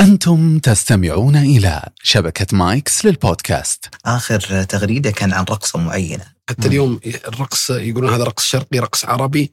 [0.00, 6.68] أنتم تستمعون إلى شبكة مايكس للبودكاست آخر تغريدة كان عن رقصة معينة حتى.
[6.68, 9.52] اليوم الرقص يقولون هذا رقص شرقي رقص عربي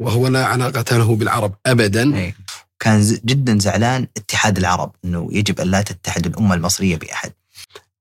[0.00, 2.36] وهو لا علاقة له بالعرب أبدا إيه.
[2.80, 7.32] كان جدا زعلان اتحاد العرب إنه يجب أن لا تتحد الأمة المصرية بأحد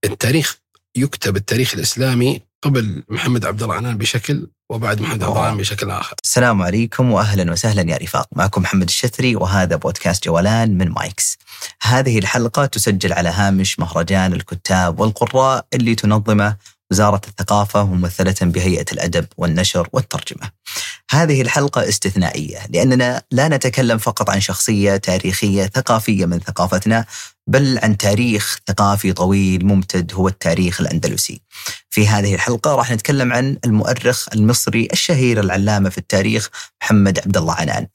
[0.06, 0.58] التاريخ
[0.96, 6.16] يكتب التاريخ الإسلامي قبل محمد عبد الله عنان بشكل وبعد محمد عبد بشكل آخر.
[6.24, 8.28] السلام عليكم واهلا وسهلا يا رفاق.
[8.32, 11.38] معكم محمد الشثري وهذا بودكاست جولان من مايكس.
[11.82, 16.58] هذه الحلقة تسجل على هامش مهرجان الكتاب والقراء اللي تنظمه
[16.92, 20.50] وزارة الثقافة ممثله بهيئة الأدب والنشر والترجمة.
[21.12, 27.06] هذه الحلقة استثنائية لأننا لا نتكلم فقط عن شخصية تاريخية ثقافية من ثقافتنا
[27.48, 31.42] بل عن تاريخ ثقافي طويل ممتد هو التاريخ الأندلسي.
[31.90, 36.50] في هذه الحلقة راح نتكلم عن المؤرخ المصري الشهير العلامة في التاريخ
[36.82, 37.88] محمد عبد الله عنان.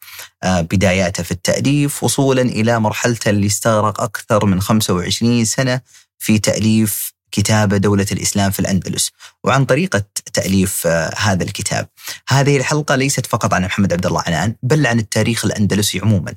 [0.43, 5.81] آه، بداياته في التأليف وصولا إلى مرحلته اللي استغرق أكثر من 25 سنة
[6.19, 9.11] في تأليف كتابة دولة الإسلام في الأندلس
[9.45, 11.89] وعن طريقة تأليف آه، هذا الكتاب.
[12.29, 16.35] هذه الحلقة ليست فقط عن محمد عبد الله عنان بل عن التاريخ الأندلسي عموما.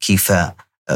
[0.00, 0.32] كيف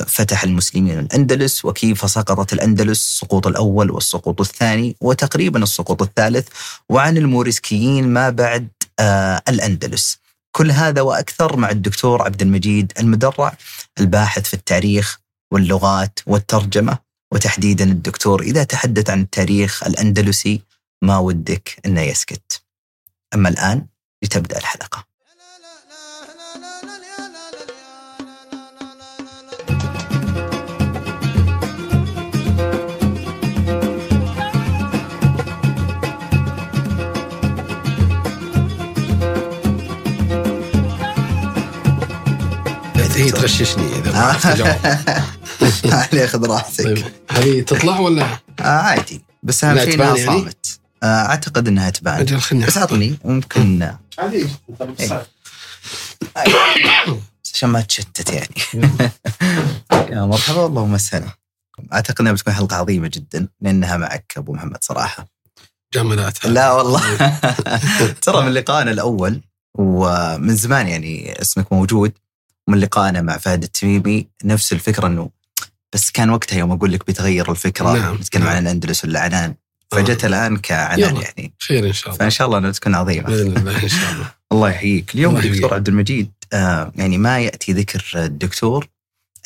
[0.05, 6.49] فتح المسلمين الأندلس وكيف سقطت الأندلس السقوط الأول والسقوط الثاني وتقريبا السقوط الثالث
[6.89, 8.69] وعن الموريسكيين ما بعد
[9.01, 10.19] آه الأندلس.
[10.57, 13.57] كل هذا وأكثر مع الدكتور عبد المجيد المدرع
[14.01, 15.21] الباحث في التاريخ
[15.53, 16.99] واللغات والترجمة
[17.33, 20.63] وتحديدا الدكتور إذا تحدث عن التاريخ الأندلسي
[21.03, 22.63] ما ودك أنه يسكت.
[23.35, 23.87] أما الآن
[24.25, 25.06] لتبدأ الحلقة.
[43.17, 44.77] هي تغششني إذا ما عرفت أجاوب.
[46.13, 46.85] عليه خذ راحتك.
[46.85, 48.25] طيب هذه تطلع ولا؟
[48.61, 49.23] آه عادي.
[49.43, 50.79] بس اهم شيء انها يعني؟ صامت.
[51.03, 52.79] آه أعتقد إنها تبان أجل خلني بس أحط.
[52.91, 54.47] اعطني ممكن عادي.
[55.01, 55.27] إيه.
[57.55, 58.89] عشان ما تشتت يعني.
[60.17, 61.27] يا مرحبا والله ومسهلا
[61.93, 65.27] أعتقد إنها بتكون حلقة عظيمة جدا لأنها معك أبو محمد صراحة.
[65.95, 67.01] جملات لا والله.
[68.23, 69.41] ترى من لقائنا الأول
[69.79, 72.13] ومن زمان يعني اسمك موجود.
[72.69, 75.31] من لقائنا مع فهد التميمي نفس الفكرة إنه
[75.93, 78.53] بس كان وقتها يوم أقول لك بتغير الفكرة نعم، نتكلم نعم.
[78.53, 79.55] عن الأندلس ولا عنان
[79.91, 81.17] فجت الآن كعنان.
[81.17, 81.53] يعني.
[81.59, 82.19] خير إن شاء الله.
[82.19, 83.27] فإن شاء الله انها تكون عظيمة.
[83.27, 84.33] بإذن الله إن شاء الله.
[84.53, 85.15] الله يحييك.
[85.15, 85.73] اليوم الله دكتور يحييك.
[85.73, 88.89] عبد المجيد آه يعني ما يأتي ذكر الدكتور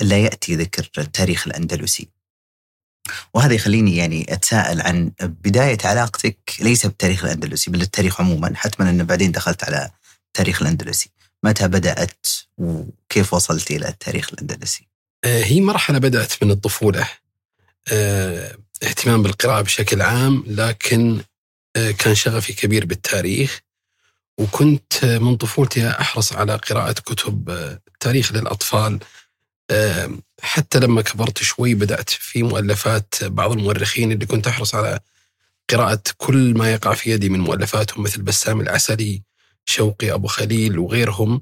[0.00, 2.08] إلا يأتي ذكر التاريخ الأندلسي.
[3.34, 9.04] وهذا يخليني يعني أتساءل عن بداية علاقتك ليس بالتاريخ الأندلسي بل التاريخ عموما حتما ان
[9.04, 9.90] بعدين دخلت على
[10.26, 11.10] التاريخ الأندلسي.
[11.42, 12.26] متى بدأت
[12.58, 14.88] وكيف وصلت إلى التاريخ الأندلسي؟
[15.24, 17.08] آه، هي مرحلة بدأت من الطفولة.
[17.92, 21.20] آه، اهتمام بالقراءة بشكل عام لكن
[21.76, 23.60] آه، كان شغفي كبير بالتاريخ
[24.38, 28.98] وكنت من طفولتي أحرص على قراءة كتب تاريخ للأطفال.
[30.42, 35.00] حتى لما كبرت شوي بدأت في مؤلفات بعض المؤرخين اللي كنت أحرص على
[35.70, 39.22] قراءة كل ما يقع في يدي من مؤلفاتهم مثل بسام العسلي
[39.64, 41.40] شوقي أبو خليل وغيرهم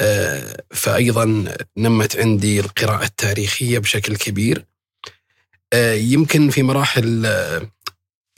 [0.00, 1.44] آه، فأيضا
[1.76, 4.64] نمت عندي القراءة التاريخية بشكل كبير.
[5.72, 7.70] آه، يمكن في مراحل آه،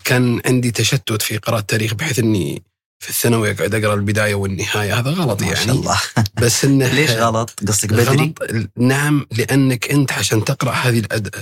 [0.05, 2.62] كان عندي تشتت في قراءة التاريخ بحيث أني
[2.99, 4.99] في الثانوي أقعد أقرأ البداية والنهاية.
[4.99, 5.66] هذا غلط ما يعني.
[5.66, 6.00] شاء الله.
[6.43, 8.71] بس إنه ليش غلط؟ قصدك بدري؟ غلط.
[8.77, 11.34] نعم لأنك أنت عشان تقرأ هذه الأد...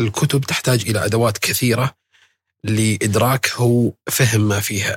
[0.00, 1.94] الكتب تحتاج إلى أدوات كثيرة
[2.64, 4.96] لإدراك أو فهم ما فيها.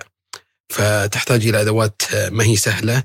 [0.70, 3.04] فتحتاج إلى أدوات آه، ما هي سهلة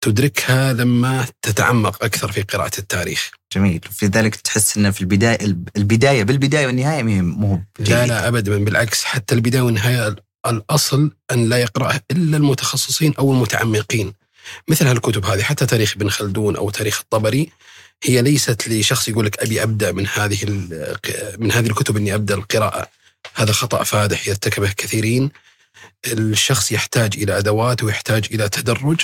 [0.00, 3.30] تدركها لما تتعمق أكثر في قراءة التاريخ.
[3.54, 3.80] جميل.
[3.90, 5.38] في ذلك تحس انه في البداية
[5.76, 8.06] البداية بالبداية والنهاية مو مو لا.
[8.06, 14.12] لا أبدا بالعكس حتى البداية والنهاية الأصل أن لا يقرأها إلا المتخصصين أو المتعمقين.
[14.68, 17.50] مثل هالكتب هذه حتى تاريخ ابن خلدون أو تاريخ الطبري
[18.04, 20.38] هي ليست لشخص يقول لك أبي أبدأ من هذه
[21.38, 22.88] من هذه الكتب إني أبدأ القراءة.
[23.34, 25.30] هذا خطأ فادح يرتكبه كثيرين.
[26.06, 29.00] الشخص يحتاج إلى أدوات ويحتاج إلى تدرج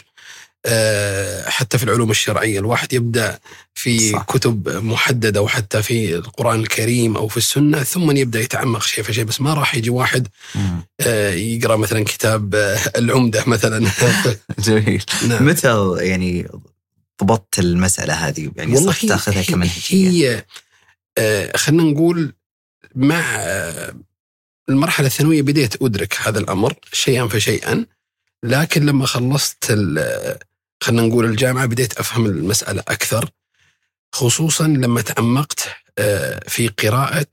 [0.67, 3.39] آه، حتى في العلوم الشرعية الواحد يبدأ
[3.75, 4.23] في صح.
[4.23, 9.41] كتب محددة وحتى في القرآن الكريم أو في السنة ثم يبدأ يتعمق شيء فشيء بس
[9.41, 10.85] ما راح يجي واحد مم.
[11.01, 13.91] آه، يقرأ مثلا كتاب آه، العمدة مثلا
[14.59, 15.47] جميل نعم.
[15.47, 16.49] متى يعني
[17.23, 20.47] ضبطت المسألة هذه يعني والله تاخذها هي, كمنهجية
[21.19, 22.33] هي خلينا نقول
[22.95, 23.47] مع
[24.69, 27.87] المرحلة الثانوية بديت أدرك هذا الأمر شيئا فشيئا
[28.43, 29.65] لكن لما خلصت
[30.83, 33.31] خلينا نقول الجامعة بديت أفهم المسألة أكثر
[34.13, 35.69] خصوصا لما تعمقت
[35.99, 37.27] آه، في قراءة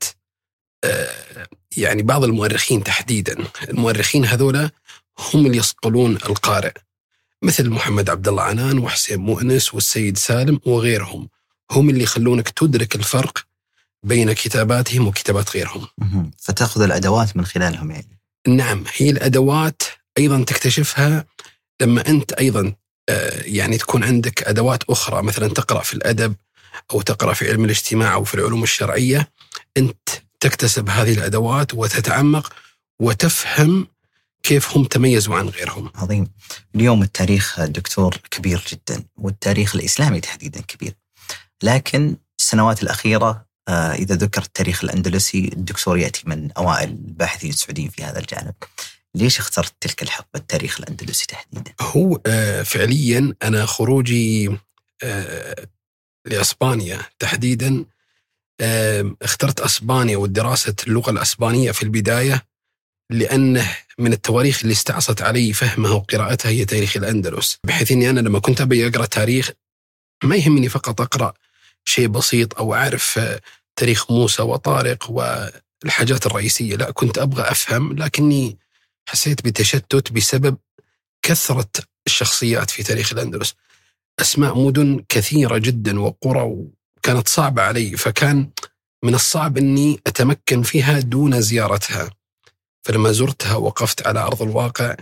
[0.84, 1.46] آه،
[1.76, 3.44] يعني بعض المؤرخين تحديدا.
[3.68, 4.70] المؤرخين هذولا
[5.18, 6.72] هم اللي يصقلون القارئ
[7.42, 11.28] مثل محمد عبد الله عنان وحسين مؤنس والسيد سالم وغيرهم.
[11.70, 13.46] هم اللي يخلونك تدرك الفرق
[14.02, 15.88] بين كتاباتهم وكتابات غيرهم.
[16.38, 19.82] فتأخذ الأدوات من خلالهم يعني نعم هي الأدوات
[20.18, 21.24] أيضا تكتشفها
[21.82, 22.74] لما أنت أيضا
[23.08, 26.34] آه، يعني تكون عندك أدوات أخرى مثلا تقرأ في الأدب
[26.92, 29.32] أو تقرأ في علم الاجتماع أو في العلوم الشرعية
[29.76, 30.08] أنت
[30.40, 32.52] تكتسب هذه الأدوات وتتعمق
[33.00, 33.86] وتفهم
[34.42, 35.90] كيف هم تميزوا عن غيرهم.
[35.94, 36.28] عظيم
[36.74, 40.92] اليوم التاريخ دكتور كبير جدا والتاريخ الإسلامي تحديدا كبير
[41.62, 48.04] لكن السنوات الأخيرة آه، إذا ذكر التاريخ الأندلسي الدكتور يأتي من أوائل الباحثين السعوديين في
[48.04, 48.54] هذا الجانب.
[49.14, 54.56] ليش اخترت تلك الحقبة التاريخ الأندلسي تحديدا؟ هو آه، فعليا أنا خروجي
[55.02, 55.66] آه،
[56.26, 57.84] لأسبانيا تحديدا
[59.22, 62.42] اخترت أسبانيا ودراسه اللغة الأسبانية في البداية
[63.10, 68.38] لأنه من التواريخ اللي استعصت علي فهمها وقراءتها هي تاريخ الأندلس بحيث إني أنا لما
[68.38, 69.50] كنت أبي أقرأ تاريخ
[70.24, 71.34] ما يهمني فقط أقرأ
[71.88, 73.40] شيء بسيط أو أعرف آه،
[73.76, 76.76] تاريخ موسى وطارق والحاجات الرئيسية.
[76.76, 78.58] لا كنت أبغى أفهم لكني
[79.08, 80.56] حسيت بتشتت بسبب
[81.22, 81.70] كثرة
[82.06, 83.54] الشخصيات في تاريخ الأندلس.
[84.20, 88.50] أسماء مدن كثيرة جدا وقرى وكانت صعبة علي فكان
[89.04, 92.10] من الصعب إني أتمكن فيها دون زيارتها.
[92.84, 94.96] فلما زرتها وقفت على أرض الواقع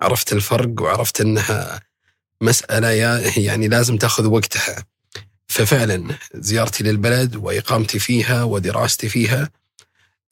[0.00, 1.80] عرفت الفرق وعرفت إنها
[2.40, 2.88] مسألة
[3.36, 4.84] يعني لازم تأخذ وقتها.
[5.56, 9.50] ففعلا زيارتي للبلد وإقامتي فيها ودراستي فيها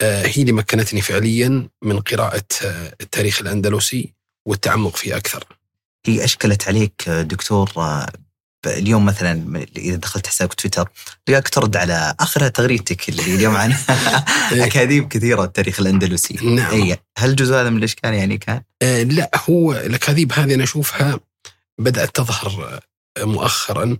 [0.01, 4.13] آه، هي اللي مكنتني فعليا من قراءة آه، التاريخ الأندلسي
[4.45, 5.43] والتعمق فيه أكثر.
[6.05, 7.71] هي أشكلت عليك آه، دكتور
[8.67, 10.89] اليوم مثلا إذا دخلت حسابك تويتر
[11.25, 13.75] تلقاك ترد على آخر تغريدتك اللي اليوم عن
[14.51, 19.31] أكاذيب كثيرة التاريخ الأندلسي نعم اي هل جزء هذا من الإشكال يعني كان؟ آه، لا
[19.49, 21.19] هو الأكاذيب هذه أنا أشوفها
[21.79, 22.81] بدأت تظهر
[23.17, 23.97] آه، مؤخرا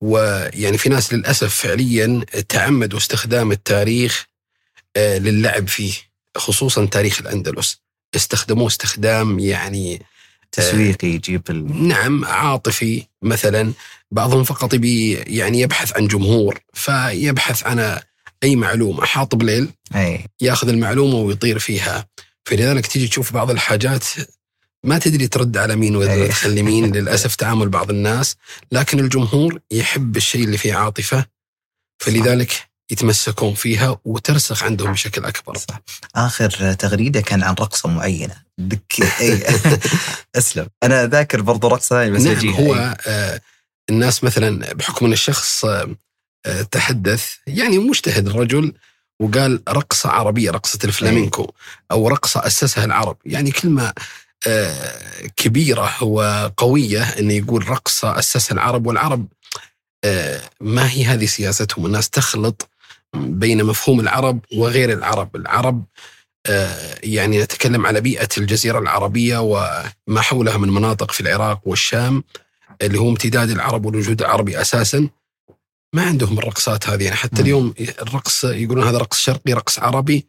[0.00, 4.26] ويعني في ناس للأسف فعليا تعمدوا استخدام التاريخ
[4.96, 5.92] آه، للعب فيه
[6.36, 7.80] خصوصا تاريخ الأندلس.
[8.16, 10.02] استخدموه استخدام يعني
[10.52, 11.88] تسويقي يجيب ال...
[11.88, 13.72] نعم عاطفي مثلا.
[14.10, 18.00] بعضهم فقط يبي يعني يبحث عن جمهور فيبحث عن
[18.42, 19.04] أي معلومة.
[19.04, 20.24] حاطب ليل أي.
[20.40, 22.06] ياخذ المعلومة ويطير فيها.
[22.44, 24.04] فلذلك تيجي تشوف بعض الحاجات
[24.84, 26.28] ما تدري ترد على مين ولا أي.
[26.28, 28.36] تخلي مين للأسف تعامل بعض الناس.
[28.72, 31.24] لكن الجمهور يحب الشيء اللي فيه عاطفة
[32.02, 35.56] فلذلك يتمسكون فيها وترسخ عندهم بشكل أكبر.
[35.56, 35.80] صح.
[36.16, 38.36] آخر تغريدة كان عن رقصة معينة.
[38.58, 39.42] دك اي
[40.36, 40.66] أسلم.
[40.82, 42.96] أنا ذاكر برضو رقصة بس نعم هو أي.
[43.06, 43.40] آه
[43.90, 45.96] الناس مثلا بحكم إن الشخص آه
[46.70, 48.74] تحدث يعني مجتهد الرجل
[49.20, 51.52] وقال رقصة عربية رقصة الفلامينكو
[51.90, 53.16] أو رقصة أسسها العرب.
[53.24, 53.94] يعني كلمة آه،
[55.36, 59.26] كبيرة وقوية أنه يقول رقصة أسسها العرب والعرب
[60.04, 62.68] آه، ما هي هذه سياستهم؟ الناس تخلط
[63.16, 65.36] بين مفهوم العرب وغير العرب.
[65.36, 65.84] العرب
[66.46, 72.24] آه، يعني نتكلم على بيئة الجزيرة العربية وما حولها من مناطق في العراق والشام
[72.82, 75.08] اللي هو امتداد العرب والوجود العربي أساسا.
[75.94, 77.04] ما عندهم الرقصات هذه.
[77.04, 77.42] يعني حتى.
[77.42, 80.26] اليوم الرقص يقولون هذا رقص شرقي رقص عربي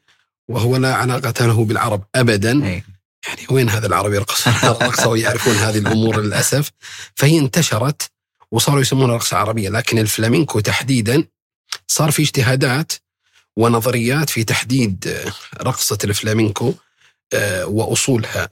[0.50, 2.66] وهو لا علاقة له بالعرب أبدا.
[2.68, 2.84] أي.
[3.28, 6.72] يعني وين هذا العرب يرقصون هذا الرقصة ويعرفون هذه الأمور للأسف.
[7.16, 8.12] فهي انتشرت
[8.52, 11.24] وصاروا يسمونها رقصة عربية لكن الفلامينكو تحديدا
[11.88, 12.92] صار في اجتهادات
[13.58, 16.74] ونظريات في تحديد آه، رقصة الفلامينكو
[17.34, 18.50] آه، وأصولها.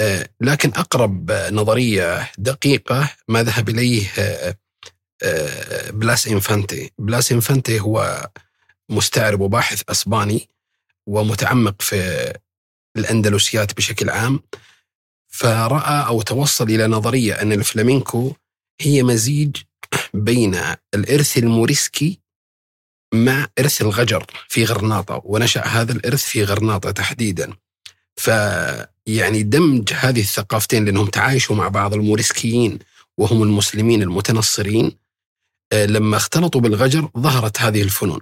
[0.00, 6.92] آه، لكن أقرب آه، نظرية دقيقة ما ذهب إليه آه، بلاس إنفانتي.
[6.98, 8.28] بلاس إنفانتي هو
[8.88, 10.48] مستعرب وباحث أسباني
[11.06, 12.32] ومتعمق في
[12.96, 14.40] الأندلسيات بشكل عام
[15.28, 18.32] فرأى أو توصل إلى نظرية أن الفلامينكو
[18.80, 19.56] هي مزيج
[20.14, 20.60] بين
[20.94, 22.20] الإرث الموريسكي
[23.14, 27.52] مع إرث الغجر في غرناطة ونشأ هذا الإرث في غرناطة تحديدا.
[28.16, 32.78] فيعني دمج هذه الثقافتين لأنهم تعايشوا مع بعض الموريسكيين
[33.18, 34.92] وهم المسلمين المتنصرين
[35.72, 38.20] آه، لما اختلطوا بالغجر ظهرت هذه الفنون.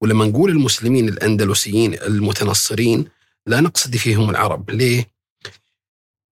[0.00, 3.08] ولما نقول المسلمين الأندلسيين المتنصرين
[3.46, 5.10] لا نقصد فيهم العرب ليه؟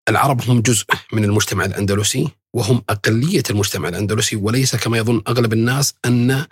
[0.08, 5.94] العرب هم جزء من المجتمع الأندلسي وهم أقلية المجتمع الأندلسي وليس كما يظن أغلب الناس
[6.04, 6.46] أن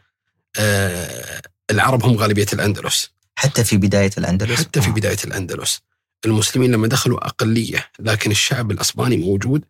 [0.58, 4.92] آه، العرب هم غالبية الأندلس حتى في بداية الأندلس حتى في آه.
[4.92, 5.80] بداية الأندلس
[6.26, 9.64] المسلمين لما دخلوا أقلية لكن الشعب الأسباني موجود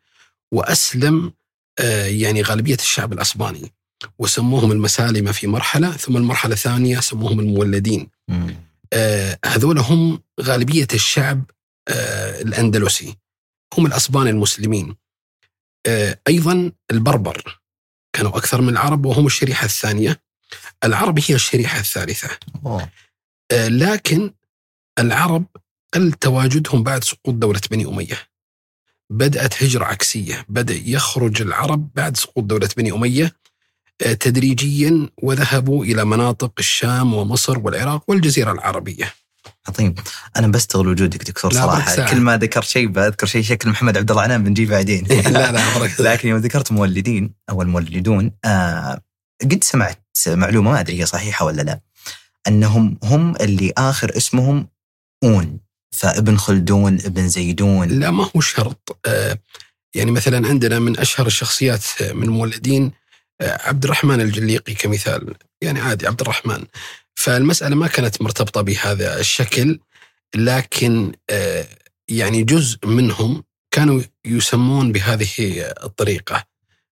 [0.52, 1.32] وأسلم
[1.78, 3.72] آه، يعني غالبية الشعب الأسباني
[4.18, 8.67] وسموهم المسالمة في مرحلة ثم المرحلة الثانية سموهم المولدين مم.
[8.92, 11.44] آه، هذول هم غالبية الشعب
[11.88, 13.16] آه، الأندلسي.
[13.78, 14.96] هم الأسبان المسلمين.
[15.86, 17.60] آه، أيضا البربر.
[18.12, 20.22] كانوا أكثر من العرب وهم الشريحة الثانية.
[20.84, 22.38] العرب هي الشريحة الثالثة.
[22.66, 22.88] أوه.
[23.52, 24.34] لكن
[24.98, 25.44] العرب
[25.94, 28.28] قل تواجدهم بعد سقوط دولة بني أمية.
[29.10, 30.44] بدأت هجرة عكسية.
[30.48, 33.24] بدأ يخرج العرب بعد سقوط دولة بني أمية.
[33.24, 33.37] آه،
[33.98, 39.14] تدريجيا وذهبوا إلى مناطق الشام ومصر والعراق والجزيرة العربية.
[39.68, 39.94] عظيم
[40.36, 42.10] أنا بستغل وجودك دكتور صراحة.
[42.10, 45.04] كل ما ذكر شيء بذكر شيء شكل محمد عبد الله عنان بنجي بعدين.
[45.10, 45.60] لا لا
[46.12, 49.00] لكن يوم ذكرت مولدين أو المولدون آه
[49.42, 51.80] قد سمعت معلومة ما أدري هي صحيحة ولا لا
[52.48, 54.68] أنهم هم اللي آخر اسمهم
[55.24, 55.58] أون
[55.90, 57.88] فابن خلدون ابن زيدون.
[57.88, 59.00] لا ما هو شرط.
[59.06, 59.38] آه،
[59.94, 62.92] يعني مثلا عندنا من أشهر الشخصيات من المولدين
[63.40, 65.34] عبد الرحمن الجليقي كمثال.
[65.62, 66.64] يعني عادي عبد الرحمن
[67.14, 69.78] فالمسألة ما كانت مرتبطة بهذا الشكل
[70.34, 71.66] لكن آه،
[72.08, 75.28] يعني جزء منهم كانوا يسمون بهذه
[75.84, 76.44] الطريقة.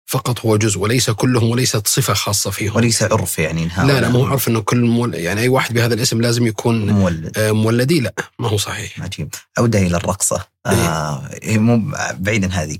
[0.09, 2.76] فقط هو جزء وليس كلهم وليست صفة خاصة فيهم.
[2.76, 5.95] وليس عرف يعني لا لا ما هو عرف إنه كل مول يعني أي واحد بهذا
[5.95, 7.38] الاسم لازم يكون مولد.
[7.38, 8.00] آه، مولدي.
[8.00, 9.00] لا ما هو صحيح.
[9.03, 9.35] عجيب.
[9.59, 10.47] عودة إلى الرقصة.
[10.67, 12.79] آه هي مو بعيدا هذه.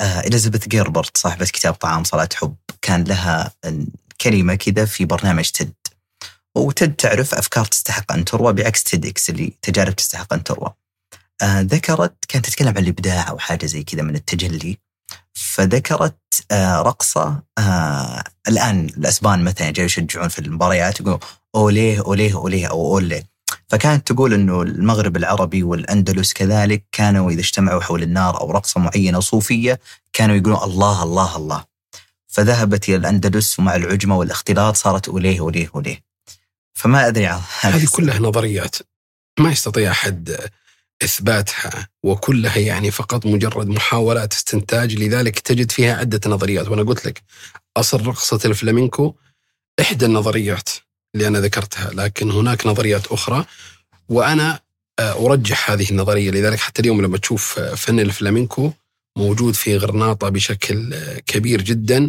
[0.00, 2.54] آه إليزابيث جيربرت صاحبة كتاب طعام صلاة حب.
[2.84, 3.52] كان لها
[4.20, 5.72] كلمة كذا في برنامج تد
[6.56, 10.72] وتد تعرف أفكار تستحق أن تروى بعكس تيد إكس اللي تجارب تستحق أن تروى.
[11.42, 14.78] آه ذكرت كانت تتكلم عن الإبداع أو حاجة زي كذا من التجلي.
[15.32, 16.18] فذكرت
[16.50, 21.18] آه رقصة آه الآن الأسبان مثلا جاي يشجعون في المباريات يقولوا
[21.54, 23.26] أوليه أوليه أوليه أو أوليه.
[23.68, 29.20] فكانت تقول إنه المغرب العربي والأندلس كذلك كانوا إذا اجتمعوا حول النار أو رقصة معينة
[29.20, 29.80] صوفية
[30.12, 31.73] كانوا يقولون الله الله الله.
[32.34, 36.02] فذهبت إلى الأندلس ومع العجمة والاختلاط صارت أوليه أوليه أوليه.
[36.74, 38.76] فما أدري عن هذه كلها نظريات.
[39.40, 40.36] ما يستطيع أحد
[41.04, 44.94] إثباتها وكلها يعني فقط مجرد محاولات استنتاج.
[44.94, 46.68] لذلك تجد فيها عدة نظريات.
[46.68, 47.22] وأنا قلت لك
[47.76, 49.14] أصل رقصه الفلامينكو
[49.80, 50.68] إحدى النظريات
[51.14, 53.44] اللي أنا ذكرتها لكن هناك نظريات أخرى.
[54.08, 54.60] وأنا
[54.98, 56.30] آه، أرجح هذه النظرية.
[56.30, 58.72] لذلك حتى اليوم لما تشوف آه، فن الفلامينكو
[59.16, 62.08] موجود في غرناطة بشكل آه، كبير جدا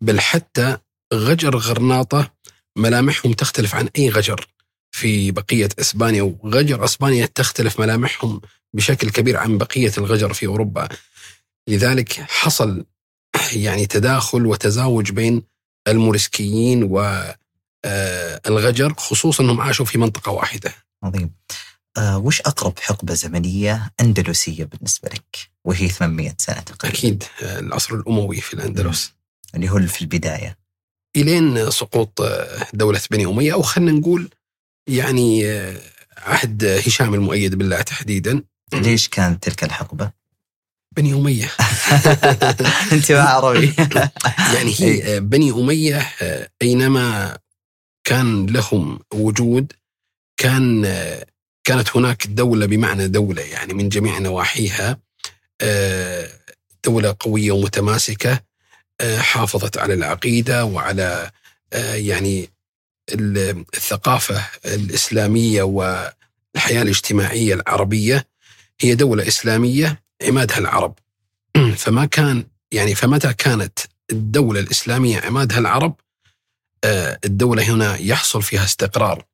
[0.00, 0.78] بل حتى
[1.14, 2.32] غجر غرناطة
[2.76, 4.46] ملامحهم تختلف عن أي غجر
[4.90, 8.40] في بقية إسبانيا وغجر أسبانيا تختلف ملامحهم
[8.74, 10.88] بشكل كبير عن بقية الغجر في أوروبا.
[11.68, 12.84] لذلك حصل
[13.52, 15.42] يعني تداخل وتزاوج بين
[15.88, 16.82] الموريسكيين
[18.44, 20.74] والغجر خصوصا أنهم عاشوا في منطقة واحدة.
[21.02, 21.30] عظيم.
[21.96, 26.98] آه وش أقرب حقبة زمنية أندلسية بالنسبة لك؟ وهي 800 سنة تقريبا.
[26.98, 29.12] أكيد آه، العصر الأموي في الأندلس.
[29.54, 30.58] اللي هو في البداية.
[31.16, 34.30] إلين سقوط آه، دولة بني أمية أو خلينا نقول
[34.88, 35.44] يعني
[36.18, 38.42] عهد هشام المؤيد بالله تحديدا.
[38.74, 40.10] ليش كانت تلك الحقبة؟
[40.96, 41.46] بني أمية.
[42.92, 43.74] أنت ما عربي.
[44.54, 46.12] يعني هي آه، بني أمية
[46.62, 47.38] أينما
[48.04, 49.72] كان لهم وجود
[50.36, 50.84] كان
[51.64, 54.98] كانت هناك دولة بمعنى دولة يعني من جميع نواحيها
[55.60, 56.30] آه،
[56.84, 58.40] دولة قوية ومتماسكة
[59.00, 61.30] آه، حافظت على العقيدة وعلى
[61.72, 62.50] آه، يعني
[63.14, 68.26] ال- الثقافة الإسلامية والحياة الاجتماعية العربية.
[68.80, 70.98] هي دولة إسلامية عمادها العرب.
[71.76, 73.78] فما كان يعني فمتى كانت
[74.12, 75.94] الدولة الإسلامية عمادها العرب؟
[77.24, 79.24] الدولة هنا يحصل فيها استقرار.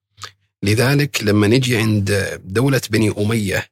[0.62, 3.66] لذلك لما نجي عند دولة بني أمية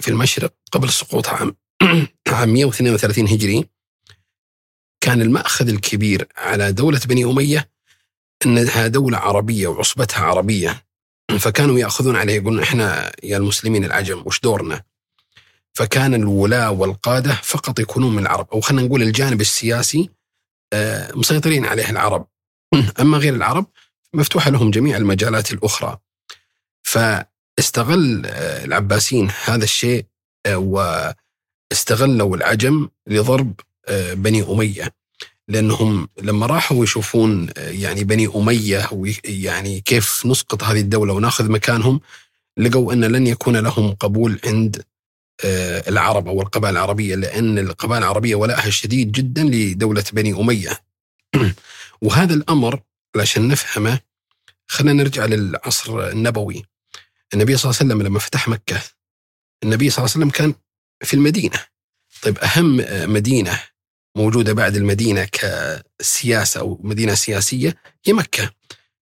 [0.00, 1.56] في المشرق قبل سقوط عام
[2.28, 3.64] عام 132 هجري
[5.00, 7.70] كان المأخذ الكبير على دولة بني أمية
[8.46, 10.84] أنها دولة عربية وعصبتها عربية.
[11.38, 14.82] فكانوا يأخذون عليه يقولون إحنا يا المسلمين العجم وش دورنا؟
[15.72, 20.10] فكان الولاة والقادة فقط يكونون من العرب أو خلينا نقول الجانب السياسي
[20.72, 22.26] آه، مسيطرين عليه العرب.
[23.00, 23.66] أما غير العرب
[24.14, 25.98] مفتوحة لهم جميع المجالات الأخرى.
[26.90, 30.06] فاستغل آه، العباسيين هذا الشيء
[30.46, 30.56] آه،
[31.72, 34.94] واستغلوا العجم لضرب آه، بني أمية
[35.48, 38.88] لأنهم لما راحوا يشوفون يعني بني أمية
[39.24, 42.00] يعني كيف نسقط هذه الدولة وناخذ مكانهم
[42.56, 44.82] لقوا أن لن يكون لهم قبول عند
[45.88, 50.80] العرب أو القبائل العربية لأن القبائل العربية ولاءها شديد جدا لدولة بني أمية.
[52.02, 52.80] وهذا الأمر
[53.16, 54.00] عشان نفهمه
[54.66, 56.64] خلينا نرجع للعصر النبوي.
[57.34, 58.82] النبي صلى الله عليه وسلم لما فتح مكة
[59.62, 60.54] النبي صلى الله عليه وسلم كان
[61.02, 61.64] في المدينة.
[62.22, 63.60] طيب أهم آه، مدينة
[64.16, 68.50] موجودة بعد المدينة كسياسة أو مدينة سياسية هي مكة.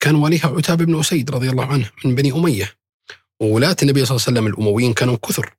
[0.00, 2.72] كان واليها عتاب بن أسيد رضي الله عنه من بني أمية.
[3.40, 5.54] وولاة النبي صلى الله عليه وسلم الأمويين كانوا كثر.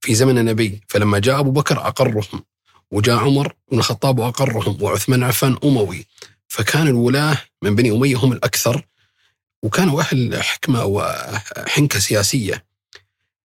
[0.00, 2.44] في زمن النبي فلما جاء أبو بكر أقرهم
[2.90, 6.06] وجاء عمر بن الخطاب وأقرهم وعثمان عفان أموي
[6.48, 8.86] فكان الولاة من بني أمية هم الأكثر
[9.62, 12.64] وكانوا أهل حكمة وحنكة سياسية.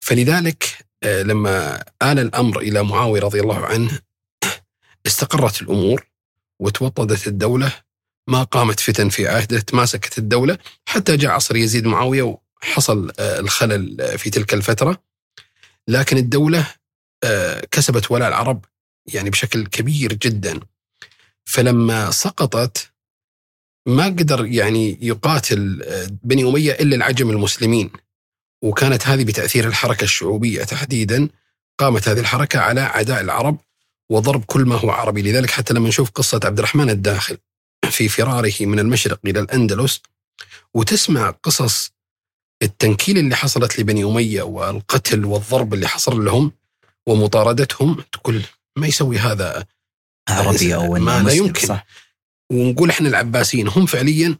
[0.00, 4.00] فلذلك آه، لما آل الأمر إلى معاوية رضي الله عنه
[5.06, 6.06] استقرت الأمور
[6.58, 7.72] وتوطدت الدولة.
[8.28, 10.58] ما قامت فتن في عهده تماسكت الدولة.
[10.88, 15.02] حتى جاء عصر يزيد معاوية وحصل آه، الخلل في تلك الفترة.
[15.88, 16.66] لكن الدولة
[17.24, 18.64] آه، كسبت ولاء العرب
[19.06, 20.60] يعني بشكل كبير جدا.
[21.44, 22.90] فلما سقطت
[23.88, 25.84] ما قدر يعني يقاتل
[26.22, 27.90] بني أمية إلا العجم المسلمين.
[28.62, 31.28] وكانت هذه بتأثير الحركة الشعوبية تحديدا.
[31.78, 33.58] قامت هذه الحركة على عداء العرب
[34.10, 35.22] وضرب كل ما هو عربي.
[35.22, 37.38] لذلك حتى لما نشوف قصة عبد الرحمن الداخل
[37.90, 40.00] في فراره من المشرق إلى الأندلس
[40.74, 41.90] وتسمع قصص
[42.62, 46.52] التنكيل اللي حصلت لبني أمية والقتل والضرب اللي حصل لهم
[47.06, 48.42] ومطاردتهم تقول
[48.76, 49.66] ما يسوي هذا؟
[50.28, 51.66] عربي أو ما لا يمكن.
[51.66, 51.86] صح.
[52.52, 54.38] ونقول إحنا العباسيين هم فعليا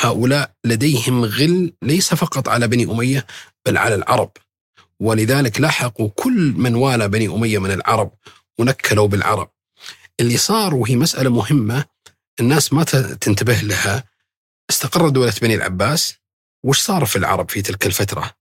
[0.00, 3.26] هؤلاء لديهم غل ليس فقط على بني أمية
[3.66, 4.32] بل على العرب
[5.00, 8.12] ولذلك لاحقوا كل من والى بني أمية من العرب
[8.58, 9.50] ونكلوا بالعرب.
[10.20, 11.84] اللي صار وهي مسألة مهمة
[12.40, 12.84] الناس ما
[13.20, 14.04] تنتبه لها
[14.70, 16.14] استقرت دولة بني العباس
[16.64, 18.34] وش صار في العرب في تلك الفترة؟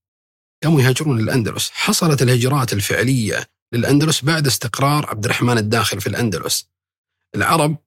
[0.63, 6.69] قاموا يهاجرون للأندلس، حصلت الهجرات الفعلية للأندلس بعد استقرار عبد الرحمن الداخل في الأندلس.
[7.35, 7.77] العرب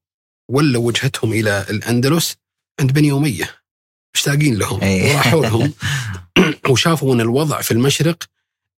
[0.48, 2.36] ولوا وجهتهم إلى الأندلس
[2.80, 3.50] عند بني أمية
[4.14, 5.14] مشتاقين لهم إيه.
[5.14, 5.72] وراحوا لهم.
[6.70, 8.24] وشافوا أن الوضع في المشرق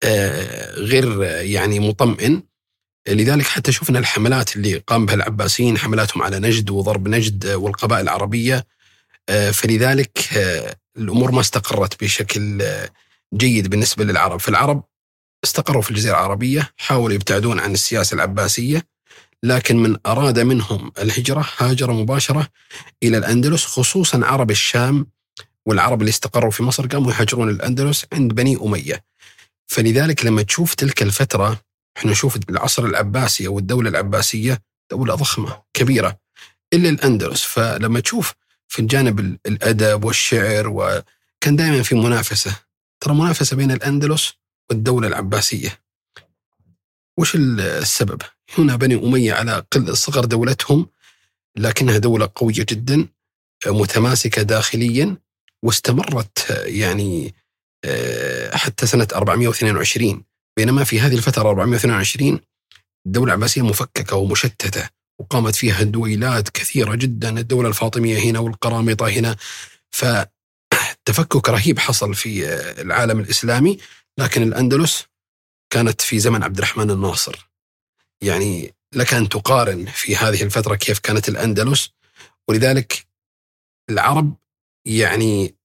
[0.03, 2.43] آه، غير يعني مطمئن.
[3.07, 8.65] لذلك حتى شفنا الحملات اللي قام بها العباسيين حملاتهم على نجد وضرب نجد والقبائل العربية.
[9.29, 12.63] آه، فلذلك آه، الأمور ما استقرت بشكل
[13.33, 14.83] جيد بالنسبة للعرب، فالعرب
[15.43, 18.87] استقروا في الجزيرة العربية، حاولوا يبتعدون عن السياسة العباسية.
[19.45, 22.47] لكن من أراد منهم الهجرة هاجر مباشرة
[23.03, 25.07] إلى الأندلس خصوصا عرب الشام
[25.65, 29.03] والعرب اللي استقروا في مصر قاموا يهاجرون الأندلس عند بني أمية.
[29.67, 31.61] فلذلك لما تشوف تلك الفترة
[31.97, 36.19] إحنا نشوف العصر العباسي أو الدولة العباسية دولة ضخمة كبيرة
[36.73, 37.43] إلا الأندلس.
[37.43, 38.33] فلما تشوف
[38.67, 42.55] في الجانب الأدب والشعر وكان دائما في منافسة.
[42.99, 44.33] ترى منافسة بين الأندلس
[44.69, 45.79] والدولة العباسية.
[47.17, 48.21] وش السبب؟
[48.57, 50.87] هنا بني أمية على قل صغر دولتهم
[51.57, 53.07] لكنها دولة قوية جدا
[53.67, 55.17] متماسكة داخليا
[55.63, 57.33] واستمرت يعني
[57.85, 60.23] آه، حتى سنة 422
[60.57, 62.39] بينما في هذه الفترة 422
[63.05, 69.35] الدولة العباسية مفككة ومشتتة وقامت فيها دويلات كثيرة جدا الدولة الفاطمية هنا والقرامطة هنا.
[69.91, 72.47] فتفكك رهيب حصل في
[72.81, 73.77] العالم الإسلامي
[74.17, 75.05] لكن الأندلس
[75.69, 77.49] كانت في زمن عبد الرحمن الناصر.
[78.21, 81.89] يعني لك أن تقارن في هذه الفترة كيف كانت الأندلس.
[82.47, 83.07] ولذلك
[83.89, 84.35] العرب
[84.85, 85.55] يعني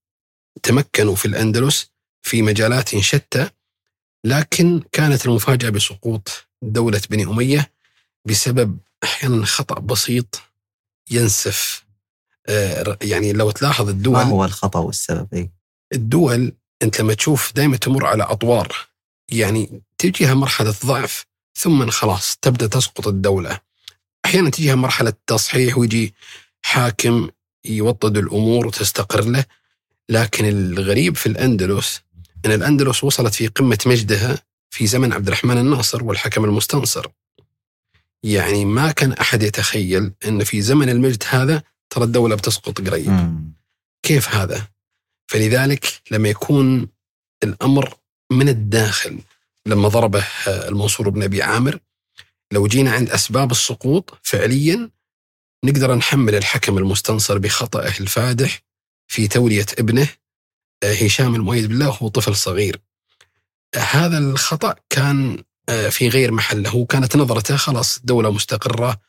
[0.63, 3.49] تمكنوا في الأندلس في مجالات شتى
[4.25, 7.71] لكن كانت المفاجأة بسقوط دولة بني أمية
[8.27, 10.41] بسبب أحيانا خطأ بسيط
[11.11, 11.85] ينسف
[12.47, 15.51] آه، يعني لو تلاحظ الدول ما هو الخطأ والسبب؟ إيه؟
[15.93, 18.75] الدول أنت لما تشوف دائما تمر على أطوار
[19.31, 21.25] يعني تجيها مرحلة ضعف.
[21.55, 23.59] ثم خلاص تبدأ تسقط الدولة.
[24.25, 26.13] أحيانا تجيها مرحلة تصحيح ويجي
[26.61, 27.29] حاكم
[27.65, 29.45] يوطد الأمور وتستقر له
[30.09, 32.01] لكن الغريب في الأندلس
[32.45, 34.37] إن الأندلس وصلت في قمة مجدها
[34.69, 37.07] في زمن عبد الرحمن الناصر والحكم المستنصر.
[38.23, 43.51] يعني ما كان أحد يتخيل إن في زمن المجد هذا ترى الدولة بتسقط قريب.
[44.03, 44.67] كيف هذا؟
[45.27, 46.87] فلذلك لما يكون
[47.43, 47.93] الأمر
[48.31, 49.19] من الداخل
[49.65, 51.79] لما ضربه المنصور بن أبي عامر.
[52.53, 54.89] لو جينا عند أسباب السقوط فعليا
[55.65, 58.59] نقدر نحمل الحكم المستنصر بخطأه الفادح
[59.07, 60.07] في تولية ابنه
[60.83, 62.81] آه، هشام المؤيد بالله وهو طفل صغير.
[63.75, 66.85] هذا الخطأ كان آه، في غير محله.
[66.85, 69.01] كانت نظرته خلاص الدولة مستقرة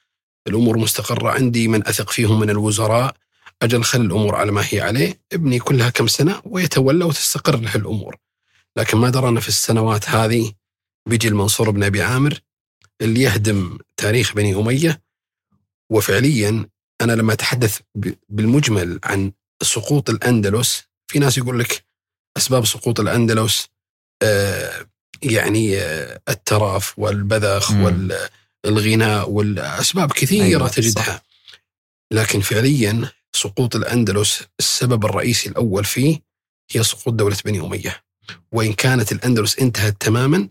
[0.46, 3.16] الأمور مستقرة عندي من أثق فيهم من الوزراء.
[3.62, 8.16] أجل خل الأمور على ما هي عليه ابني كلها كم سنة ويتولى وتستقر له الأمور.
[8.78, 10.52] لكن ما درى في السنوات هذه
[11.08, 12.40] بيجي المنصور بن أبي عامر
[13.00, 15.02] اللي يهدم تاريخ بني أمية
[15.90, 16.68] وفعليا
[17.00, 17.80] أنا لما أتحدث
[18.28, 19.32] بالمجمل عن
[19.62, 21.84] سقوط الأندلس في ناس يقول لك
[22.36, 23.68] أسباب سقوط الأندلس
[24.22, 24.86] آه
[25.22, 27.72] يعني آه التراف والبذخ
[28.64, 30.74] الغناء والأسباب كثيرة أيوة، أيوة صح.
[30.74, 31.22] تجدها
[32.12, 36.20] لكن فعليا سقوط الأندلس السبب الرئيسي الأول فيه
[36.70, 38.04] هي سقوط دولة بني أمية.
[38.52, 40.48] وإن كانت الأندلس انتهت تماما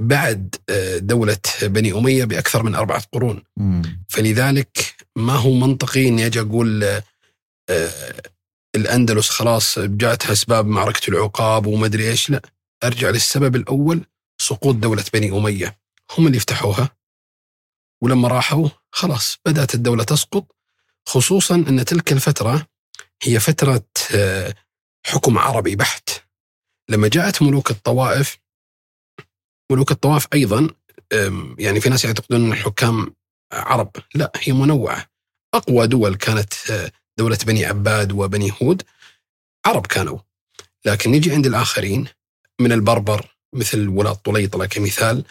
[0.00, 3.42] بعد آه، دولة بني أمية بأكثر من أربعة قرون.
[3.56, 4.04] مم.
[4.08, 7.02] فلذلك ما هو منطقي اني أجي أقول آه،
[7.70, 8.22] آه،
[8.76, 12.30] الأندلس خلاص جاءتها أسباب معركة العقاب وما أدري إيش.
[12.30, 12.42] لا
[12.84, 14.04] أرجع للسبب الأول
[14.42, 15.78] سقوط دولة بني أمية.
[16.18, 16.90] هم اللي فتحوها
[18.02, 20.46] ولما راحوا خلاص بدأت الدولة تسقط
[21.08, 22.66] خصوصا إن تلك الفترة
[23.22, 24.54] هي فترة آه،
[25.06, 26.10] حكم عربي بحت.
[26.90, 28.38] لما جاءت ملوك الطوائف
[29.72, 30.68] ملوك الطوائف أيضا
[31.58, 33.14] يعني في ناس يعتقدون إن الحكام
[33.52, 33.90] عرب.
[34.14, 35.06] لا هي منوعة.
[35.54, 38.82] أقوى دول كانت آه، دولة بني عباد وبني هود
[39.66, 40.18] عرب كانوا.
[40.84, 42.06] لكن نجي عند الآخرين
[42.60, 45.24] من البربر مثل ولاة طليطله كمثال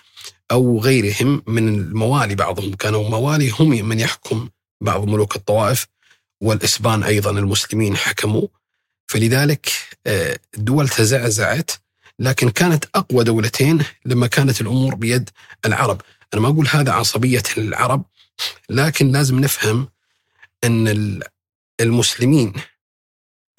[0.52, 2.74] أو غيرهم من الموالي بعضهم.
[2.74, 4.50] كانوا موالي هم من يحكم
[4.84, 5.88] بعض ملوك الطوائف
[6.44, 8.48] والإسبان أيضا المسلمين حكموا.
[9.10, 9.70] فلذلك
[10.08, 11.72] آه، الدول تزعزعت
[12.20, 15.30] لكن كانت أقوى دولتين لما كانت الأمور بيد
[15.66, 16.02] العرب،
[16.34, 18.06] أنا ما أقول هذا عصبية العرب
[18.70, 19.90] لكن لازم نفهم
[20.64, 21.24] أن ال-
[21.82, 22.54] المسلمين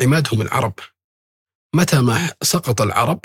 [0.03, 0.75] عمادهم العرب.
[1.75, 3.25] متى ما سقط العرب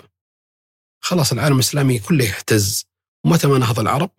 [1.01, 2.85] خلاص العالم الإسلامي كله يهتز
[3.25, 4.11] ومتى ما نهض العرب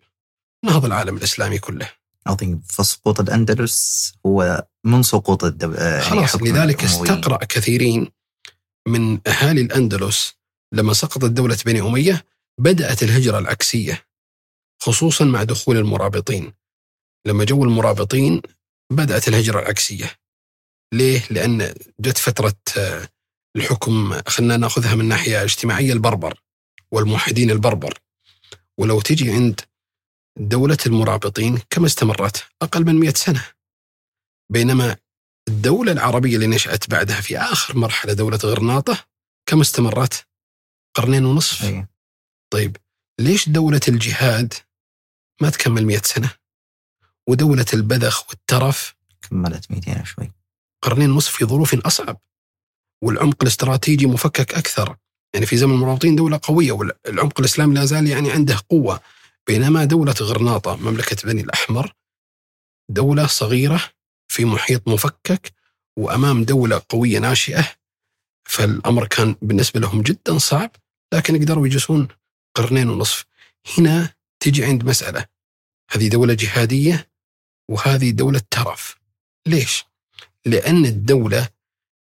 [0.65, 1.89] نهض العالم الإسلامي كله.
[2.27, 2.61] عظيم.
[2.69, 8.07] فسقوط الأندلس هو من سقوط الدولة خلاص لذلك استقرأ كثيرين
[8.87, 10.33] من أهالي الأندلس
[10.73, 12.25] لما سقطت دولة بني أمية
[12.59, 14.05] بدأت الهجرة العكسية
[14.81, 16.53] خصوصا مع دخول المرابطين.
[17.27, 18.41] لما جو المرابطين
[18.91, 20.11] بدأت الهجرة العكسية.
[20.93, 23.07] ليه؟ لأن جت فترة آه،
[23.55, 26.41] الحكم خلينا نأخذها من ناحية اجتماعية البربر
[26.91, 27.99] والموحدين البربر.
[28.77, 29.61] ولو تجي عند
[30.39, 33.45] دولة المرابطين كم استمرت؟ أقل من مئة سنة
[34.51, 34.97] بينما
[35.47, 39.05] الدولة العربية اللي نشأت بعدها في آخر مرحلة دولة غرناطة
[39.45, 40.27] كم استمرت؟
[40.95, 41.87] قرنين ونصف أي.
[42.53, 42.77] طيب
[43.19, 44.53] ليش دولة الجهاد
[45.41, 46.31] ما تكمل مئة سنة
[47.29, 50.31] ودولة البذخ والترف كملت 200 شوي
[50.81, 52.21] قرنين ونصف في ظروف أصعب
[53.03, 54.97] والعمق الاستراتيجي مفكك أكثر
[55.33, 59.01] يعني في زمن المرابطين دولة قوية والعمق الإسلامي لا زال يعني عنده قوة
[59.47, 61.93] بينما دولة غرناطة مملكة بني الأحمر
[62.89, 63.81] دولة صغيرة
[64.27, 65.53] في محيط مفكك
[65.97, 67.71] وأمام دولة قوية ناشئة
[68.47, 70.71] فالأمر كان بالنسبة لهم جدا صعب
[71.13, 72.07] لكن قدروا يجلسون
[72.55, 73.25] قرنين ونصف.
[73.77, 75.25] هنا تجي عند مسألة.
[75.91, 77.09] هذه دولة جهادية
[77.69, 78.95] وهذه دولة ترف.
[79.47, 79.85] ليش؟
[80.45, 81.49] لأن الدولة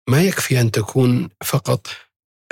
[0.10, 1.88] ما يكفي أن تكون فقط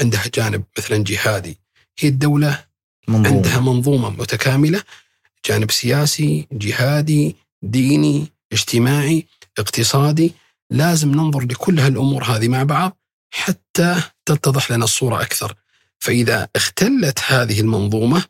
[0.02, 1.60] عندها جانب مثلا جهادي.
[2.00, 2.66] هي الدولة
[3.08, 3.36] منظومة.
[3.36, 4.84] عندها منظومة متكاملة
[5.46, 9.28] جانب سياسي جهادي ديني اجتماعي
[9.60, 10.34] اقتصادي.
[10.70, 12.98] لازم ننظر لكل هالأمور هذه مع بعض
[13.34, 15.56] حتى تتضح لنا الصورة أكثر.
[16.00, 18.24] فإذا اختلت هذه المنظومة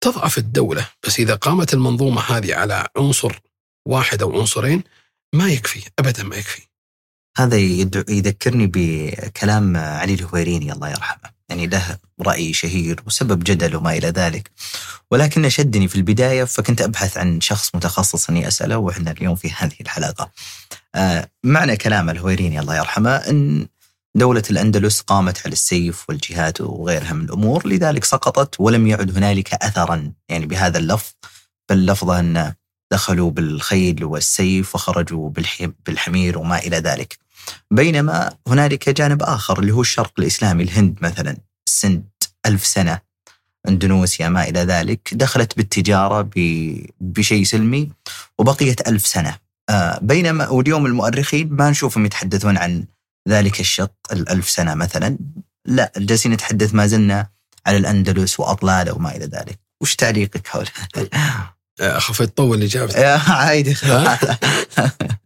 [0.00, 0.88] تضعف الدولة.
[1.06, 3.40] بس إذا قامت المنظومة هذه على عنصر
[3.88, 4.82] واحد أو عنصرين
[5.34, 5.90] ما يكفي.
[5.98, 6.62] أبدا ما يكفي.
[7.36, 7.56] هذا
[8.08, 11.35] يذكرني بكلام علي الهويريني الله يرحمه.
[11.48, 14.50] يعني له رأي شهير وسبب جدل وما إلى ذلك.
[15.10, 19.76] ولكن شدني في البداية فكنت أبحث عن شخص متخصص أني أسأله وإحنا اليوم في هذه
[19.80, 20.30] الحلقة.
[20.94, 23.66] آه، معنى كلام الهويريني الله يرحمه أن
[24.16, 30.12] دولة الأندلس قامت على السيف والجهاد وغيرها من الأمور لذلك سقطت ولم يعد هنالك أثرا
[30.28, 31.12] يعني بهذا اللفظ
[31.70, 32.54] بل لفظه أن
[32.92, 35.30] دخلوا بالخيل والسيف وخرجوا
[35.86, 37.18] بالحمير وما إلى ذلك.
[37.70, 41.36] بينما هنالك جانب آخر اللي هو الشرق الإسلامي الهند مثلا.
[41.66, 42.08] السند
[42.46, 43.00] ألف سنة
[43.68, 46.30] اندونيسيا ما إلى ذلك دخلت بالتجارة
[47.00, 47.92] بشيء سلمي
[48.38, 49.36] وبقيت ألف سنة.
[49.70, 52.84] آه، بينما واليوم المؤرخين ما نشوفهم يتحدثون عن
[53.28, 55.18] ذلك الشق الألف سنة مثلا.
[55.64, 57.28] لا جالسين نتحدث ما زلنا
[57.66, 59.58] على الأندلس وأطلالة وما إلى ذلك.
[59.80, 60.66] وش تعليقك حول
[61.80, 62.62] أخاف تطول
[62.96, 63.76] يا عادي؟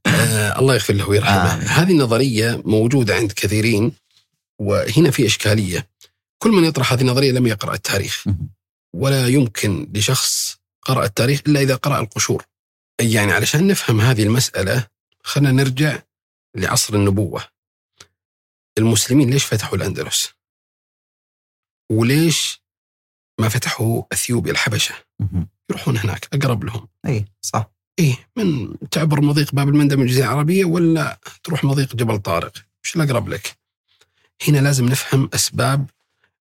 [0.07, 1.55] آه الله يغفر له ويرحمه.
[1.55, 1.69] آمين.
[1.69, 3.93] هذه النظرية موجودة عند كثيرين
[4.59, 5.89] وهنا في إشكالية.
[6.39, 8.25] كل من يطرح هذه النظرية لم يقرأ التاريخ.
[8.95, 12.45] ولا يمكن لشخص قرأ التاريخ إلا إذا قرأ القشور.
[13.01, 14.87] يعني علشان نفهم هذه المسألة
[15.23, 16.03] خلينا نرجع
[16.57, 17.45] لعصر النبوة.
[18.79, 20.29] المسلمين ليش فتحوا الأندلس؟
[21.93, 22.63] وليش
[23.41, 24.95] ما فتحوا أثيوبيا الحبشة؟
[25.71, 26.89] يروحون هناك أقرب لهم.
[27.07, 27.71] إي صح.
[27.99, 32.53] إيه من تعبر مضيق باب المندب من الجزيرة العربية ولا تروح مضيق جبل طارق؟
[32.85, 33.57] وش الأقرب لك.
[34.49, 35.91] هنا لازم نفهم أسباب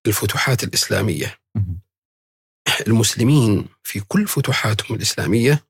[0.08, 1.40] الفتوحات الإسلامية.
[2.88, 5.66] المسلمين في كل فتوحاتهم الإسلامية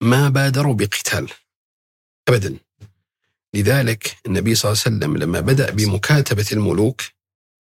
[0.00, 1.30] ما بادروا بقتال
[2.28, 2.56] ابدا.
[3.54, 7.02] لذلك النبي صلى الله عليه وسلم لما بدأ بمكاتبة الملوك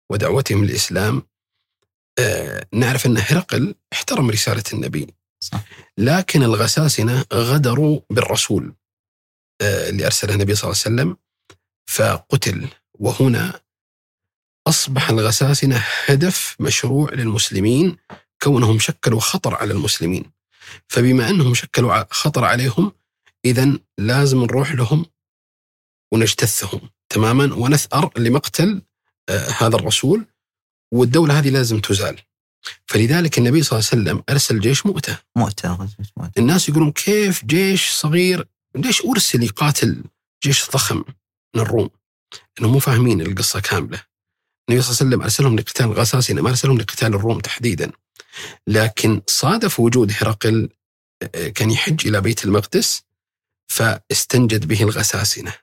[0.10, 1.35] ودعوتهم الإسلام آه
[2.74, 5.14] نعرف أن هرقل احترم رسالة النبي.
[5.40, 5.64] صح.
[5.98, 8.74] لكن الغساسنة غدروا بالرسول
[9.62, 11.18] آه اللي أرسله النبي صلى الله عليه وسلم
[11.86, 12.68] فقتل.
[13.00, 13.62] وهنا
[14.68, 17.98] أصبح الغساسنة هدف مشروع للمسلمين
[18.42, 20.32] كونهم شكلوا خطر على المسلمين.
[20.88, 22.92] فبما أنهم شكلوا خطر عليهم
[23.46, 25.06] اذا لازم نروح لهم
[26.12, 28.82] ونجتثهم تماما ونثأر لمقتل
[29.30, 30.26] آه هذا الرسول.
[30.96, 32.20] والدولة هذه لازم تزال
[32.86, 35.78] فلذلك النبي صلى الله عليه وسلم أرسل جيش مؤتة مؤتة
[36.38, 40.04] الناس يقولون كيف جيش صغير ليش أرسل يقاتل
[40.44, 41.04] جيش ضخم
[41.56, 41.90] من الروم
[42.58, 44.04] لأنهم مو فاهمين القصة كاملة
[44.70, 47.92] النبي صلى الله عليه وسلم أرسلهم لقتال الغساسنة ما أرسلهم لقتال الروم تحديدا
[48.68, 50.70] لكن صادف وجود هرقل
[51.36, 53.04] آه، كان يحج إلى بيت المقدس
[53.68, 55.54] فاستنجد به الغساسنة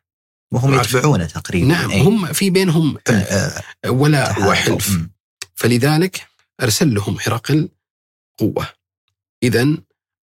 [0.52, 0.74] وهم.
[0.74, 2.02] يتبعونه تقريبا نعم إيه.
[2.02, 4.46] هم في بينهم آه، آه، ولاء تحالف.
[4.46, 4.98] وحلف.
[5.62, 6.26] فلذلك
[6.62, 7.68] أرسل لهم هرقل
[8.38, 8.68] قوة.
[9.42, 9.76] إذا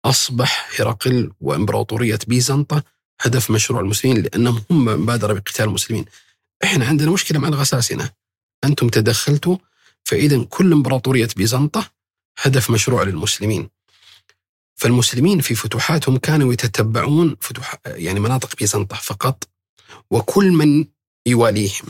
[0.05, 2.83] أصبح هرقل وإمبراطورية بيزنطة
[3.21, 6.05] هدف مشروع المسلمين لأنهم هم بادروا بقتال المسلمين.
[6.65, 8.11] إحنا عندنا مشكلة مع الغساسنة.
[8.65, 9.57] أنتم تدخلتوا
[10.05, 11.91] فإذا كل إمبراطورية بيزنطة
[12.43, 13.69] هدف مشروع للمسلمين.
[14.75, 19.49] فالمسلمين في فتوحاتهم كانوا يتتبعون فتوح يعني مناطق بيزنطة فقط
[20.11, 20.85] وكل من
[21.27, 21.87] يواليهم.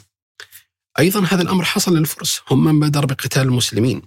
[0.99, 2.41] أيضا هذا الأمر حصل للفرس.
[2.51, 4.03] هم من بادر بقتال المسلمين.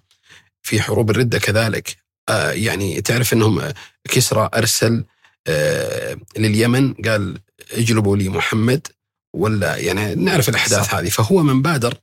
[0.61, 1.97] في حروب الردة كذلك.
[2.29, 5.05] آه يعني تعرف إنهم آه، كسرى أرسل
[5.47, 6.93] آه لليمن.
[6.93, 7.39] قال
[7.71, 8.87] اجلبوا لي محمد.
[9.33, 10.95] ولا يعني نعرف الأحداث صح.
[10.95, 11.09] هذه.
[11.09, 11.97] فهو من بادر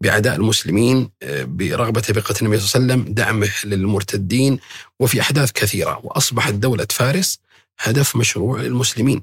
[0.00, 4.58] بأعداء المسلمين آه، برغبته بقتل النبي صلى الله عليه وسلم دعمه للمرتدين.
[5.00, 6.00] وفي أحداث كثيرة.
[6.04, 7.38] وأصبحت دولة فارس
[7.80, 9.22] هدف مشروع للمسلمين.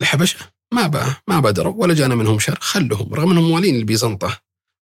[0.00, 0.53] الحبشة.
[0.74, 2.58] ما ما بادروا ولا جانا منهم شر.
[2.60, 4.40] خلهم رغم إنهم موالين لبيزنطه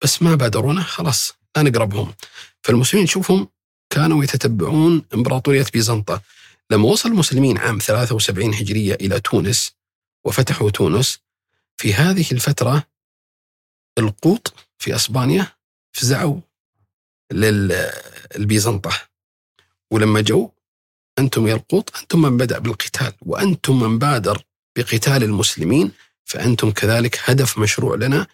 [0.03, 2.14] بس ما بادرونا خلاص لا نقربهم.
[2.62, 3.49] فالمسلمين شوفهم
[3.90, 6.23] كانوا يتتبعون إمبراطورية بيزنطة.
[6.71, 9.73] لما وصل المسلمين عام 73 هجرية إلى تونس
[10.25, 11.18] وفتحوا تونس
[11.77, 12.85] في هذه الفترة
[13.99, 15.47] القوط في أسبانيا
[15.92, 16.40] فزعوا
[17.33, 18.92] للبيزنطة.
[19.90, 20.51] ولما جو
[21.18, 24.42] أنتم يا القوط أنتم من بدأ بالقتال وأنتم من بادر
[24.76, 25.92] بقتال المسلمين
[26.24, 28.26] فأنتم كذلك هدف مشروع لنا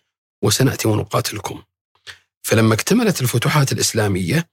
[0.43, 1.63] وسنأتي ونقاتلكم.
[2.43, 4.49] فلما اكتملت الفتوحات الإسلامية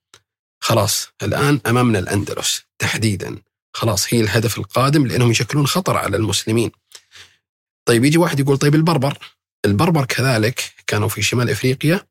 [0.60, 3.42] خلاص الآن أمامنا الأندلس تحديدا.
[3.74, 6.72] خلاص هي الهدف القادم لأنهم يشكلون خطر على المسلمين.
[7.86, 9.18] طيب يجي واحد يقول طيب البربر
[9.66, 12.08] البربر كذلك كانوا في شمال إفريقيا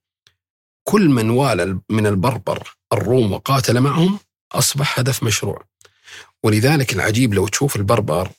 [0.88, 4.18] كل من والى من البربر الروم وقاتل معهم
[4.52, 5.64] أصبح هدف مشروع.
[6.42, 8.30] ولذلك العجيب لو تشوف البربر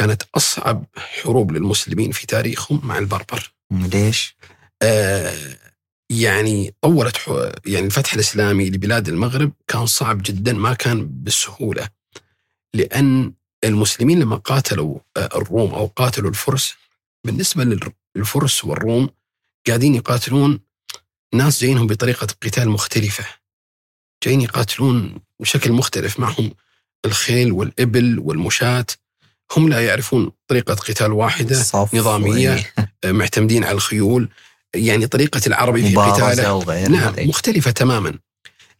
[0.00, 3.52] كانت أصعب حروب للمسلمين في تاريخهم مع البربر.
[3.70, 4.36] ليش؟
[4.82, 5.58] آه
[6.10, 11.88] يعني طولت حو- يعني الفتح الإسلامي لبلاد المغرب كان صعب جدا ما كان بالسهولة
[12.74, 13.32] لأن
[13.64, 16.74] المسلمين لما قاتلوا آه، الروم أو قاتلوا الفرس
[17.24, 17.78] بالنسبة
[18.16, 19.10] للفرس والروم
[19.66, 20.60] قاعدين يقاتلون
[21.34, 23.24] ناس جايينهم بطريقة قتال مختلفة
[24.24, 26.50] جايين يقاتلون بشكل مختلف معهم
[27.04, 28.86] الخيل والإبل والمشاة
[29.56, 32.72] هم لا يعرفون طريقة قتال واحدة صف نظامية.
[33.04, 34.28] معتمدين على الخيول
[34.74, 37.14] يعني طريقة العربي في قتاله نعم.
[37.18, 38.18] مختلفة تماما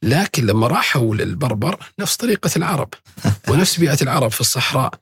[0.02, 2.94] لكن لما راحوا للبربر نفس طريقة العرب
[3.48, 4.94] ونفس بيئة العرب في الصحراء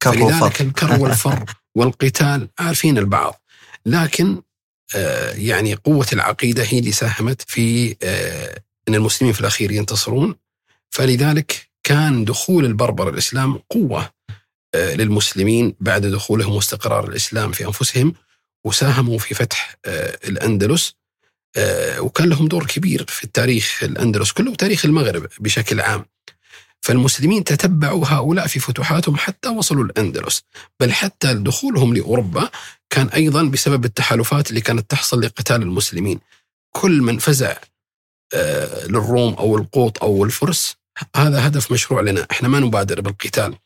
[0.00, 0.60] فلذلك.
[0.60, 1.44] الكر والفر
[1.76, 3.42] والقتال عارفين البعض
[3.86, 4.42] لكن
[4.94, 10.34] آه يعني قوة العقيدة هي اللي ساهمت في آه أن المسلمين في الأخير ينتصرون
[10.90, 14.10] فلذلك كان دخول البربر الإسلام قوة
[14.74, 18.14] للمسلمين بعد دخولهم واستقرار الإسلام في أنفسهم
[18.64, 20.94] وساهموا في فتح آه الأندلس
[21.56, 26.04] آه وكان لهم دور كبير في التاريخ الأندلس كله وتاريخ المغرب بشكل عام.
[26.80, 30.42] فالمسلمين تتبعوا هؤلاء في فتوحاتهم حتى وصلوا الأندلس.
[30.80, 32.50] بل حتى دخولهم لأوروبا
[32.90, 36.20] كان أيضا بسبب التحالفات اللي كانت تحصل لقتال المسلمين.
[36.70, 37.56] كل من فزع
[38.34, 40.76] آه، للروم أو القوط أو الفرس
[41.16, 42.26] هذا هدف مشروع لنا.
[42.30, 43.56] إحنا ما نبادر بالقتال.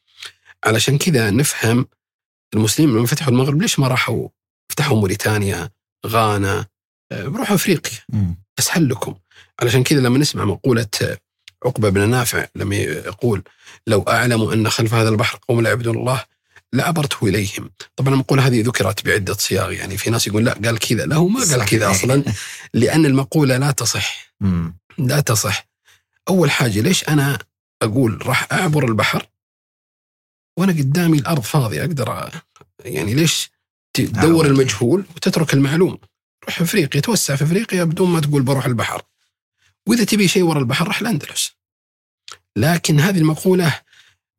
[0.64, 1.87] علشان كذا نفهم
[2.55, 4.29] المسلمين لما فتحوا المغرب ليش ما راحوا؟
[4.68, 5.70] فتحوا موريتانيا
[6.07, 6.66] غانا
[7.12, 7.98] آه، روحوا أفريقيا.
[8.59, 9.14] أسهل لكم.
[9.61, 10.87] علشان كذا لما نسمع مقولة
[11.64, 13.42] عقبة بن نافع لما يقول
[13.87, 16.24] لو أعلم أن خلف هذا البحر قوم لا يعبدون الله
[16.72, 17.70] لعبرته إليهم.
[17.96, 19.72] طبعا المقولة هذه ذكرت بعدة صياغ.
[19.72, 21.07] يعني في ناس يقول لا قال كذا.
[21.07, 21.90] لا هو ما قال كذا.
[21.90, 22.24] أصلا
[22.74, 24.35] لأن المقولة لا تصح.
[24.98, 25.66] لا تصح.
[26.29, 27.38] أول حاجة ليش أنا
[27.83, 29.27] أقول راح أعبر البحر
[30.57, 32.31] وأنا قدامي الأرض فاضية أقدر
[32.85, 33.51] يعني ليش
[33.93, 34.47] تدور أعوض.
[34.47, 35.99] المجهول وتترك المعلوم
[36.45, 39.03] روح أفريقيا توسع في أفريقيا بدون ما تقول بروح البحر
[39.87, 41.53] وإذا تبي شيء ورا البحر راح الأندلس
[42.57, 43.81] لكن هذه المقولة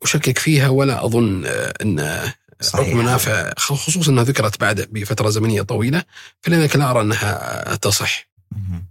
[0.04, 2.96] أشكك فيها ولا أظن آه، أن صحيح.
[2.96, 6.04] منافع خصوصا أنها ذكرت بعد بفترة زمنية طويلة
[6.42, 8.86] فلذلك لا أرى أنها تصح مهم.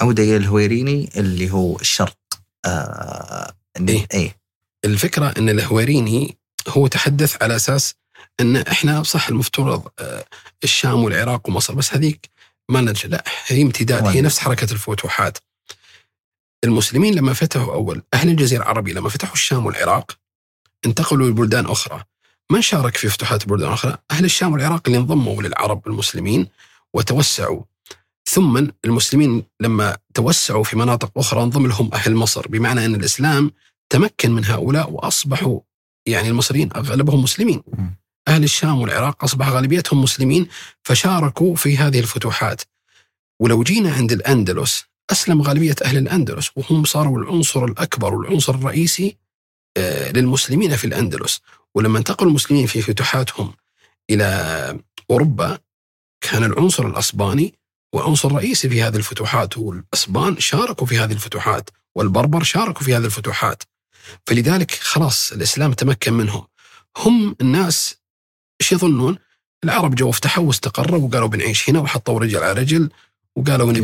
[0.00, 2.18] عودة إلى الهويريني اللي هو الشرق
[2.64, 3.54] آه
[3.88, 4.06] إيه.
[4.14, 4.36] إيه
[4.84, 7.94] الفكرة أن الهويريني هو تحدث على أساس
[8.40, 10.24] أن إحنا صح المفترض آه،
[10.64, 12.30] الشام والعراق ومصر بس هذيك
[12.68, 15.38] ما نرجع لا هي امتداد هي وين؟ نفس حركة الفتوحات
[16.64, 20.18] المسلمين لما فتحوا أول أهل الجزيرة العربية لما فتحوا الشام والعراق
[20.86, 22.04] انتقلوا لبلدان أخرى
[22.50, 26.48] من شارك في فتوحات بلدان أخرى؟ أهل الشام والعراق اللي انضموا للعرب المسلمين
[26.94, 27.62] وتوسعوا
[28.28, 33.52] ثم المسلمين لما توسعوا في مناطق أخرى انضم لهم أهل مصر بمعنى أن الإسلام
[33.90, 35.60] تمكن من هؤلاء وأصبحوا
[36.08, 37.62] يعني المصريين أغلبهم مسلمين.
[38.28, 40.48] أهل الشام والعراق أصبح غالبيتهم مسلمين
[40.82, 42.62] فشاركوا في هذه الفتوحات.
[43.40, 49.16] ولو جينا عند الأندلس أسلم غالبية أهل الأندلس وهم صاروا العنصر الأكبر والعنصر الرئيسي
[49.76, 51.40] آه، للمسلمين في الأندلس،
[51.74, 53.54] ولما انتقلوا المسلمين في فتوحاتهم
[54.10, 54.78] إلى
[55.10, 55.58] أوروبا
[56.20, 57.54] كان العنصر الأسباني
[57.94, 63.04] هو عنصر رئيسي في هذه الفتوحات والأسبان شاركوا في هذه الفتوحات والبربر شاركوا في هذه
[63.04, 63.62] الفتوحات
[64.26, 66.46] فلذلك خلاص الإسلام تمكن منهم
[66.96, 67.96] هم الناس
[68.60, 69.18] إيش يظنون؟
[69.64, 72.90] العرب جو افتحوا واستقروا وقالوا بنعيش هنا وحطوا رجل على رجل
[73.36, 73.80] وقالوا نبي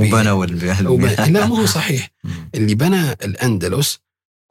[0.86, 1.08] وبنوا.
[1.26, 2.10] لا مو هو صحيح.
[2.54, 3.98] اللي بنى الأندلس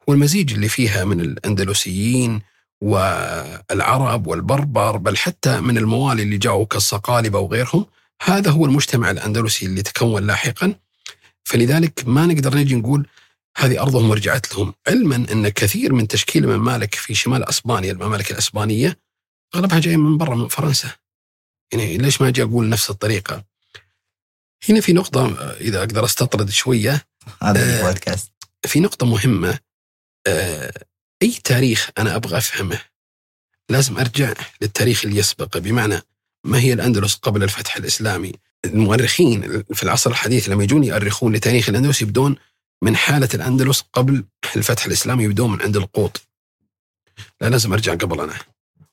[0.08, 2.40] هو المزيج اللي فيها من الأندلسيين
[2.80, 7.86] والعرب والبربر بل حتى من الموالي اللي جاءوا كالصقالبة وغيرهم
[8.22, 10.74] هذا هو المجتمع الأندلسي اللي تكون لاحقا
[11.44, 13.06] فلذلك ما نقدر نجي نقول
[13.56, 14.74] هذه أرضهم ورجعت لهم.
[14.88, 18.98] علما أن كثير من تشكيل الممالك في شمال أسبانيا الممالك الأسبانية
[19.54, 20.90] أغلبها جاية من برا من فرنسا.
[21.72, 23.44] يعني ليش ما أجي أقول نفس الطريقة؟
[24.68, 27.06] هنا في نقطة إذا أقدر أستطرد شوية.
[27.42, 28.32] هذا آه، البودكاست.
[28.66, 29.58] في نقطة مهمة.
[30.26, 30.72] آه،
[31.22, 32.80] أي تاريخ أنا أبغى أفهمه
[33.68, 36.00] لازم أرجع للتاريخ اللي يسبقه بمعنى
[36.44, 38.32] ما هي الأندلس قبل الفتح الإسلامي؟
[38.64, 42.36] المؤرخين في العصر الحديث لما يجون يؤرخون لتاريخ الأندلس يبدون
[42.82, 44.24] من حالة الأندلس قبل
[44.56, 46.28] الفتح الإسلامي يبدون من عند القوط.
[47.40, 48.38] لا لازم أرجع قبل أنا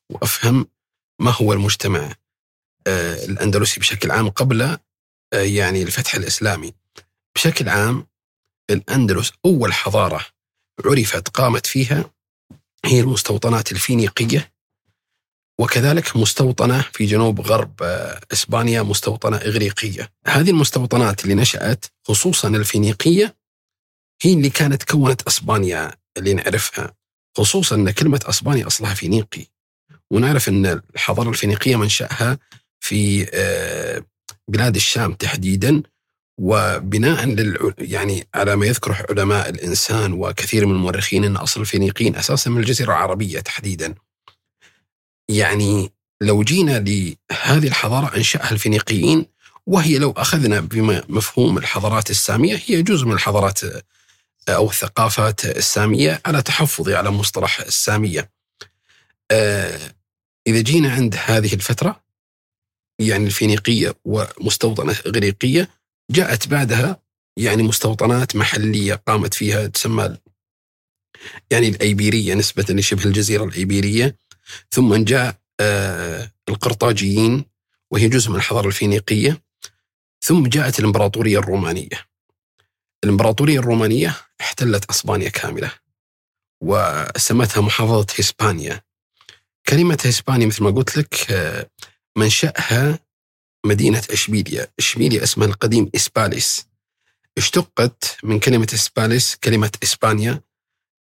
[0.10, 0.68] وأفهم
[1.22, 2.16] ما هو المجتمع
[2.88, 4.78] آه، الأندلسي بشكل عام قبل آه،
[5.34, 6.74] يعني الفتح الإسلامي.
[7.36, 8.08] بشكل عام
[8.70, 10.26] الأندلس أول حضارة
[10.86, 12.12] عرفت قامت فيها
[12.86, 14.52] هي المستوطنات الفينيقية
[15.60, 20.12] وكذلك مستوطنة في جنوب غرب آه، إسبانيا مستوطنة إغريقية.
[20.28, 23.36] هذه المستوطنات اللي نشأت خصوصا الفينيقية
[24.22, 26.94] هي اللي كانت كونت أسبانيا اللي نعرفها
[27.38, 29.46] خصوصا أن كلمة أسبانيا أصلها فينيقي
[30.12, 32.38] ونعرف أن الحضارة الفينيقية منشأها
[32.80, 34.06] في آه،
[34.48, 35.84] بلاد الشام تحديدا
[36.40, 42.50] وبناء لل يعني على ما يذكره علماء الإنسان وكثير من المؤرخين إن أصل الفينيقيين أساسا
[42.50, 43.96] من الجزيرة العربية تحديدا.
[45.30, 49.26] يعني لو جينا لهذه الحضارة أنشأها الفينيقيين
[49.68, 53.60] وهي لو أخذنا بمفهوم الحضارات السامية هي جزء من الحضارات
[54.50, 58.32] أو الثقافات السامية على تحفظي على مصطلح السامية.
[59.32, 59.80] آه،
[60.48, 62.04] إذا جينا عند هذه الفترة
[63.00, 65.70] يعني الفينيقية ومستوطنة اغريقيه
[66.12, 67.02] جاءت بعدها
[67.38, 70.18] يعني مستوطنات محلية قامت فيها تسمى
[71.52, 74.16] يعني الأيبيرية نسبة لشبه الجزيرة الأيبيرية.
[74.72, 77.46] ثم جاء آه، القرطاجيين
[77.92, 79.42] وهي جزء من الحضارة الفينيقية.
[80.22, 82.11] ثم جاءت الإمبراطورية الرومانية.
[83.04, 85.72] الإمبراطورية الرومانية احتلت أسبانيا كاملة
[86.64, 88.82] وسمتها محافظة هسبانيا
[89.68, 91.70] كلمة هسبانيا مثل ما قلت لك آه،
[92.18, 93.00] منشأها
[93.66, 94.68] مدينة إشبيليا.
[94.80, 96.68] إشبيليا اسمها القديم إسباليس.
[97.38, 100.42] اشتقت من كلمة إسباليس كلمة إسبانيا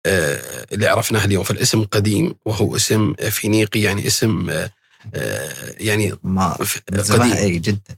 [0.06, 1.44] آه، اللي عرفناها اليوم.
[1.44, 4.70] فالاسم قديم وهو اسم فينيقي يعني اسم آه،
[5.78, 7.60] يعني ما قديم.
[7.60, 7.96] جدا.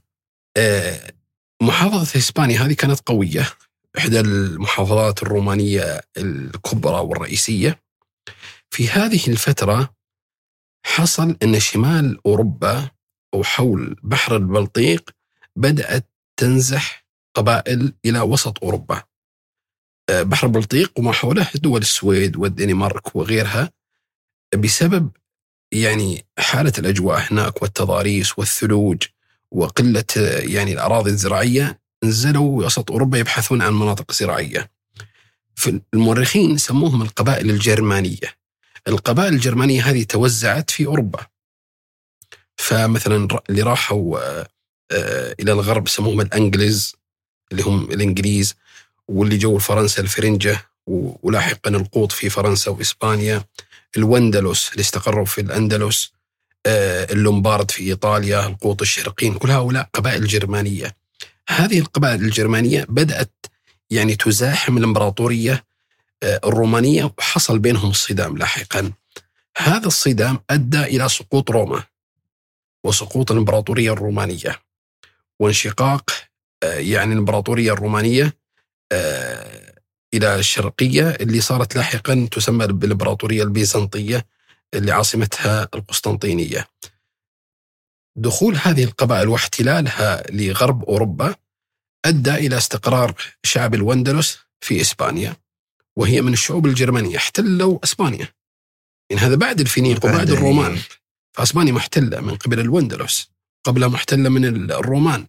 [1.61, 3.49] محافظة إسبانيا هذه كانت قوية.
[3.97, 7.81] إحدى المحافظات الرومانية الكبرى والرئيسية.
[8.69, 9.95] في هذه الفترة
[10.85, 12.89] حصل أن شمال أوروبا
[13.33, 15.09] أو حول بحر البلطيق
[15.55, 19.03] بدأت تنزح قبائل إلى وسط أوروبا.
[20.09, 23.71] آه، بحر البلطيق وما حوله دول السويد والدنمارك وغيرها
[24.55, 25.11] بسبب
[25.71, 29.03] يعني حالة الأجواء هناك والتضاريس والثلوج
[29.51, 34.71] وقلة آه، يعني الأراضي الزراعية نزلوا وسط أوروبا يبحثون عن مناطق زراعية.
[35.55, 38.37] فالمؤرخين سموهم القبائل الجرمانية.
[38.87, 41.25] القبائل الجرمانية هذه توزعت في أوروبا.
[42.57, 44.47] فمثلا اللي راحوا آه،
[44.91, 46.95] آه، إلى الغرب سموهم الأنجليز
[47.51, 48.55] اللي هم الإنجليز
[49.07, 53.43] واللي جو فرنسا الفرنجة ولاحقا القوط في فرنسا وإسبانيا.
[53.97, 56.11] الوندلس اللي استقروا في الأندلس
[56.65, 60.95] آه، اللومبارد في إيطاليا القوط الشرقيين كل هؤلاء قبائل جرمانية.
[61.49, 63.45] هذه القبائل الجرمانية بدأت
[63.89, 65.63] يعني تزاحم الإمبراطورية
[66.23, 68.91] آه، الرومانية وحصل بينهم الصدام لاحقا.
[69.57, 71.83] هذا الصدام أدى إلى سقوط روما
[72.83, 74.59] وسقوط الإمبراطورية الرومانية.
[75.39, 76.09] وانشقاق
[76.63, 78.33] آه، يعني الإمبراطورية الرومانية
[78.91, 79.73] آه،
[80.13, 84.25] إلى الشرقية اللي صارت لاحقا تسمى بالإمبراطورية البيزنطية
[84.73, 86.67] اللي عاصمتها القسطنطينية.
[88.15, 91.35] دخول هذه القبائل واحتلالها لغرب أوروبا
[92.05, 95.35] أدى إلى استقرار شعب الوندلس في إسبانيا
[95.95, 98.27] وهي من الشعوب الجرمانية احتلوا إسبانيا.
[99.09, 100.79] يعني هذا بعد الفينيق وبعد بعد الرومان
[101.33, 103.29] فإسبانيا محتلة من قبل الوندلس
[103.63, 105.27] قبلها محتلة من الرومان.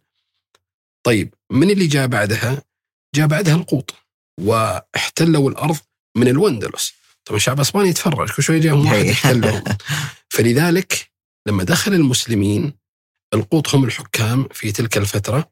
[1.02, 2.62] طيب من اللي جاء بعدها؟
[3.14, 3.94] جاء بعدها القوط
[4.40, 5.76] واحتلوا الأرض
[6.16, 6.94] من الوندلس.
[7.24, 9.10] طبعا شعب إسبانيا يتفرج كل شوي جاهم واحد هي.
[9.10, 9.64] يحتلهم.
[10.34, 11.10] فلذلك
[11.46, 12.72] لما دخل المسلمين
[13.34, 15.50] القوط هم الحكام في تلك الفترة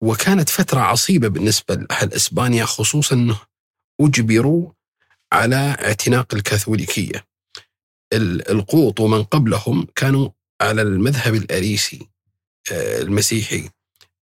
[0.00, 3.38] وكانت فترة عصيبة بالنسبة لأهل إسبانيا خصوصا أنه
[4.00, 4.70] أجبروا
[5.32, 7.26] على اعتناق الكاثوليكية.
[8.12, 10.28] ال- القوط ومن قبلهم كانوا
[10.60, 12.08] على المذهب الأريسي
[12.72, 13.70] آه، المسيحي.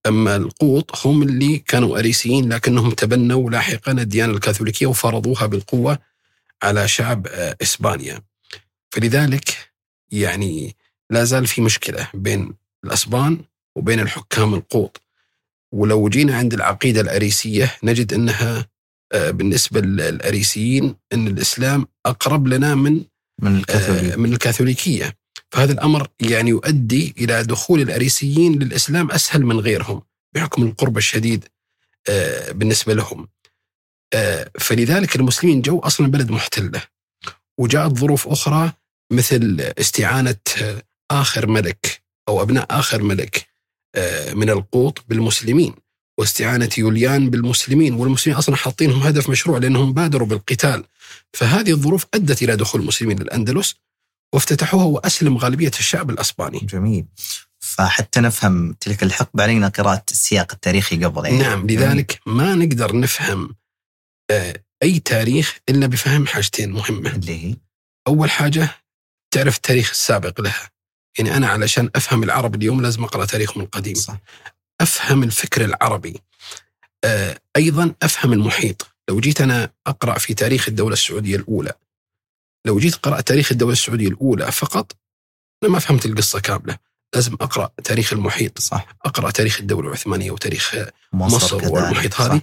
[0.06, 5.98] أما القوط هم اللي كانوا أريسيين لكنهم تبنوا لاحقا الديانة الكاثوليكية وفرضوها بالقوة
[6.62, 8.20] على شعب آه، إسبانيا.
[8.90, 9.70] فلذلك
[10.10, 10.76] يعني
[11.10, 12.54] لا زال في مشكلة بين
[12.84, 13.38] الأسبان
[13.76, 15.02] وبين الحكام القوط.
[15.74, 18.66] ولو جينا عند العقيدة الأريسية نجد أنها
[19.12, 23.04] آه، بالنسبة للأريسيين أن الإسلام أقرب لنا من
[23.42, 25.16] من آه، الكاثوليك من الكاثوليكية.
[25.50, 30.02] فهذا الأمر يعني يؤدي إلى دخول الأريسيين للإسلام أسهل من غيرهم
[30.34, 31.44] بحكم القرب الشديد
[32.08, 33.28] آه، بالنسبة لهم.
[34.14, 36.82] آه، فلذلك المسلمين جو أصلا بلد محتلة.
[37.58, 38.72] وجاءت ظروف أخرى
[39.12, 43.46] مثل استعانة آه، آخر ملك أو أبناء آخر ملك
[43.94, 45.74] آه، من القوط بالمسلمين
[46.18, 50.84] واستعانة يوليان بالمسلمين والمسلمين أصلا حاطينهم هدف مشروع لأنهم بادروا بالقتال.
[51.32, 53.74] فهذه الظروف أدت إلى دخول المسلمين للأندلس
[54.34, 56.58] وافتتحوها وأسلم غالبية الشعب الأسباني.
[56.58, 57.06] جميل.
[57.58, 61.24] فحتى نفهم تلك الحقبة علينا قراءة السياق التاريخي قبل.
[61.24, 63.56] يعني نعم لذلك ما نقدر نفهم
[64.30, 67.10] آه، أي تاريخ إلا بفهم حاجتين مهمة.
[67.10, 67.56] اللي هي؟
[68.06, 68.68] أول حاجة
[69.30, 70.70] تعرف التاريخ السابق لها.
[71.18, 74.16] يعني أنا علشان أفهم العرب اليوم لازم أقرأ تاريخهم القديم صح.
[74.80, 76.20] أفهم الفكر العربي.
[77.04, 78.86] آه، أيضا أفهم المحيط.
[79.08, 81.72] لو جيت أنا أقرأ في تاريخ الدولة السعودية الأولى
[82.66, 84.96] لو جيت قرأت تاريخ الدولة السعودية الأولى فقط
[85.62, 86.78] أنا ما فهمت القصة كاملة.
[87.14, 88.58] لازم أقرأ تاريخ المحيط.
[88.58, 88.86] صح.
[89.04, 90.76] أقرأ تاريخ الدولة العثمانية وتاريخ
[91.12, 91.68] مصر, مصر.
[91.72, 92.20] والمحيط.
[92.20, 92.40] هذه.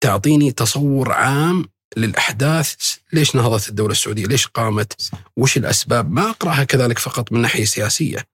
[0.00, 2.74] تعطيني تصور عام للأحداث
[3.12, 5.10] ليش نهضت الدولة السعودية؟ ليش قامت.
[5.36, 8.26] وش الأسباب؟ ما أقرأها كذلك فقط من ناحية سياسية.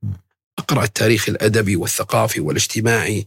[0.59, 3.27] أقرأ التاريخ الأدبي والثقافي والاجتماعي.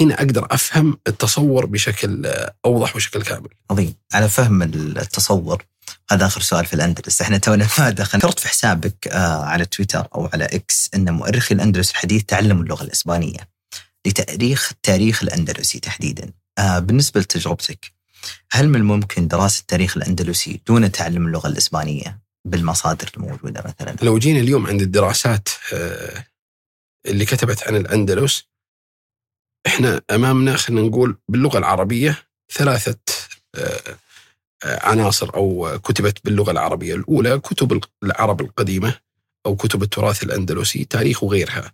[0.00, 2.34] هنا أقدر أفهم التصور بشكل
[2.64, 3.48] أوضح وشكل كامل.
[3.70, 3.94] عظيم.
[4.12, 5.64] على فهم التصور
[6.10, 7.22] هذا آخر سؤال في الأندلس.
[7.22, 8.24] إحنا تونا ما دخلنا.
[8.24, 12.82] ذكرت في حسابك آه على تويتر أو على إكس أن مؤرخي الأندلس الحديث تعلموا اللغة
[12.84, 13.48] الإسبانية
[14.06, 16.32] لتأريخ التاريخ الأندلسي تحديدا.
[16.58, 18.01] آه بالنسبة لتجربتك
[18.50, 24.40] هل من الممكن دراسة التاريخ الأندلسي دون تعلم اللغة الإسبانية بالمصادر الموجودة مثلا؟ لو جينا
[24.40, 26.24] اليوم عند الدراسات آه،
[27.06, 28.44] اللي كتبت عن الأندلس
[29.66, 32.18] إحنا أمامنا خلينا نقول باللغة العربية
[32.52, 32.98] ثلاثة
[33.54, 33.96] آه،
[34.64, 36.94] آه، عناصر أو كتبت باللغة العربية.
[36.94, 38.98] الأولى كتب العرب القديمة
[39.46, 41.72] أو كتب التراث الأندلسي تاريخ وغيرها.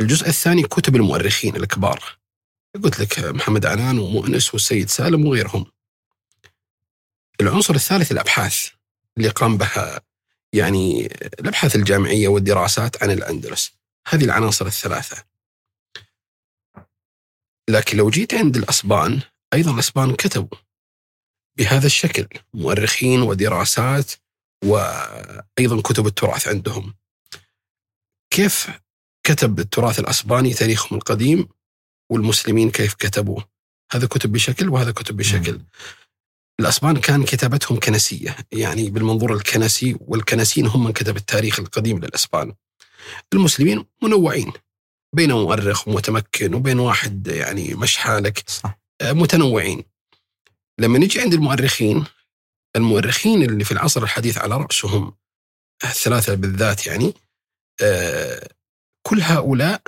[0.00, 2.19] الجزء الثاني كتب المؤرخين الكبار.
[2.74, 5.66] قلت لك محمد عنان ومؤنس والسيد سالم وغيرهم.
[7.40, 8.68] العنصر الثالث الأبحاث
[9.16, 10.00] اللي قام بها
[10.52, 11.06] يعني
[11.40, 13.72] الأبحاث الجامعية والدراسات عن الأندلس.
[14.08, 15.24] هذه العناصر الثلاثة.
[17.68, 19.20] لكن لو جيت عند الأسبان
[19.54, 20.58] أيضا الأسبان كتبوا
[21.56, 24.12] بهذا الشكل مؤرخين ودراسات
[24.64, 26.94] وأيضا كتب التراث عندهم.
[28.30, 28.70] كيف
[29.22, 31.48] كتب التراث الأسباني تاريخهم القديم؟
[32.10, 33.48] والمسلمين كيف كتبوه
[33.92, 35.60] هذا كتب بشكل وهذا كتب بشكل.
[36.60, 42.54] الأسبان كان كتابتهم كنسية يعني بالمنظور الكنسي والكنسيين هم من كتب التاريخ القديم للأسبان.
[43.32, 44.52] المسلمين منوعين
[45.16, 48.78] بين مؤرخ ومتمكن وبين واحد يعني مش حالك صح.
[49.00, 49.84] آه، متنوعين.
[50.80, 52.04] لما نجي عند المؤرخين
[52.76, 55.16] المؤرخين اللي في العصر الحديث على رأسهم
[55.84, 57.14] الثلاثة بالذات يعني
[57.82, 58.48] آه،
[59.02, 59.82] كل هؤلاء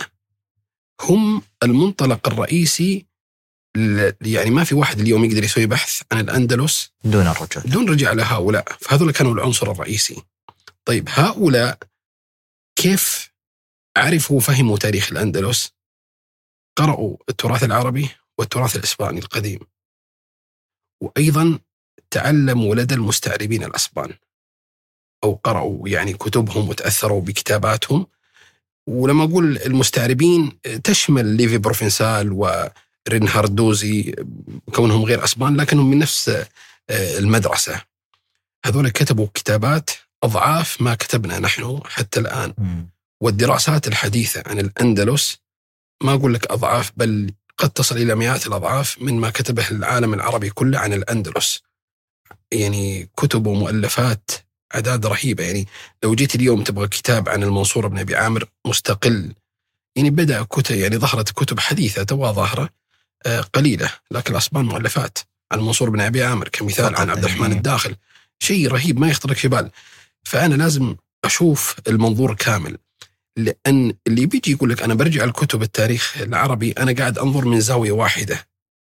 [1.01, 3.07] هم المنطلق الرئيسي
[4.21, 8.77] يعني ما في واحد اليوم يقدر يسوي بحث عن الأندلس دون الرجوع دون رجع لهؤلاء
[8.81, 10.23] فهذول كانوا العنصر الرئيسي.
[10.85, 11.79] طيب هؤلاء
[12.77, 13.33] كيف
[13.97, 15.73] عرفوا وفهموا تاريخ الأندلس؟
[16.77, 19.61] قرأوا التراث العربي والتراث الإسباني القديم.
[21.01, 21.59] وأيضا
[22.11, 24.15] تعلموا لدى المستعربين الأسبان.
[25.25, 28.07] أو قرأوا يعني كتبهم وتأثروا بكتاباتهم
[28.87, 34.15] ولما أقول المستعربين تشمل ليفي بروفنسال ورينهارد دوزي
[34.73, 36.29] كونهم غير أسبان لكنهم من نفس
[36.91, 37.83] آه، المدرسة.
[38.67, 39.91] هذول كتبوا كتابات
[40.23, 42.55] أضعاف ما كتبنا نحن حتى الآن.
[42.59, 42.89] مم.
[43.21, 45.39] والدراسات الحديثة عن الأندلس
[46.03, 50.51] ما أقول لك أضعاف بل قد تصل إلى مئات الأضعاف من ما كتبه العالم العربي
[50.51, 51.63] كله عن الأندلس.
[52.53, 54.31] يعني كتب ومؤلفات
[54.75, 55.45] أعداد رهيبة.
[55.45, 55.69] يعني
[56.03, 59.33] لو جيت اليوم تبغى كتاب عن المنصور بن أبي عامر مستقل
[59.97, 62.69] يعني بدأ كتب يعني ظهرت كتب حديثة توا ظاهرة
[63.27, 65.19] آه، قليلة لكن الأسبان مؤلفات.
[65.53, 67.55] عن المنصور بن أبي عامر كمثال عن عبد الرحمن يعني.
[67.55, 67.97] الداخل.
[68.39, 69.71] شيء رهيب ما يخطرك في بال.
[70.25, 72.79] فأنا لازم أشوف المنظور كامل
[73.37, 77.93] لأن اللي بيجي يقول لك أنا برجع لكتب التاريخ العربي أنا قاعد أنظر من زاوية
[77.93, 78.47] واحدة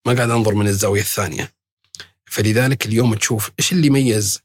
[0.07, 1.51] ما قاعد أنظر من الزاوية الثانية.
[2.25, 4.41] فلذلك اليوم تشوف إيش اللي يميز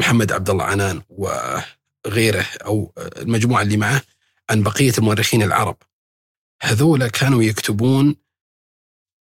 [0.00, 4.02] محمد عبد الله عنان وغيره أو المجموعة اللي معه
[4.50, 5.76] عن بقية المؤرخين العرب.
[6.62, 8.16] هذولا كانوا يكتبون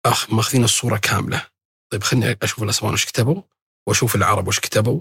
[0.06, 1.46] أخ ماخذين الصورة كاملة.
[1.90, 3.42] طيب خلني أشوف الأسبان وش كتبوا
[3.86, 5.00] وأشوف العرب وش كتبوا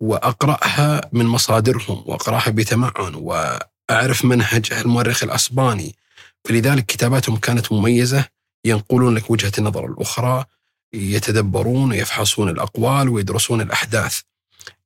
[0.00, 5.96] وأقرأها من مصادرهم وأقرأها بتمعن وأعرف منهج المؤرخ الأسباني.
[6.44, 8.28] فلذلك كتاباتهم كانت مميزة
[8.64, 10.44] ينقلون لك وجهة النظر الأخرى
[10.92, 14.20] يتدبرون ويفحصون الأقوال ويدرسون الأحداث.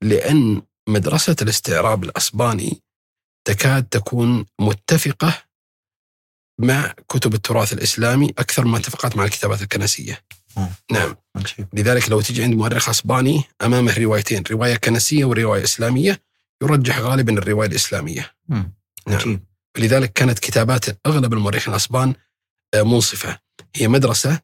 [0.02, 2.82] لأن مدرسة الاستعراب الأسباني
[3.44, 5.42] تكاد تكون متفقة
[6.60, 10.24] مع كتب التراث الإسلامي أكثر ما اتفقت مع الكتابات الكنسية
[10.56, 10.68] مم.
[10.92, 11.16] نعم.
[11.72, 16.22] لذلك لو تجي عند مؤرخ أسباني أمامه روايتين، رواية كنسية ورواية إسلامية،
[16.62, 18.34] يرجح غالبا الرواية الإسلامية.
[18.48, 18.72] مم.
[19.06, 19.18] نعم.
[19.18, 19.40] عجيب
[19.78, 22.14] لذلك كانت كتابات أغلب المؤرخين الأسبان
[22.74, 23.38] آه، منصفة.
[23.74, 24.40] هي مدرسة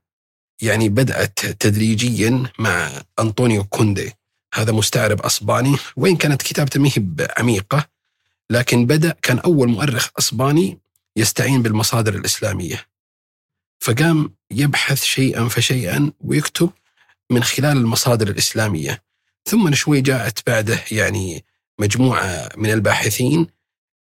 [0.63, 4.13] يعني بدأت تدريجيا مع أنطونيو كوندي،
[4.55, 7.87] هذا مستعرب أسباني، وين كانت كتابته ما هي بعميقه
[8.51, 10.79] لكن بدأ كان أول مؤرخ أسباني
[11.17, 12.87] يستعين بالمصادر الإسلامية.
[13.81, 16.71] فقام يبحث شيئا فشيئا ويكتب
[17.31, 19.03] من خلال المصادر الإسلامية.
[19.45, 21.45] ثم شوي جاءت بعده يعني
[21.79, 23.47] مجموعة من الباحثين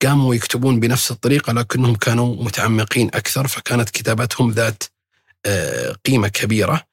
[0.03, 4.83] قاموا يكتبون بنفس الطريقة لكنهم كانوا متعمقين أكثر فكانت كتاباتهم ذات
[5.47, 6.87] آه، قيمة كبيرة.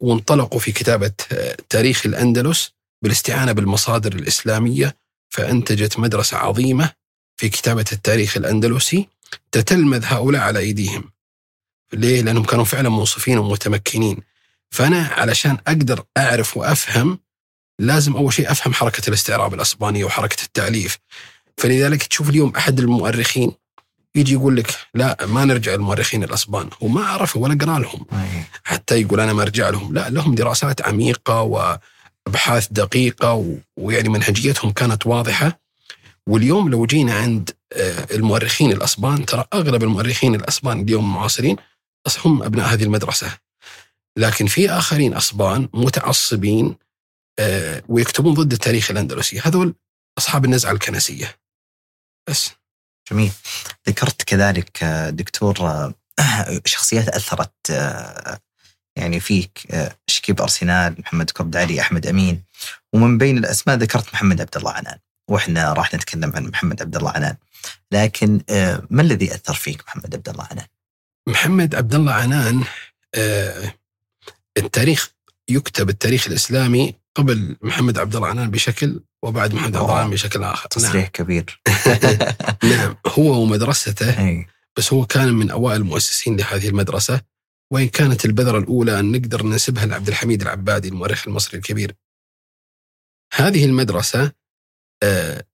[0.00, 2.72] وانطلقوا في كتابة آه، تاريخ الأندلس
[3.02, 4.96] بالاستعانة بالمصادر الإسلامية
[5.30, 6.92] فأنتجت مدرسة عظيمة
[7.36, 9.08] في كتابة التاريخ الأندلسي
[9.52, 11.12] تتلمذ هؤلاء على أيديهم.
[11.92, 14.22] ليه؟ لأنهم كانوا فعلا منصفين ومتمكنين.
[14.70, 17.18] فأنا علشان أقدر أعرف وأفهم
[17.78, 20.98] لازم أول شيء أفهم حركة الاستعراب الأسبانية وحركة التأليف.
[21.56, 23.52] فلذلك تشوف اليوم أحد المؤرخين
[24.14, 26.70] يجي يقول لك لا ما نرجع للمؤرخين الأسبان.
[26.82, 28.06] هو ما عرفوا ولا قرأ لهم.
[28.64, 29.94] حتى يقول أنا ما أرجع لهم.
[29.94, 35.60] لا لهم دراسات عميقة وأبحاث دقيقة و- ويعني منهجيتهم كانت واضحة.
[36.26, 41.56] واليوم لو جينا عند آه، المؤرخين الأسبان ترى أغلب المؤرخين الأسبان اليوم المعاصرين
[42.24, 43.38] هم أبناء هذه المدرسة.
[44.16, 46.76] لكن في آخرين أسبان متعصبين
[47.38, 49.40] آه، ويكتبون ضد التاريخ الأندلسي.
[49.40, 49.74] هذول
[50.18, 51.36] أصحاب النزعة الكنسية.
[52.28, 52.50] بس.
[53.10, 53.32] جميل.
[53.88, 55.94] ذكرت كذلك آه، دكتور آه،
[56.64, 58.38] شخصيات أثرت آه،
[58.96, 59.66] يعني فيك
[60.06, 62.44] شكيب أرسنال محمد كرد علي أحمد أمين.
[62.92, 64.98] ومن بين الأسماء ذكرت محمد عبد الله عنان.
[65.28, 67.36] وإحنا راح نتكلم عن محمد عبد الله عنان.
[67.92, 68.40] لكن
[68.90, 70.66] ما الذي أثر فيك محمد عبد الله عنان؟
[71.26, 72.64] محمد عبد الله عنان
[74.56, 75.10] التاريخ
[75.48, 80.68] يكتب التاريخ الإسلامي قبل محمد عبد الله عنان بشكل وبعد محمد عنان بشكل آخر.
[80.68, 81.60] تصريح كبير.
[81.86, 82.18] نعم.
[82.72, 84.46] نعم هو ومدرسته اي
[84.76, 87.20] بس هو كان من أوائل المؤسسين لهذه المدرسة.
[87.72, 91.94] وإن كانت البذرة الأولى أن نقدر ننسبها لعبد الحميد العبادي المؤرخ المصري الكبير.
[93.34, 94.32] هذه المدرسة
[95.02, 95.44] آه،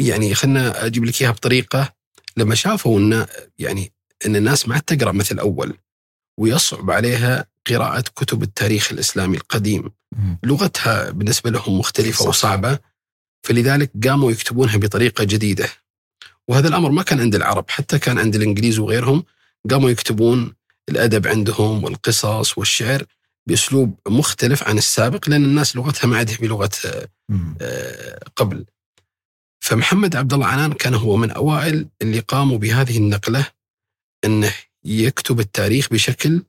[0.00, 1.92] يعني خلنا أجيب لك إياها بطريقة.
[2.36, 3.26] لما شافوا أن
[3.58, 3.92] يعني
[4.26, 5.78] أن الناس ما عاد تقرأ مثل أول
[6.40, 9.90] ويصعب عليها قراءة كتب التاريخ الإسلامي القديم.
[10.42, 12.28] لغتها بالنسبة لهم مختلفة صح.
[12.28, 12.78] وصعبة.
[13.42, 15.68] فلذلك قاموا يكتبونها بطريقة جديدة
[16.48, 19.24] وهذا الأمر ما كان عند العرب حتى كان عند الإنجليز وغيرهم
[19.70, 20.54] قاموا يكتبون
[20.88, 23.04] الأدب عندهم والقصص والشعر
[23.46, 26.70] بأسلوب مختلف عن السابق لأن الناس لغتها ما عادها بلغة.
[27.60, 28.64] آه، قبل.
[29.60, 33.46] فمحمد عبد الله عنان كان هو من أوائل اللي قاموا بهذه النقلة
[34.24, 36.42] إنه يكتب التاريخ بشكل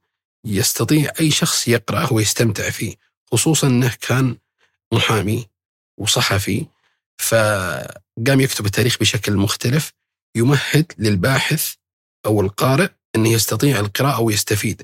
[0.45, 2.95] يستطيع أي شخص يقرأه ويستمتع فيه،
[3.31, 4.37] خصوصا إنه كان
[4.93, 5.45] محامي
[5.97, 6.65] وصحفي
[7.19, 9.93] فقام يكتب التاريخ بشكل مختلف
[10.35, 11.73] يمهد للباحث
[12.25, 14.81] أو القارئ إنه يستطيع القراءة ويستفيد.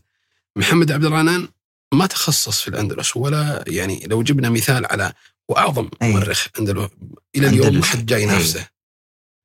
[0.57, 1.47] محمد عبد الرحمن
[1.93, 5.13] ما تخصص في الأندلس ولا يعني لو جبنا مثال على
[5.49, 6.11] وأعظم أي.
[6.13, 6.89] مؤرخ أندلس
[7.35, 7.85] إلى اليوم ما.
[7.85, 8.23] حد جاي.
[8.23, 8.67] ينافسه.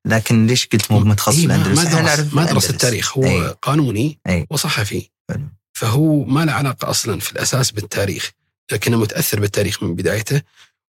[0.07, 2.69] لكن ليش قلت مو متخصص إيه، في ما- الأندلس؟ ما درس ما درس.
[2.69, 3.55] التاريخ هو أي.
[3.61, 4.47] قانوني أي.
[4.49, 5.47] وصحفي حلو.
[5.73, 8.31] فهو ما له علاقة أصلا في الأساس بالتاريخ
[8.71, 10.41] لكنه متأثر بالتاريخ من بدايته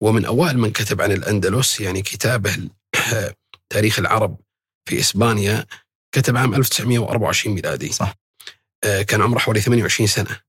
[0.01, 2.57] ومن أوائل من كتب عن الأندلس يعني كتابه
[3.73, 4.37] تاريخ العرب
[4.85, 5.65] في إسبانيا
[6.11, 7.91] كتب عام 1924 ميلادي.
[7.91, 8.13] صح.
[8.83, 10.39] آه، كان عمره حوالي 28 سنة.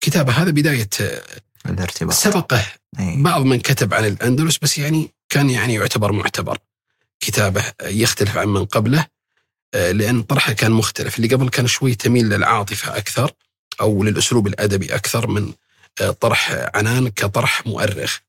[0.00, 1.22] كتابه هذا بداية آه،
[1.66, 2.14] الارتباط.
[2.14, 2.64] سبقه
[3.00, 3.22] أي.
[3.22, 6.58] بعض من كتب عن الأندلس بس يعني كان يعني يعتبر معتبر.
[7.20, 9.06] كتابه يختلف عن من قبله
[9.74, 11.16] آه، لأن طرحه كان مختلف.
[11.16, 13.32] اللي قبل كان شوي تميل للعاطفة أكثر
[13.80, 15.52] أو للأسلوب الأدبي أكثر من
[16.00, 18.18] آه، طرح عنان كطرح مؤرخ.
[18.18, 18.25] آه،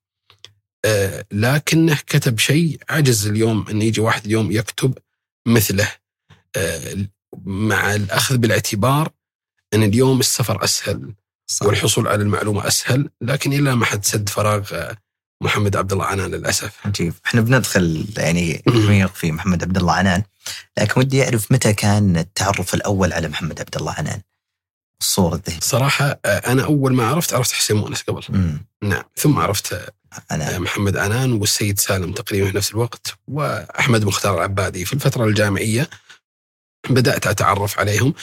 [1.32, 4.98] لكنه كتب شيء عجز اليوم أن يجي واحد اليوم يكتب
[5.48, 5.92] مثله.
[6.56, 6.98] آه،
[7.46, 9.10] مع الأخذ بالاعتبار
[9.74, 11.14] أن اليوم السفر أسهل
[11.48, 11.66] صح.
[11.66, 14.98] والحصول على المعلومة أسهل لكن إلا ما حد سد فراغ آه،
[15.44, 16.78] محمد عبد الله عنان للأسف.
[16.86, 17.14] عجيب.
[17.26, 20.24] إحنا بندخل يعني عميق في محمد عبد الله عنان
[20.78, 24.22] لكن ودي أعرف متى كان التعرف الأول على محمد عبد الله عنان؟
[25.02, 25.60] الصورة الذهنية.
[25.60, 28.24] صراحة آه، أنا أول ما عرفت عرفت حسين مؤنس قبل.
[28.30, 34.04] أمم، نعم ثم عرفت آه، أنا محمد عنان والسيد سالم تقريبا في نفس الوقت وأحمد
[34.04, 34.86] مختار العبادي.
[34.86, 35.90] في الفترة الجامعية
[36.90, 38.14] بدأت أتعرف عليهم.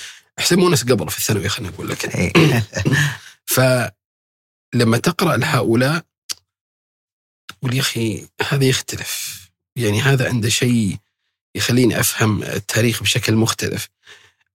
[0.52, 2.14] مؤنس قبل في الثانوي خلينا نقول لك.
[2.14, 2.32] إيه.
[3.54, 6.04] فلما تقرأ لهؤلاء
[7.48, 9.40] تقول يا أخي هذا يختلف.
[9.76, 10.96] يعني هذا عنده شيء
[11.54, 13.88] يخليني أفهم التاريخ بشكل مختلف.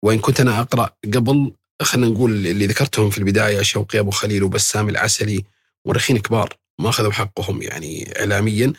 [0.04, 4.90] وإن كنت أنا أقرأ قبل خلينا نقول اللي ذكرتهم في البداية شوقي أبو خليل وبسام
[4.90, 5.46] العسلي
[5.86, 6.58] مؤرخين كبار.
[6.80, 8.74] ما أخذوا حقهم يعني اعلاميا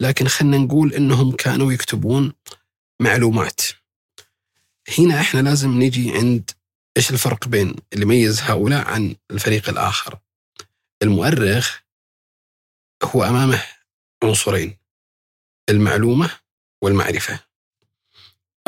[0.00, 2.32] لكن خلينا نقول إنهم كانوا يكتبون
[3.00, 3.60] معلومات.
[4.98, 6.50] هنا إحنا لازم نجي عند
[6.96, 10.18] إيش الفرق بين اللي يميز هؤلاء عن الفريق الآخر؟
[11.02, 11.78] المؤرخ
[13.02, 13.62] هو أمامه
[14.22, 14.76] عنصرين
[15.68, 16.30] المعلومة
[16.82, 17.40] والمعرفة.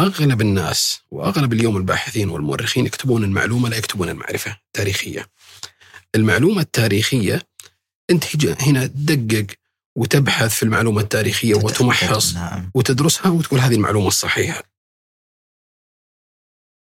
[0.01, 5.26] أغلب الناس وأغلب اليوم الباحثين والمؤرخين يكتبون المعلومة لا يكتبون المعرفة التاريخيه
[6.14, 7.43] المعلومة التاريخية
[8.11, 9.47] انت هنا تدقق
[9.97, 12.71] وتبحث في المعلومة التاريخية وتمحص نعم.
[12.75, 14.63] وتدرسها وتقول هذه المعلومة الصحيحة.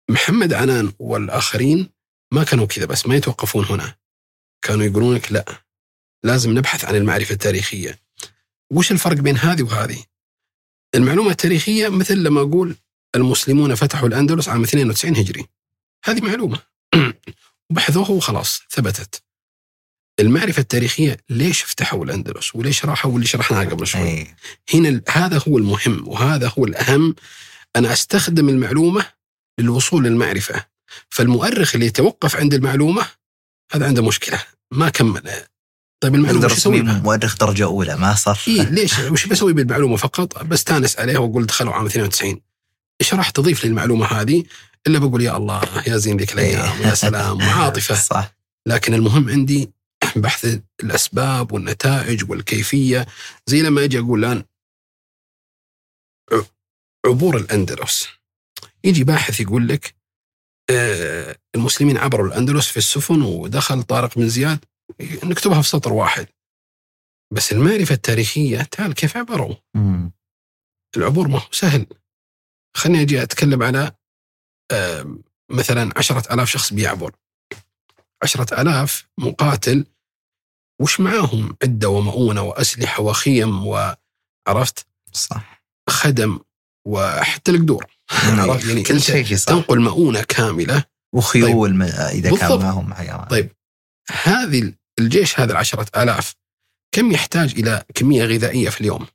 [0.10, 1.90] محمد عنان والآخرين
[2.34, 3.96] ما كانوا كذا بس ما يتوقفون هنا.
[4.62, 5.46] كانوا يقولون لك لا
[6.24, 8.00] لازم نبحث عن المعرفة التاريخية.
[8.72, 10.04] وش الفرق بين هذه وهذه؟
[10.96, 12.76] المعلومة التاريخية مثل لما أقول
[13.16, 15.48] المسلمون فتحوا الأندلس عام 92 هجري.
[16.06, 16.60] هذه معلومة.
[17.70, 19.24] وبحثوها وخلاص ثبتت.
[20.20, 24.28] المعرفة التاريخية ليش فتحوا الأندلس وليش راحوا واللي شرحناها قبل شوي.
[24.74, 27.16] هنا هذا هو المهم وهذا هو الأهم.
[27.76, 29.06] أنا أستخدم المعلومة
[29.60, 30.66] للوصول للمعرفة.
[31.10, 33.06] فالمؤرخ اللي يتوقف عند المعلومة
[33.72, 34.44] هذا عنده مشكلة.
[34.72, 35.32] ما كمل.
[36.00, 38.40] طيب المعلومة وش بها؟ مؤرخ درجة أولى ما صار.
[38.48, 42.42] إيه ليش؟ وش بسوي بالمعلومة فقط؟ بستانس عليها وأقول دخلوا عام 92
[43.02, 44.44] إيش راح تضيف للمعلومة هذه؟
[44.88, 48.34] إلا بقول يا الله يا زين ذيك الأيام يا سلام وعاطفة صح.
[48.66, 49.70] لكن المهم عندي
[50.16, 53.06] بحث الأسباب والنتائج والكيفية
[53.48, 54.46] زي لما أجي أقول الآن
[57.06, 58.08] عبور الأندلس.
[58.84, 59.96] يجي باحث يقول لك
[60.70, 64.66] آه، المسلمين عبروا الأندلس في السفن ودخل طارق بن زياد
[65.24, 66.28] نكتبها في سطر واحد.
[67.34, 69.56] بس المعرفة التاريخية تعال كيف عبروا؟
[70.98, 71.88] العبور ما هو سهل.
[72.78, 73.92] خليني أجي أتكلم على
[74.72, 75.18] آه،
[75.52, 77.16] مثلا عشرة ألاف شخص بيعبر.
[78.24, 79.86] عشرة ألاف مقاتل
[80.82, 86.40] وش معاهم عدة ومؤونة وأسلحة وخيم وعرفت صح خدم
[86.88, 90.84] وحتى القدور عرفت؟ يعني كل شيء صح تنقل مؤونة كاملة
[91.16, 92.24] وخيول طيب.
[92.24, 92.62] كان بالضبط.
[92.62, 93.52] معهم حيوان طيب.
[94.24, 96.36] هذه الجيش هذا العشرة آلاف
[96.96, 99.08] كم يحتاج إلى كمية غذائية في اليوم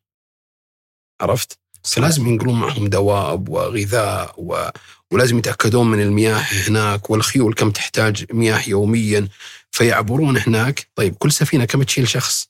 [1.21, 4.69] عرفت؟ فلازم ينقلون معهم دواب وغذاء و...
[5.11, 9.29] ولازم يتأكدون من المياه هناك والخيول كم تحتاج مياه يوميا
[9.71, 10.89] فيعبرون هناك.
[10.95, 12.49] طيب كل سفينة كم تشيل شخص؟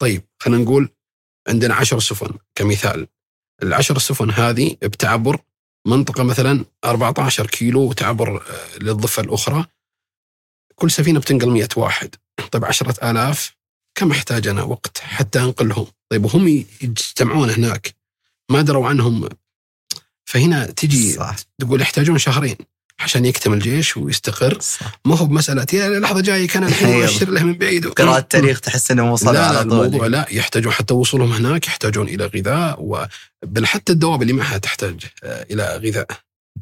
[0.00, 0.88] طيب خلينا نقول
[1.48, 3.08] عندنا عشر سفن كمثال.
[3.62, 5.38] العشر سفن هذه بتعبر
[5.86, 9.66] منطقة مثلا 14 كيلو وتعبر آه، للضفة الأخرى.
[10.74, 12.14] كل سفينة بتنقل 100 واحد.
[12.52, 13.56] طيب عشرة آلاف
[13.94, 16.48] كم أحتاج أنا وقت حتى أنقلهم؟ طيب وهم
[16.82, 17.94] يجتمعون هناك.
[18.50, 19.28] ما دروا عنهم.
[20.24, 21.36] فهنا تجي صح.
[21.58, 22.56] تقول يحتاجون شهرين.
[23.00, 24.60] عشان يكتمل الجيش ويستقر.
[24.60, 25.00] صح.
[25.04, 26.88] ما هو بمسألة يا لحظة جاية كان الحين.
[27.00, 27.86] مؤشر له من بعيد.
[27.86, 31.66] قراءة التاريخ تحس انهم وصلوا لا لا على الموضوع طول لا يحتاجون حتى وصولهم هناك
[31.66, 36.06] يحتاجون إلى غذاء وبل حتى الدواب اللي معها تحتاج آه، إلى غذاء.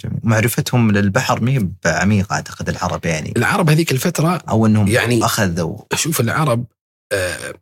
[0.05, 0.19] جميل.
[0.23, 3.33] معرفتهم للبحر ما هي بعميقة أعتقد العرب يعني.
[3.37, 5.79] العرب هذيك الفترة أو إنهم يعني- أخذوا.
[5.93, 6.65] أشوف العرب
[7.13, 7.55] آه،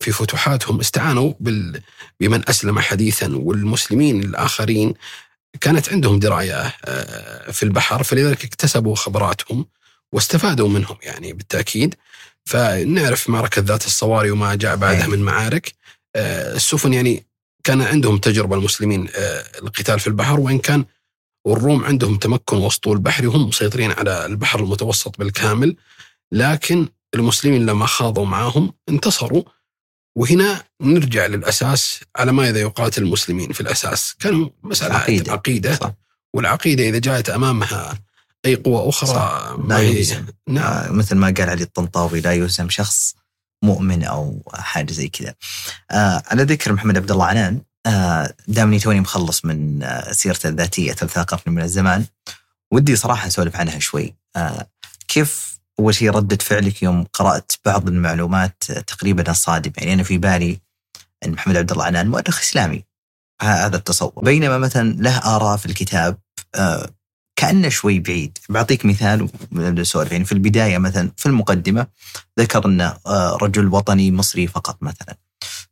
[0.00, 1.80] في فتوحاتهم استعانوا بال...
[2.20, 4.94] بمن أسلم حديثا والمسلمين الآخرين
[5.60, 9.66] كانت عندهم دراية آه، في البحر فلذلك اكتسبوا خبراتهم
[10.12, 11.94] واستفادوا منهم يعني بالتأكيد.
[12.44, 15.08] فنعرف معركة ذات الصواري وما جاء بعدها أي.
[15.08, 15.72] من معارك.
[16.16, 17.26] آه، السفن يعني
[17.64, 20.84] كان عندهم تجربة المسلمين آه، القتال في البحر وإن كان
[21.44, 25.76] والروم عندهم تمكن وسط البحر وهم مسيطرين على البحر المتوسط بالكامل
[26.32, 29.42] لكن المسلمين لما خاضوا معهم انتصروا.
[30.18, 35.32] وهنا نرجع للأساس على ماذا يقاتل المسلمين في الأساس كانوا مسألة عقيدة.
[35.32, 35.92] عقيدة صح.
[36.34, 37.98] والعقيدة إذا جاءت أمامها
[38.46, 39.54] أي قوة أخرى صح.
[39.58, 40.26] ما لا يهزم.
[40.48, 43.14] نعم آه، مثل ما قال علي الطنطاوي لا يهزم شخص
[43.62, 45.34] مؤمن أو حاجة زي كذا.
[45.90, 50.92] آه على ذكر محمد عبد الله عنان آه دامني توني مخلص من آه سيرته الذاتية
[50.92, 52.04] قرن من الزمان
[52.72, 54.14] ودي صراحة أسولف عنها شوي.
[54.36, 54.68] آه
[55.08, 59.72] كيف أول شيء ردة فعلك يوم قرأت بعض المعلومات تقريبا الصادمة.
[59.76, 60.58] يعني أنا في بالي
[61.24, 62.84] أن محمد عبد الله عنان مؤرخ إسلامي.
[63.42, 64.24] هذا التصور.
[64.24, 66.18] بينما مثلا له آراء في الكتاب
[66.54, 66.90] آه
[67.36, 68.38] كأنه شوي بعيد.
[68.48, 71.86] بعطيك مثال السؤال يعني في البداية مثلا في المقدمة
[72.38, 75.16] ذكر انه آه، رجل وطني مصري فقط مثلا.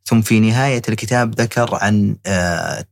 [0.05, 2.85] ثم في نهاية الكتاب ذكر عن آه،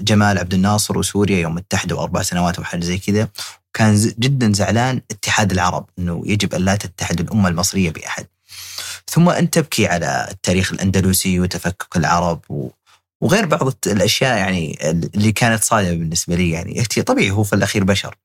[0.00, 3.28] جمال عبد الناصر وسوريا يوم اتحدوا أربع سنوات أو حاجة زي كذا.
[3.74, 8.26] كان جدا زعلان اتحاد العرب إنه يجب أن لا تتحد الأمة المصرية بأحد.
[9.10, 12.68] ثم أن تبكي على التاريخ الأندلسي وتفكك العرب و
[13.20, 14.78] وغير بعض الأشياء يعني
[15.14, 16.84] اللي كانت صادمه بالنسبة لي يعني.
[17.06, 18.16] طبيعي هو في الأخير بشر.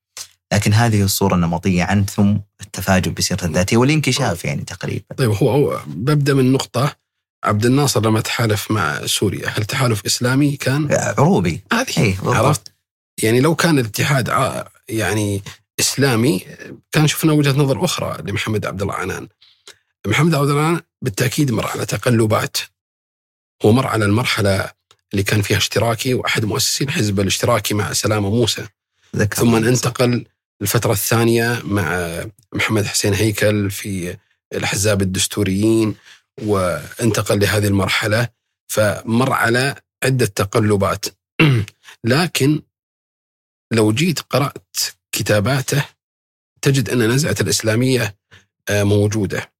[0.52, 5.04] لكن هذه الصورة النمطية عنه ثم التفاجؤ بسيرته الذاتية والانكشاف يعني تقريبا.
[5.16, 6.96] طيب هو ببدأ من نقطة.
[7.44, 11.60] عبد الناصر لما تحالف مع سوريا هل تحالف إسلامي كان؟ عروبي.
[11.72, 12.36] هذه بالضبط.
[12.36, 12.72] عرفت؟
[13.22, 14.28] يعني لو كان الاتحاد
[14.88, 15.42] يعني
[15.80, 16.46] إسلامي
[16.92, 19.28] كان شفنا وجهة نظر أخرى لمحمد عبد الله عنان.
[20.06, 22.56] محمد عبد الله عنان بالتأكيد مر على تقلبات.
[23.64, 24.70] هو مر على المرحلة
[25.12, 28.66] اللي كان فيها اشتراكي وأحد مؤسسي الحزب الاشتراكي مع سلامة موسى،
[29.16, 30.26] ذكر ثم انتقل
[30.62, 32.16] الفترة الثانية مع
[32.52, 34.16] محمد حسين هيكل في
[34.52, 35.94] الأحزاب الدستوريين
[36.42, 38.28] وانتقل لهذه المرحلة
[38.68, 41.04] فمر على عدة تقلبات
[42.04, 42.62] لكن
[43.72, 44.76] لو جيت قرأت
[45.12, 45.84] كتاباته
[46.62, 48.16] تجد أن نزعة الإسلامية
[48.68, 49.52] آه، موجودة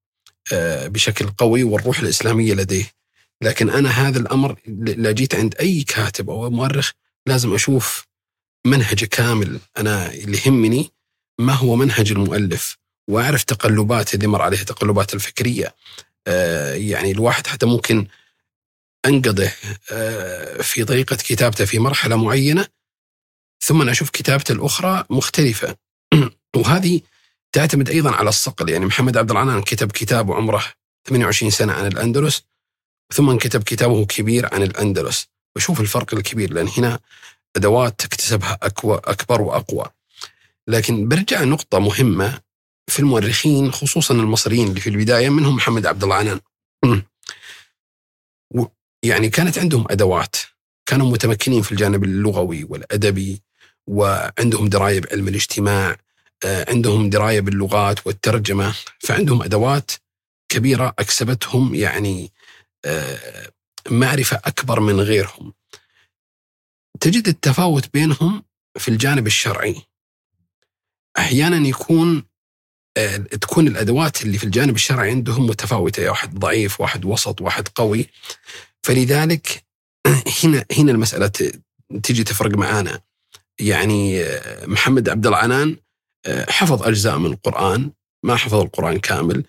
[0.52, 2.84] آه، بشكل قوي والروح الإسلامية لديه.
[3.42, 6.90] لكن أنا هذا الأمر لا جيت عند أي كاتب أو مؤرخ
[7.26, 8.06] لازم أشوف
[8.66, 10.90] منهج كامل أنا اللي يهمني
[11.38, 12.76] ما هو منهج المؤلف؟
[13.08, 15.74] وأعرف تقلبات اللي مر عليها تقلبات الفكرية.
[16.26, 18.06] آه، يعني الواحد حتى ممكن
[19.06, 19.50] أنقضه
[19.92, 22.66] آه، في طريقة كتابته في مرحلة معينة
[23.70, 25.76] ثم أنا أشوف كتابته الأخرى مختلفة.
[26.56, 27.00] وهذه
[27.52, 28.68] تعتمد أيضا على الصقل.
[28.68, 30.64] يعني محمد عبد العنان كتب كتاب وعمره
[31.08, 32.42] 28 سنة عن الأندلس
[33.14, 35.26] ثم كتب كتابه كبير عن الأندلس.
[35.56, 36.98] بشوف الفرق الكبير لأن هنا
[37.56, 39.86] أدوات تكتسبها أكوى أكبر وأقوى.
[40.68, 42.40] لكن برجع نقطة مهمة
[42.90, 46.40] في المؤرخين خصوصا المصريين اللي في البداية منهم محمد عبد الله عنان
[48.54, 48.66] و-
[49.04, 50.36] يعني كانت عندهم أدوات.
[50.86, 53.42] كانوا متمكنين في الجانب اللغوي والأدبي.
[53.90, 55.96] وعندهم دراية بعلم الاجتماع
[56.44, 59.90] آه، عندهم دراية باللغات والترجمة فعندهم أدوات
[60.48, 62.32] كبيرة أكسبتهم يعني
[62.84, 63.50] آه،
[63.90, 65.52] معرفة أكبر من غيرهم.
[67.00, 68.44] تجد التفاوت بينهم
[68.78, 69.76] في الجانب الشرعي.
[71.18, 72.24] أحيانا يكون
[72.96, 78.06] آه، تكون الأدوات اللي في الجانب الشرعي عندهم متفاوتة واحد ضعيف واحد وسط واحد قوي.
[78.82, 79.64] فلذلك
[80.44, 81.62] هنا هنا المسألة ت-
[82.02, 83.00] تيجي تفرق معانا.
[83.60, 84.24] يعني
[84.66, 85.76] محمد عبد العنان
[86.48, 87.90] حفظ أجزاء من القرآن
[88.22, 89.44] ما حفظ القرآن كامل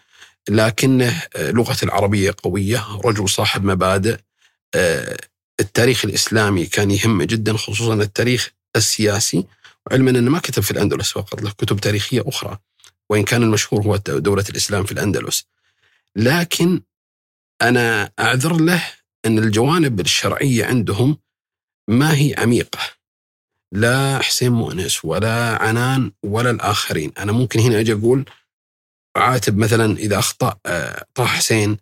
[0.49, 4.17] لكنه لغته العربية قوية رجل صاحب مبادئ
[5.59, 9.45] التاريخ الإسلامي كان يهمه جدا خصوصا التاريخ السياسي
[9.85, 12.57] وعلما أنه ما كتب في الأندلس فقط له كتب تاريخية أخرى
[13.09, 15.45] وإن كان المشهور هو دولة الإسلام في الأندلس.
[16.15, 16.81] لكن
[17.61, 18.83] أنا أعذر له
[19.25, 21.17] أن الجوانب الشرعية عندهم
[21.87, 22.79] ما هي عميقة.
[23.71, 28.25] لا حسين مؤنس ولا عنان ولا الآخرين أنا ممكن هنا أجي أقول
[29.15, 31.77] عاتب مثلا إذا أخطأ آه، طه حسين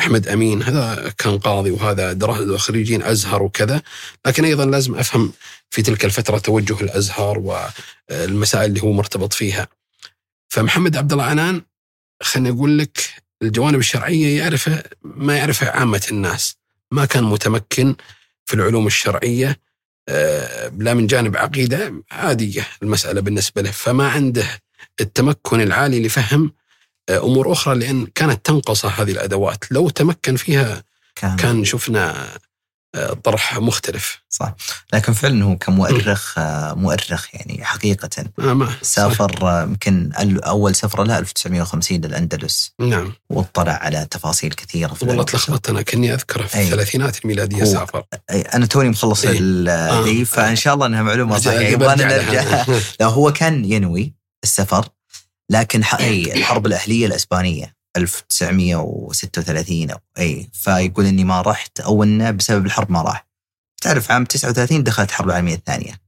[0.00, 3.82] أحمد أمين هذا كان قاضي وهذا خريجين أزهر وكذا
[4.26, 5.32] لكن أيضا لازم أفهم
[5.70, 9.68] في تلك الفترة توجه الأزهر والمسائل اللي هو مرتبط فيها.
[10.48, 11.62] فمحمد عبد الله عنان
[12.22, 12.98] خليني أقول لك
[13.42, 16.56] الجوانب الشرعية يعرفها ما يعرفها عامة الناس.
[16.90, 17.96] ما كان متمكن
[18.44, 19.65] في العلوم الشرعية آه،
[20.78, 23.70] لا من جانب عقيدة عاديه المسألة بالنسبة له.
[23.70, 24.46] فما عنده
[25.00, 26.52] التمكن العالي لفهم
[27.08, 30.84] آه، أمور أخرى لأن كانت تنقصه هذه الأدوات، لو تمكن فيها
[31.14, 32.38] كان, كان شفنا آه،
[33.24, 34.22] طرح مختلف.
[34.30, 34.54] صح
[34.92, 40.10] لكن فعلا هو كمؤرخ آه، مؤرخ يعني حقيقة آه ما سافر آه، يمكن
[40.44, 45.22] أول سفرة له 1950 للأندلس نعم واطلع على تفاصيل كثيرة في والله.
[45.22, 46.64] تلخبطت أنا كأني أذكره في أي.
[46.64, 49.24] الثلاثينات الميلادية هو- سافر أي، أنا توني مخلص.
[49.24, 50.04] ال- آه.
[50.04, 52.64] ذي فإن شاء الله إنها معلومة صحيحة أجل يبغانا نرجع.
[53.00, 54.88] لا هو كان ينوي السفر
[55.50, 62.66] لكن أي الحرب الأهلية الإسبانية 1936 أو أي فيقول إني ما رحت أو إنه بسبب
[62.66, 63.26] الحرب ما راح.
[63.82, 66.06] تعرف عام 39 دخلت الحرب العالمية الثانية.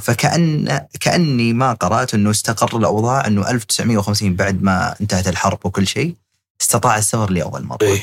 [0.00, 6.14] فكأن كأني ما قرأت أنه استقر الأوضاع أنه 1950 بعد ما انتهت الحرب وكل شيء
[6.60, 8.02] استطاع السفر لأول مرة إيه.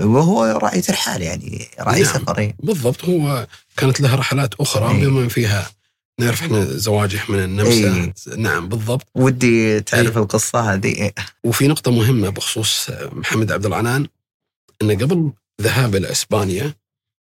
[0.00, 2.12] وهو راعي ترحال يعني راعي نعم.
[2.12, 2.54] سفر إيه.
[2.58, 3.46] بالضبط هو
[3.76, 5.06] كانت له رحلات أخرى إيه.
[5.06, 5.70] بما فيها
[6.20, 8.36] نعرف إحنا زواجه من النمسا إيه.
[8.36, 10.22] نعم بالضبط ودي تعرف إيه.
[10.22, 11.12] القصة هذه.
[11.44, 14.06] وفي نقطة مهمة بخصوص محمد عبد العنان
[14.82, 16.74] أنه قبل ذهابه لإسبانيا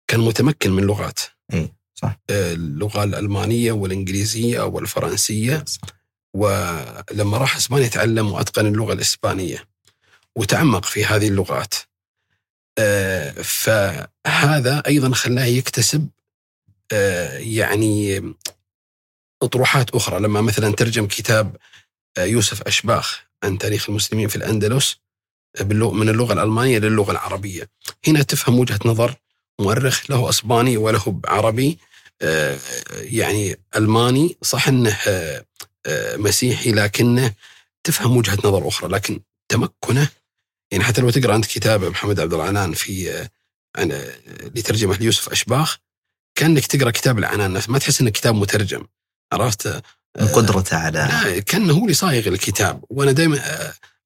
[0.09, 1.21] كان متمكن من لغات
[1.53, 2.19] إيه، صح.
[2.31, 5.65] اللغة الألمانية والإنجليزية والفرنسية
[6.35, 9.65] ولما راح إسبانيا تعلم وأتقن اللغة الإسبانية
[10.37, 11.75] وتعمق في هذه اللغات
[12.79, 16.09] آه، فهذا أيضا خلاه يكتسب
[16.93, 18.23] آه، يعني
[19.43, 20.21] أطروحات أخرى.
[20.21, 21.57] لما مثلا ترجم كتاب
[22.19, 24.97] آه، يوسف أشباخ عن تاريخ المسلمين في الأندلس
[25.61, 27.71] باللغة من اللغة الألمانية للغة العربية.
[28.07, 29.15] هنا تفهم وجهة نظر
[29.61, 31.79] مؤرخ له أسباني وله عربي
[32.23, 32.59] آه،
[32.91, 34.37] يعني ألماني.
[34.43, 35.45] صح آه،
[35.87, 37.35] آه، مسيحي لكنه
[37.85, 38.89] تفهم وجهة نظر أخرى.
[38.89, 40.09] لكن تمكنه
[40.71, 43.31] يعني حتى لو تقرأ أنت كتاب محمد عبد العنان في آه،
[43.77, 44.13] آه،
[44.55, 45.79] لترجمة ليوسف أشباخ
[46.35, 48.87] كأنك تقرأ كتاب العنان ما تحس أنه كتاب مترجم.
[49.33, 49.83] عرفت؟
[50.21, 52.85] من قدرته على لا كان هو اللي صايغ الكتاب.
[52.91, 53.41] وأنا دائما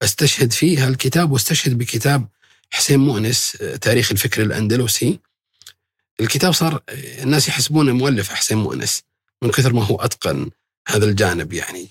[0.03, 2.29] أستشهد فيه هالكتاب واستشهد بكتاب
[2.71, 5.19] حسين مؤنس آه، تاريخ الفكر الأندلسي.
[6.21, 9.03] الكتاب صار آه، الناس يحسبونه مؤلف حسين مؤنس
[9.43, 10.51] من كثر ما هو أتقن
[10.89, 11.89] هذا الجانب يعني.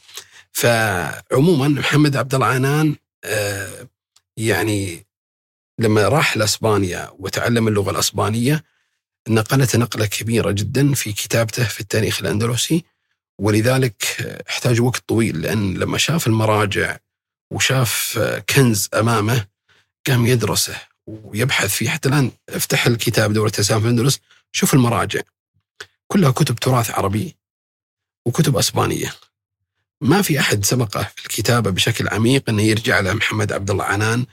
[0.51, 3.87] فعموما محمد عبد العنان آه،
[4.37, 5.05] يعني
[5.79, 8.63] لما راح لأسبانيا وتعلم اللغة الأسبانية
[9.29, 12.83] نقلته نقلة كبيرة جدا في كتابته في التاريخ الأندلسي.
[13.41, 14.03] ولذلك
[14.49, 16.97] احتاج وقت طويل لأن لما شاف المراجع
[17.53, 18.19] وشاف
[18.49, 19.47] كنز أمامه
[20.07, 24.19] قام يدرسه ويبحث فيه حتى الآن أفتح الكتاب دورة تسامح الاندلس
[24.51, 25.21] شوف المراجع
[26.07, 27.35] كلها كتب تراث عربي
[28.25, 29.13] وكتب أسبانية
[30.01, 34.25] ما في أحد سبقه في الكتابة بشكل عميق إنه يرجع له محمد عبد الله عنان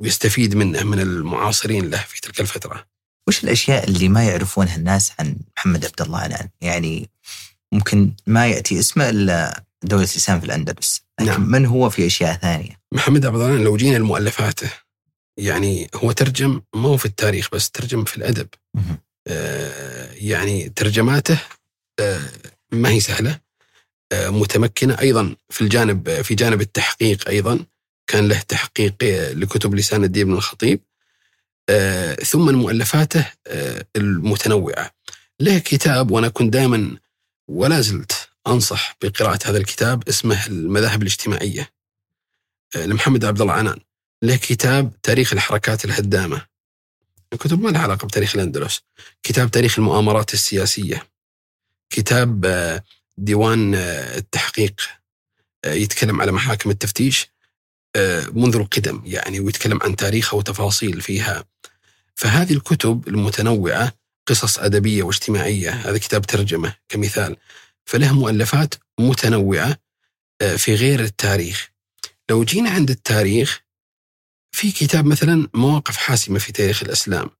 [0.00, 2.86] ويستفيد منه من المعاصرين له في تلك الفترة.
[3.28, 7.10] وش الأشياء اللي ما يعرفونها الناس عن محمد عبد الله عنان؟ يعني
[7.72, 11.50] ممكن ما يأتي اسمه إلا دولة الإسلام في الأندلس، لكن نعم.
[11.50, 14.70] من هو في أشياء ثانية؟ محمد عبد العنان لو جينا لمؤلفاته
[15.38, 18.48] يعني هو ترجم ما هو في التاريخ بس ترجم في الأدب.
[19.26, 21.38] آه، يعني ترجماته
[22.00, 22.20] آه،
[22.72, 23.38] ما هي سهلة.
[24.12, 27.58] آه، متمكنة أيضا في الجانب في جانب التحقيق أيضا.
[28.06, 30.80] كان له تحقيق آه، لكتب لسان الدين بن الخطيب.
[31.68, 34.90] آه، ثم مؤلفاته آه، المتنوعة.
[35.40, 36.96] له كتاب وأنا كنت دائما
[37.50, 41.70] ولا زلت أنصح بقراءة هذا الكتاب اسمه المذاهب الاجتماعية
[42.76, 43.78] آه، لمحمد عبد الله عنان
[44.22, 46.46] له كتاب تاريخ الحركات الهدامة.
[47.32, 48.80] الكتب ما لها علاقة بتاريخ الأندلس
[49.22, 51.06] كتاب تاريخ المؤامرات السياسية
[51.90, 52.84] كتاب آه،
[53.18, 54.80] ديوان آه، التحقيق
[55.66, 57.30] يتكلم على محاكم التفتيش
[58.32, 61.44] منذ القدم يعني ويتكلم عن تاريخها وتفاصيل فيها.
[62.14, 63.92] فهذه الكتب المتنوعة
[64.30, 67.36] قصص أدبية واجتماعية هذا كتاب ترجمة كمثال
[67.84, 69.76] فله مؤلفات متنوعة
[70.40, 71.70] آه، في غير التاريخ
[72.30, 73.62] لو جينا عند التاريخ
[74.52, 77.30] في كتاب مثلا مواقف حاسمة في تاريخ الأسلام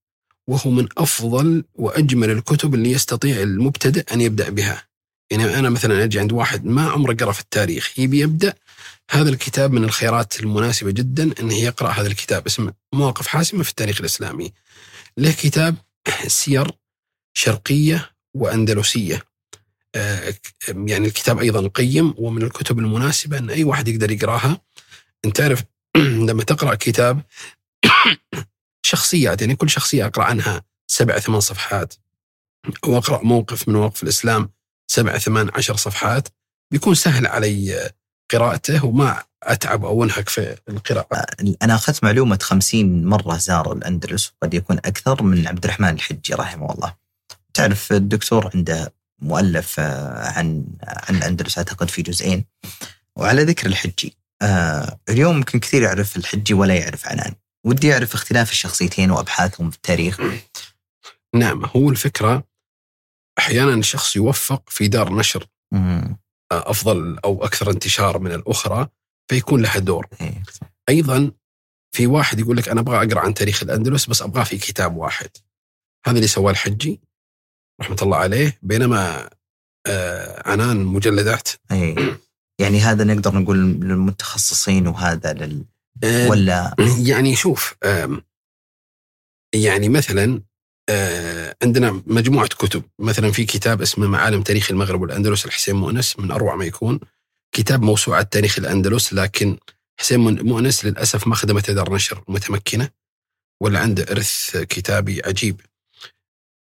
[0.46, 4.82] وهو من أفضل وأجمل الكتب اللي يستطيع المبتدئ أن يبدأ بها.
[5.30, 8.54] يعني أنا مثلا أجي عند واحد ما عمره قرأ في التاريخ يبي يبدأ
[9.10, 14.00] هذا الكتاب من الخيارات المناسبة جدا إنه يقرأ هذا الكتاب اسمه مواقف حاسمة في التاريخ
[14.00, 14.52] الإسلامي.
[15.16, 15.74] له كتاب
[16.26, 16.79] سير
[17.34, 19.22] شرقية وأندلسية.
[19.94, 20.34] آه،
[20.68, 24.60] يعني الكتاب أيضا قيم ومن الكتب المناسبة إن أي واحد يقدر يقراها
[25.24, 25.64] أنت تعرف
[26.28, 27.22] لما تقرأ كتاب
[28.90, 31.94] شخصيات يعني كل شخصية أقرأ عنها سبع ثمان صفحات
[32.84, 34.50] أو أقرأ موقف من مواقف الإسلام
[34.90, 36.28] سبع ثمان عشر صفحات
[36.72, 37.90] بيكون سهل علي
[38.32, 41.26] قراءته وما أتعب أو أنهك في القراءة.
[41.62, 46.72] أنا أخذت معلومة 50 مرة زار الأندلس وقد يكون أكثر من عبد الرحمن الحجي رحمه
[46.72, 46.94] الله.
[47.54, 52.44] تعرف الدكتور عنده مؤلف آه، عن عن الأندلس أعتقد في جزئين.
[53.16, 57.34] وعلى ذكر الحجي آه اليوم يمكن كثير يعرف الحجي ولا يعرف عنان.
[57.66, 60.20] ودي أعرف اختلاف الشخصيتين وأبحاثهم في التاريخ.
[61.34, 62.44] نعم هو الفكرة
[63.38, 66.16] أحيانا الشخص يوفق في دار نشر مم.
[66.52, 68.88] أفضل أو أكثر انتشار من الأخرى
[69.30, 70.06] فيكون لها دور.
[70.20, 70.42] إيه.
[70.88, 71.32] أيضا
[71.94, 75.30] في واحد يقول لك أنا أبغى أقرأ عن تاريخ الأندلس بس أبغاه في كتاب واحد.
[76.06, 77.00] هذا اللي سواه الحجي
[77.82, 79.30] رحمة الله عليه بينما
[79.86, 81.48] آه عنان مجلدات.
[81.72, 82.20] إيه.
[82.60, 85.64] يعني هذا نقدر نقول للمتخصصين وهذا لل
[86.04, 87.74] آه ولا؟ يعني شوف
[89.54, 90.42] يعني مثلا
[90.90, 92.82] آه، عندنا مجموعة كتب.
[92.98, 97.00] مثلا في كتاب اسمه معالم تاريخ المغرب والأندلس الحسين مؤنس من أروع ما يكون.
[97.54, 99.58] كتاب موسوعة تاريخ الأندلس لكن
[100.00, 102.90] حسين مؤنس للأسف ما خدمته دار نشر متمكنة.
[103.62, 105.60] ولا عنده إرث كتابي عجيب.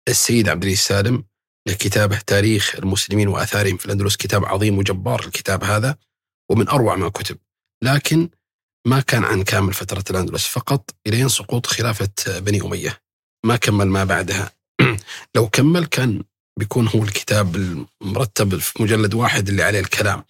[0.09, 1.23] السيد عبد العزيز سالم
[1.67, 4.15] له كتابه تاريخ المسلمين وآثارهم في الأندلس.
[4.17, 5.97] كتاب عظيم وجبار الكتاب هذا
[6.51, 7.37] ومن أروع ما كتب
[7.83, 8.29] لكن
[8.87, 13.01] ما كان عن كامل فترة الأندلس فقط إلين سقوط خلافة بني أمية.
[13.45, 14.51] ما كمل ما بعدها.
[15.35, 16.23] لو كمل كان
[16.59, 17.55] بيكون هو الكتاب
[18.01, 20.23] المرتب في مجلد واحد اللي عليه الكلام.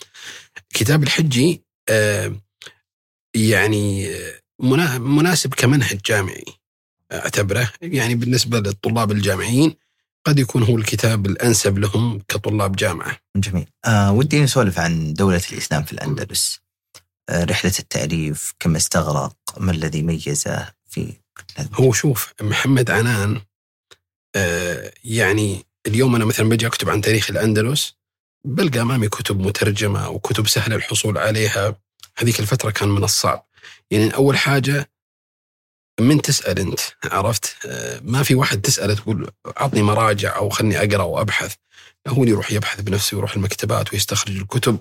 [0.70, 2.36] كتاب الحجي آه،
[3.36, 6.46] يعني آه، منا- مناسب كمنهج جامعي.
[7.14, 9.76] أعتبره يعني بالنسبة للطلاب الجامعيين
[10.26, 13.18] قد يكون هو الكتاب الأنسب لهم كطلاب جامعة.
[13.36, 13.66] جميل.
[13.86, 16.59] آه ودي نسولف عن دولة الإسلام في الأندلس.
[17.30, 21.14] آه رحلة التأليف كم استغرق ما الذي ميزه في
[21.74, 23.41] هو شوف محمد عنان
[24.36, 27.93] آه، يعني اليوم أنا مثلا بجي أكتب عن تاريخ الأندلس
[28.45, 31.76] بلقى أمامي كتب مترجمة وكتب سهل الحصول عليها.
[32.18, 33.45] هذيك الفترة كان من الصعب.
[33.91, 34.89] يعني أول حاجة
[36.00, 39.32] من تسأل أنت عرفت؟ آه، ما في واحد تساله تقول
[39.62, 41.56] أعطني مراجع أو خلني أقرأ وأبحث.
[42.08, 44.80] هو اللي يروح يبحث بنفسه ويروح المكتبات ويستخرج الكتب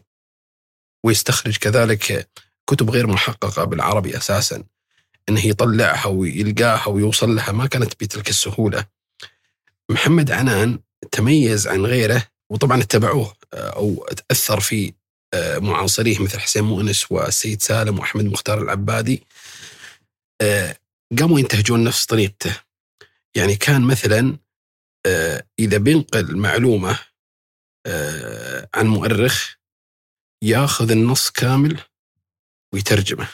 [1.05, 2.31] ويستخرج كذلك
[2.67, 4.65] كتب غير محققة بالعربي أساسا.
[5.29, 8.85] انه يطلعها ويلقاها ويوصل لها ما كانت بتلك السهولة.
[9.91, 10.79] محمد عنان
[11.13, 14.93] تميز عن غيره وطبعا اتبعوه آه، أو تأثر في
[15.35, 19.23] آه، معاصريه مثل حسين مؤنس والسيد سالم وأحمد مختار العبادي.
[21.19, 22.57] قاموا ينتهجون نفس طريقته.
[23.35, 24.39] يعني كان مثلا
[25.07, 26.99] آه، إذا بينقل معلومة
[27.87, 29.55] آه، عن مؤرخ
[30.43, 31.81] ياخذ النص كامل
[32.73, 33.29] ويترجمه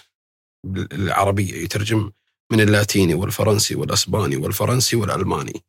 [0.64, 2.12] بالعربيه يترجم
[2.50, 5.64] من اللاتيني والفرنسي والأسباني والفرنسي والألماني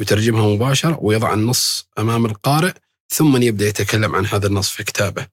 [0.00, 2.72] يترجمها مباشرة ويضع النص أمام القارئ
[3.08, 5.26] ثم يبدأ يتكلم عن هذا النص في كتابه.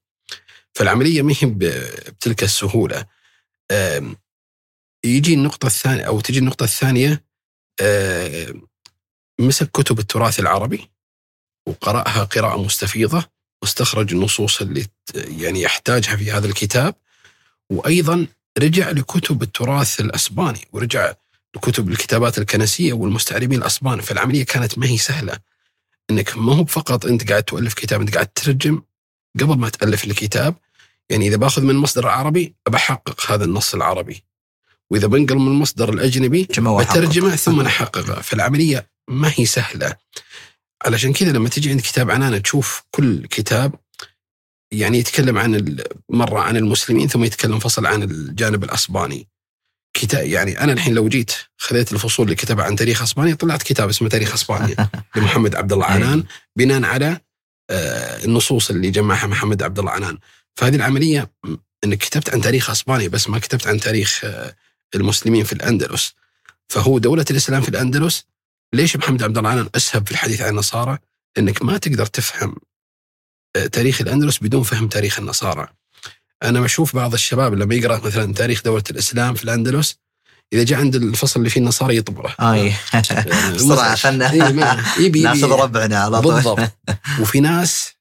[0.74, 3.06] فالعملية ما هي بتلك السهولة.
[5.06, 7.24] يجي النقطة الثانية أو تجي النقطة الثانية
[7.82, 8.62] آم،
[9.40, 10.90] مسك كتب التراث العربي
[11.68, 13.26] وقرأها قراءة مستفيضة
[13.62, 14.86] واستخرج النصوص اللي
[15.16, 16.96] يعني يحتاجها في هذا الكتاب
[17.70, 18.28] وأيضا
[18.60, 21.14] رجع لكتب التراث الأسباني ورجع
[21.56, 24.02] لكتب الكتابات الكنسية والمستعربين الأسبان.
[24.02, 25.40] فالعملية كانت ما هي سهلة
[26.10, 28.82] أنك ما هو فقط أنت قاعد تؤلف كتاب أنت قاعد تترجم
[29.40, 30.56] قبل ما تألف الكتاب.
[31.10, 34.24] يعني إذا باخذ من مصدر عربي بحقق هذا النص العربي.
[34.94, 35.94] وإذا بنقل من المصدر
[36.72, 36.92] وحقق.
[36.92, 39.96] بترجمة ثم نحققه فالعملية ما هي سهلة.
[40.86, 43.76] علشان كذا لما تجي عند كتاب عنانة تشوف كل كتاب
[44.74, 45.78] يعني يتكلم عن
[46.10, 49.28] مرة عن المسلمين ثم يتكلم فصل عن الجانب الأسباني.
[49.94, 53.90] كتاب يعني أنا الحين لو جيت خذيت الفصول اللي كتبها عن تاريخ أسبانيا طلعت كتاب
[53.90, 56.24] اسمه تاريخ أسبانيا لمحمد عبد الله عنان
[56.56, 57.20] بناء على
[57.70, 60.18] آه، النصوص اللي جمعها محمد عبد الله عنان.
[60.56, 64.56] فهذه العملية م- إنك كتبت عن تاريخ أسبانيا بس ما كتبت عن تاريخ آه،
[64.96, 66.14] المسلمين في الأندلس
[66.68, 68.26] فهو دولة الإسلام في الأندلس
[68.74, 70.98] ليش محمد عبد الله عنان أسهب في الحديث عن النصارى؟
[71.38, 72.56] إنك ما تقدر تفهم
[73.56, 75.68] آه، تاريخ الأندلس بدون فهم تاريخ النصارى.
[76.44, 79.98] أنا بشوف بعض الشباب لما يقرأ مثلا تاريخ دولة الإسلام في الأندلس
[80.54, 82.36] إذا جاء عند الفصل اللي فيه النصارى يطبره.
[82.40, 82.74] اي
[83.56, 84.32] بسرعة خلنا
[85.24, 86.72] ناخذ ربعنا على طول بالضبط
[87.22, 87.94] وفي ناس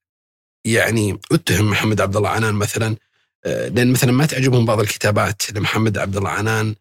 [0.65, 2.97] يعني اتهم محمد عبد الله عنان مثلا
[3.45, 6.75] آه، لأن مثلا ما تعجبهم بعض الكتابات لمحمد عبد الله عنان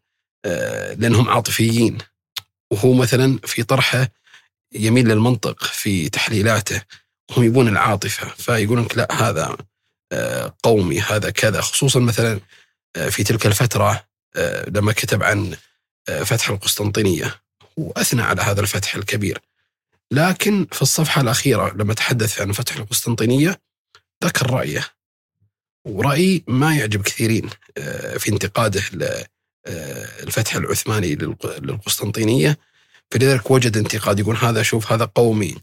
[0.97, 1.97] لأنهم عاطفيين.
[2.71, 4.07] وهو مثلا في طرحه
[4.73, 6.81] يميل للمنطق في تحليلاته.
[7.31, 9.57] هم يبون العاطفة فيقولون لك لا هذا
[10.11, 11.61] آه، قومي هذا كذا.
[11.61, 12.39] خصوصا مثلا
[12.95, 14.03] آه، في تلك الفترة
[14.35, 15.55] آه، لما كتب عن
[16.09, 17.41] آه، فتح القسطنطينية.
[17.77, 19.39] وأثنى على هذا الفتح الكبير.
[20.11, 23.61] لكن في الصفحة الأخيرة لما تحدث عن فتح القسطنطينية
[24.23, 24.87] ذكر رأيه
[25.85, 27.49] ورأي ما يعجب كثيرين
[28.17, 28.81] في انتقاده
[29.67, 31.15] للفتح العثماني
[31.61, 32.57] للقسطنطينية.
[33.11, 35.55] فلذلك وجد انتقاد يقول هذا شوف هذا قومي.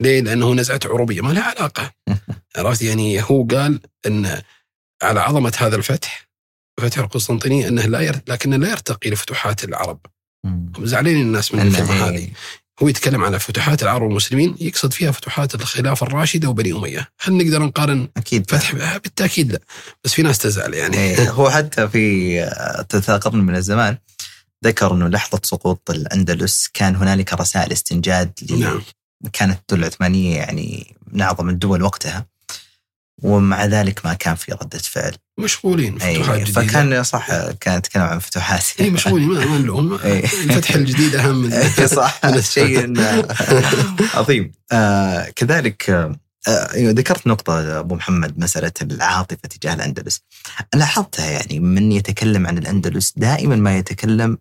[0.00, 1.20] ليه؟ لأنه نزعة عروبية.
[1.20, 1.92] ما لها علاقة.
[2.56, 4.42] عرفت؟ يعني هو قال إن
[5.02, 6.28] على عظمة هذا الفتح
[6.80, 8.20] فتح القسطنطينية إنه لا ير...
[8.28, 10.00] لكنه لا يرتقي لفتوحات العرب.
[10.44, 12.08] هم زعلانين الناس من الكلمة إيه.
[12.08, 12.28] هذه.
[12.82, 17.08] هو يتكلم على فتوحات العرب والمسلمين يقصد فيها فتوحات الخلافة الراشدة وبني أمية.
[17.20, 18.50] هل نقدر نقارن أكيد.
[18.50, 19.60] فتح بالتأكيد لا.
[20.04, 20.96] بس في ناس تزعل يعني.
[20.96, 22.40] إيه، هو حتى في
[22.90, 23.98] ثلاث قرن من الزمان
[24.64, 28.82] ذكر إنه لحظة سقوط الأندلس كان هنالك رسائل استنجاد ل- نعم.
[29.32, 32.26] كانت الدولة العثمانيه يعني من أعظم الدول وقتها.
[33.22, 35.12] ومع ذلك ما كان في ردة فعل.
[35.38, 36.62] مشغولين فتوحات جديدة.
[36.62, 37.28] فكان صح
[37.60, 39.94] كان يتكلم عن فتوحات أي مشغولين ما نلوم.
[40.04, 41.50] الفتح الجديد أهم من
[41.86, 42.20] صح.
[42.40, 42.94] شيء
[44.14, 44.52] عظيم.
[44.72, 46.16] آه كذلك آه
[46.76, 50.20] ذكرت نقطة أبو محمد مسألة العاطفة تجاه الأندلس
[50.74, 54.38] لاحظتها يعني من يتكلم عن الأندلس دائما ما يتكلم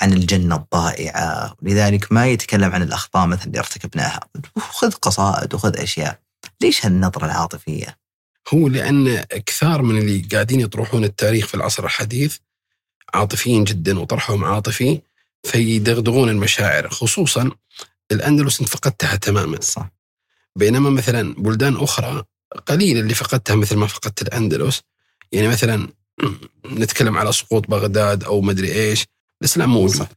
[0.00, 4.20] عن الجنة الضائعة لذلك ما يتكلم عن الأخطاء مثلا اللي ارتكبناها
[4.58, 6.18] خذ قصائد وخذ أشياء.
[6.62, 7.98] ليش هالنظرة العاطفية؟
[8.54, 12.36] هو لأن كثار من اللي قاعدين يطرحون التاريخ في العصر الحديث
[13.14, 15.00] عاطفيين جدا وطرحهم عاطفي
[15.42, 17.50] فيدغدغون المشاعر خصوصا
[18.12, 19.60] الأندلس انت فقدتها تماما.
[19.60, 19.90] صح.
[20.56, 22.24] بينما مثلا بلدان أخرى
[22.66, 24.82] قليل اللي فقدتها مثل ما فقدت الأندلس.
[25.32, 25.88] يعني مثلا
[26.66, 29.06] نتكلم على سقوط بغداد أو مدري إيش
[29.40, 29.96] الإسلام موجود.
[29.96, 30.08] صح.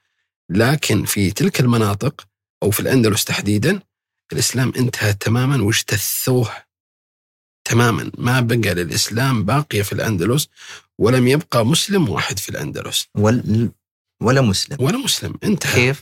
[0.50, 2.28] لكن في تلك المناطق
[2.64, 3.80] أو في الأندلس تحديدا
[4.34, 6.50] الإسلام انتهى تماما واجتثوه.
[7.72, 8.12] تماما.
[8.18, 10.48] ما بقى للإسلام باقية في الأندلس
[11.00, 13.08] ولم يبقى مسلم واحد في الأندلس.
[13.16, 13.72] وال
[14.24, 14.78] ولا مسلم.
[14.80, 15.34] ولا مسلم.
[15.44, 15.74] انتهى.
[15.74, 16.02] كيف؟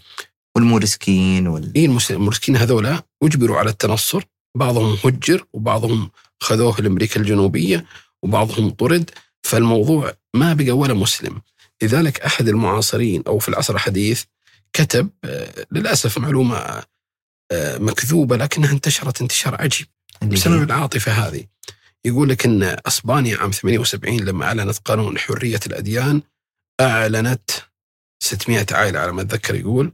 [0.56, 4.24] والمورسكين وال إيه المسكين هذولا أجبروا على التنصر.
[4.58, 7.86] بعضهم هجر وبعضهم خذوه لأمريكا الجنوبية
[8.24, 9.10] وبعضهم طرد.
[9.44, 11.42] فالموضوع ما بقى ولا مسلم.
[11.82, 14.24] لذلك أحد المعاصرين أو في العصر الحديث
[14.74, 16.84] كتب آه، للأسف معلومة
[17.52, 19.88] آه، مكذوبة لكنها انتشرت انتشار عجيب
[20.22, 21.44] بسبب العاطفة هذه.
[22.06, 26.22] يقول لك إن أسبانيا عام 78 لما أعلنت قانون حرية الأديان
[26.82, 27.50] أعلنت
[28.24, 29.92] 600 عائلة على ما أتذكر يقول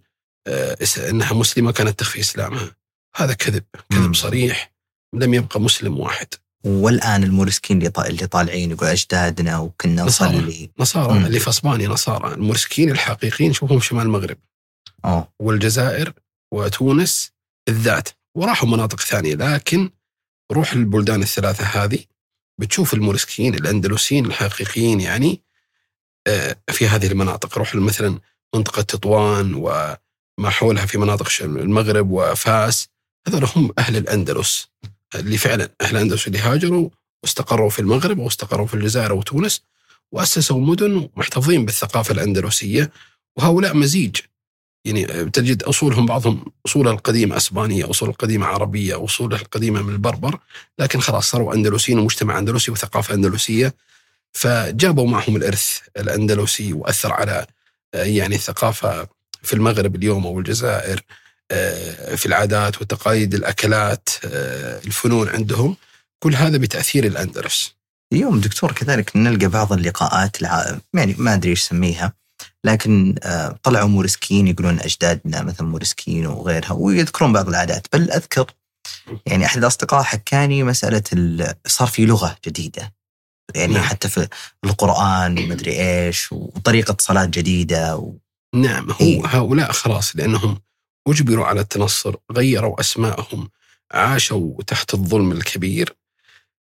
[0.48, 0.78] آه،
[1.10, 2.76] إنها مسلمة كانت تخفي إسلامها
[3.16, 3.98] هذا كذب مم.
[3.98, 4.74] كذب صريح
[5.16, 6.28] لم يبقى مسلم واحد
[6.66, 10.04] والآن المورسكين اللي طا- اللي طالعين يقول أجدادنا وكنا.
[10.04, 11.26] نصلي نصارى مم.
[11.26, 14.38] اللي في أسبانيا نصارى المرسكين الحقيقيين شوفهم شمال المغرب
[15.06, 16.14] اوه والجزائر
[16.54, 17.32] وتونس
[17.68, 19.90] بالذات وراحوا مناطق ثانية لكن
[20.52, 22.00] روح البلدان الثلاثة هذه
[22.58, 25.42] بتشوف المورسكيين الأندلسيين الحقيقيين يعني
[26.28, 27.58] آه، في هذه المناطق.
[27.58, 28.20] روح مثلا
[28.56, 32.88] منطقة تطوان وما حولها في مناطق المغرب وفاس
[33.28, 34.68] هذول هم أهل الأندلس
[35.16, 36.90] اللي فعلا أهل الأندلس اللي هاجروا
[37.24, 39.62] واستقروا في المغرب أو استقروا في الجزائر وتونس
[40.12, 42.92] وأسسوا مدن محتفظين بالثقافة الأندلسية
[43.38, 44.16] وهؤلاء مزيج.
[44.86, 50.40] يعني تجد أصولهم بعضهم اصولها القديمه أسبانية، أصول القديمه عربية، اصولها القديمه من البربر،
[50.80, 53.74] لكن خلاص صاروا اندلسيين ومجتمع أندلسي وثقافة أندلسية
[54.36, 57.46] فجابوا معهم الإرث الأندلسي وأثر على
[57.94, 59.08] آه، يعني الثقافة
[59.44, 61.02] في المغرب اليوم أو الجزائر
[61.52, 65.76] آه، في العادات والتقاليد الأكلات آه، الفنون عندهم
[66.20, 67.76] كل هذا بتأثير الأندلس.
[68.14, 70.80] اليوم دكتور كذلك نلقى بعض اللقاءات الع...
[70.94, 72.14] يعني ما أدري إيش اسميها
[72.66, 78.52] لكن آه، طلعوا مورسكيين يقولون أجدادنا مثلا مورسكيين وغيرها ويذكرون بعض العادات بل أذكر
[79.26, 81.54] يعني أحد الأصدقاء حكاني مسألة ال...
[81.68, 82.94] صار في لغة جديدة
[83.56, 83.84] يعني نعم.
[83.84, 84.28] حتى في
[84.64, 88.14] القرآن ومدري إيش وطريقة صلاة جديدة و...
[88.56, 89.26] نعم هو إيه.
[89.26, 90.62] هؤلاء خلاص لأنهم
[91.08, 93.50] أجبروا على التنصر غيروا اسمائهم
[93.92, 95.96] عاشوا تحت الظلم الكبير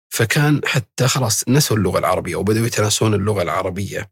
[0.08, 4.10] فكان حتى خلاص نسوا اللغة العربية وبدأوا يتناسون اللغة العربية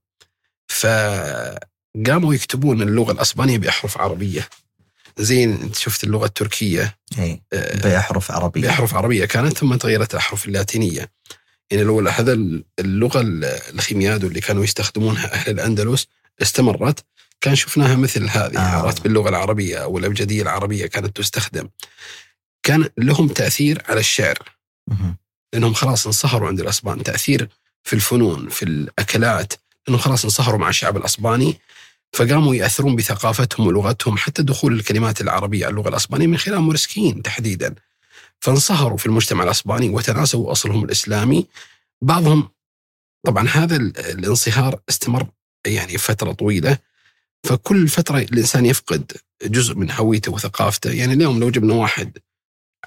[1.95, 4.49] فقاموا يكتبون اللغة الأسبانية بأحرف عربية.
[5.19, 8.61] زي أنت شفت اللغة التركية؟ إي آه، بأحرف عربية.
[8.61, 9.25] بأحرف عربية.
[9.25, 11.11] كانت ثم تغيرت الاحرف اللاتينية.
[11.71, 12.33] يعني لو هذا
[12.79, 13.21] اللغة
[13.75, 16.07] الخيميادو اللي كانوا يستخدمونها أهل الأندلس
[16.43, 17.05] استمرت.
[17.41, 18.61] كان شفناها مثل هذه آه.
[18.61, 21.69] عرفت باللغة العربية أو الأبجدية العربية كانت تستخدم.
[22.63, 24.39] كان لهم تأثير على الشعر.
[24.89, 25.17] مهم.
[25.53, 27.03] لأنهم خلاص انصهروا عند الأسبان.
[27.03, 27.49] تأثير
[27.85, 29.53] في الفنون في الأكلات.
[29.87, 31.61] لأنهم خلاص انصهروا مع الشعب الأسباني.
[32.13, 37.75] فقاموا يأثرون بثقافتهم ولغتهم حتى دخول الكلمات العربية على اللغة الأسبانية من خلال مورسكيين تحديدا.
[38.41, 41.47] فانصهروا في المجتمع الأسباني وتناسوا أصلهم الإسلامي.
[42.03, 42.49] بعضهم
[43.27, 45.27] طبعا هذا ال- الانصهار استمر
[45.67, 46.79] يعني فترة طويلة.
[47.45, 49.13] فكل فترة الإنسان يفقد
[49.45, 50.91] جزء من هويته وثقافته.
[50.93, 52.19] يعني اليوم لو جبنا واحد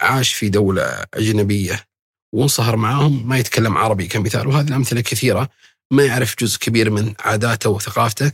[0.01, 1.85] عاش في دولة أجنبية
[2.33, 5.49] وانصهر معاهم ما يتكلم عربي كمثال وهذه الأمثلة كثيرة
[5.91, 8.31] ما يعرف جزء كبير من عاداته وثقافته.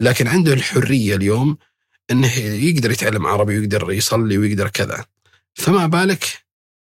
[0.00, 1.56] لكن عنده الحرية اليوم
[2.10, 5.04] إنه يقدر يتعلم عربي ويقدر يصلي ويقدر كذا.
[5.54, 6.24] فما بالك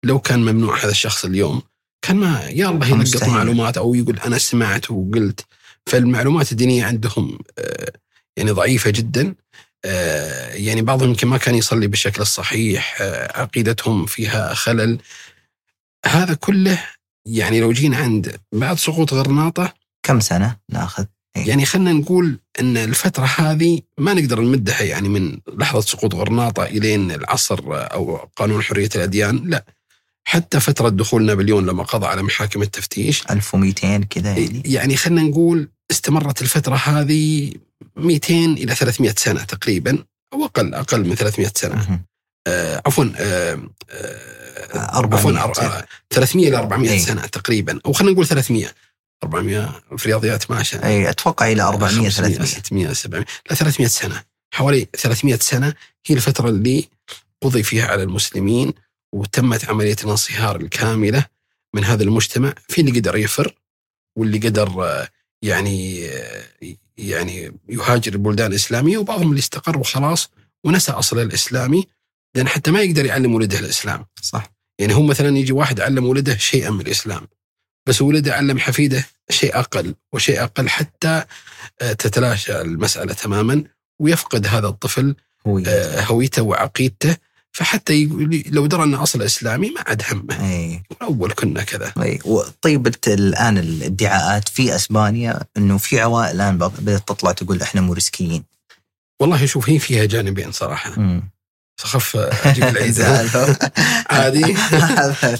[0.04, 1.62] لو كان ممنوع هذا الشخص اليوم؟
[2.02, 3.32] كان ما يا الله يلقط مستحيل.
[3.34, 5.46] معلومات أو يقول أنا سمعت وقلت.
[5.86, 7.92] فالمعلومات الدينية عندهم آه،
[8.36, 9.34] يعني ضعيفة جدا.
[9.84, 14.98] آه، يعني بعضهم يمكن ما كان يصلي بالشكل الصحيح آه، عقيدتهم فيها خلل.
[16.06, 16.84] هذا كله
[17.26, 21.04] يعني لو جينا عند بعد سقوط غرناطة كم سنة ناخذ؟
[21.36, 21.48] إيه.
[21.48, 27.10] يعني خلينا نقول إن الفترة هذه ما نقدر نمدها يعني من لحظة سقوط غرناطة إلين
[27.12, 29.64] العصر أو قانون حرية الأديان لا
[30.24, 35.68] حتى فترة دخول نابليون لما قضى على محاكم التفتيش 1200 كذا يعني يعني خلينا نقول
[35.90, 37.52] استمرت الفترة هذه
[37.96, 39.98] 200 إلى 300 سنة تقريبا
[40.32, 42.00] أو أقل أقل من 300 سنة.
[42.46, 43.60] آه عفوا آه
[43.90, 46.98] آه 400 عفوا أر- آه، 300 إلى 400 أي.
[46.98, 48.66] سنة تقريبا أو خلينا نقول 300
[49.24, 53.88] 400 في رياضيات ما شاء أي أتوقع إلى 400 500 300 600 700 لا 300
[53.88, 54.22] سنة.
[54.54, 55.74] حوالي 300 سنة
[56.06, 56.88] هي الفترة اللي
[57.42, 58.72] قضي فيها على المسلمين
[59.12, 61.26] وتمت عمليه الانصهار الكاملة
[61.74, 62.54] من هذا المجتمع.
[62.68, 63.54] في اللي قدر يفر
[64.18, 65.08] واللي قدر آه،
[65.42, 66.44] يعني آه،
[66.98, 70.30] يعني يهاجر البلدان الإسلامية وبعضهم اللي استقر وخلاص
[70.64, 71.86] ونسى اصله الاسلامي
[72.34, 74.06] لأن حتى ما يقدر يعلم ولده الإسلام.
[74.22, 74.52] صح.
[74.78, 77.26] يعني هو مثلا يجي واحد علم ولده شيئا من الإسلام.
[77.86, 81.22] بس ولده علم حفيده شيء أقل وشيء أقل حتى
[81.80, 83.64] آه، تتلاشى المسألة تماما
[84.00, 85.14] ويفقد هذا الطفل
[85.46, 87.16] هو آه، هويته وعقيدته
[87.52, 90.50] فحتى يقول لو درى ان أصل إسلامي ما عاد همه.
[90.50, 90.82] إي.
[91.02, 91.92] اول كنا كذا.
[92.24, 98.44] و- طيب الآن الادعاءات في أسبانيا إنه في عوائل الآن بدات تطلع تقول إحنا مورسكيين
[99.20, 101.00] والله شوف هي فيها جانبين صراحة.
[101.00, 101.28] مم.
[101.84, 103.00] اخف أجيب العيد.
[104.10, 105.38] عادي هذا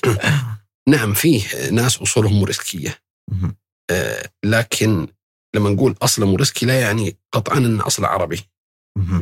[0.88, 2.98] نعم فيه ناس أصولهم مورسكيه
[3.32, 3.56] مهم.
[3.90, 5.08] آه، لكن
[5.54, 8.40] لما نقول اصله مورسكي لا يعني قطعا ان اصله عربي.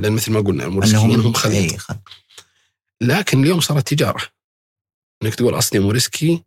[0.01, 1.73] لأن مثل ما قلنا المورسكيين هم خليط.
[1.73, 1.99] اي خل-
[3.03, 4.23] لكن اليوم صارت تجارة.
[5.23, 6.43] إنك تقول أصلي مورسكي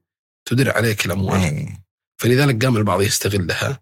[0.45, 1.39] تدر عليك الأموال.
[1.41, 1.77] اي
[2.21, 3.81] فلذلك قام البعض يستغلها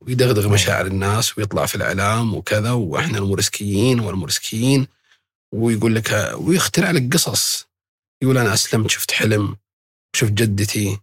[0.00, 4.86] ويدغدغ مشاعر الناس ويطلع في الإعلام وكذا وإحنا المورسكيين والمورسكيين
[5.54, 7.66] ويقول لك ويخترع لك قصص.
[8.22, 9.56] يقول أنا أسلمت شفت حلم.
[10.16, 10.98] شفت جدتي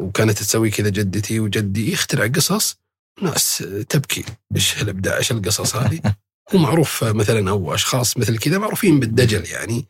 [0.00, 2.76] وكانت تسوي كذا جدتي وجدي يخترع قصص
[3.22, 4.24] ناس تبكي.
[4.54, 6.00] إيش هالأبداع؟ إيش القصص هذه؟
[6.54, 9.86] هو معروف مثلا أو أشخاص مثل كذا معروفين بالدجل يعني.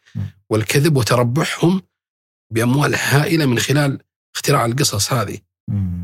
[0.50, 1.82] والكذب وتربحهم
[2.52, 3.98] بأموال هائلة من خلال
[4.34, 5.38] اختراع القصص هذه.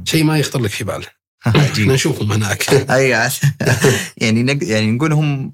[0.05, 1.07] شيء ما يخطر لك في بال
[1.47, 2.71] إحنا نشوفهم هناك.
[2.91, 3.31] أي.
[4.17, 4.65] يعني نق...
[4.65, 5.53] يعني نقول هم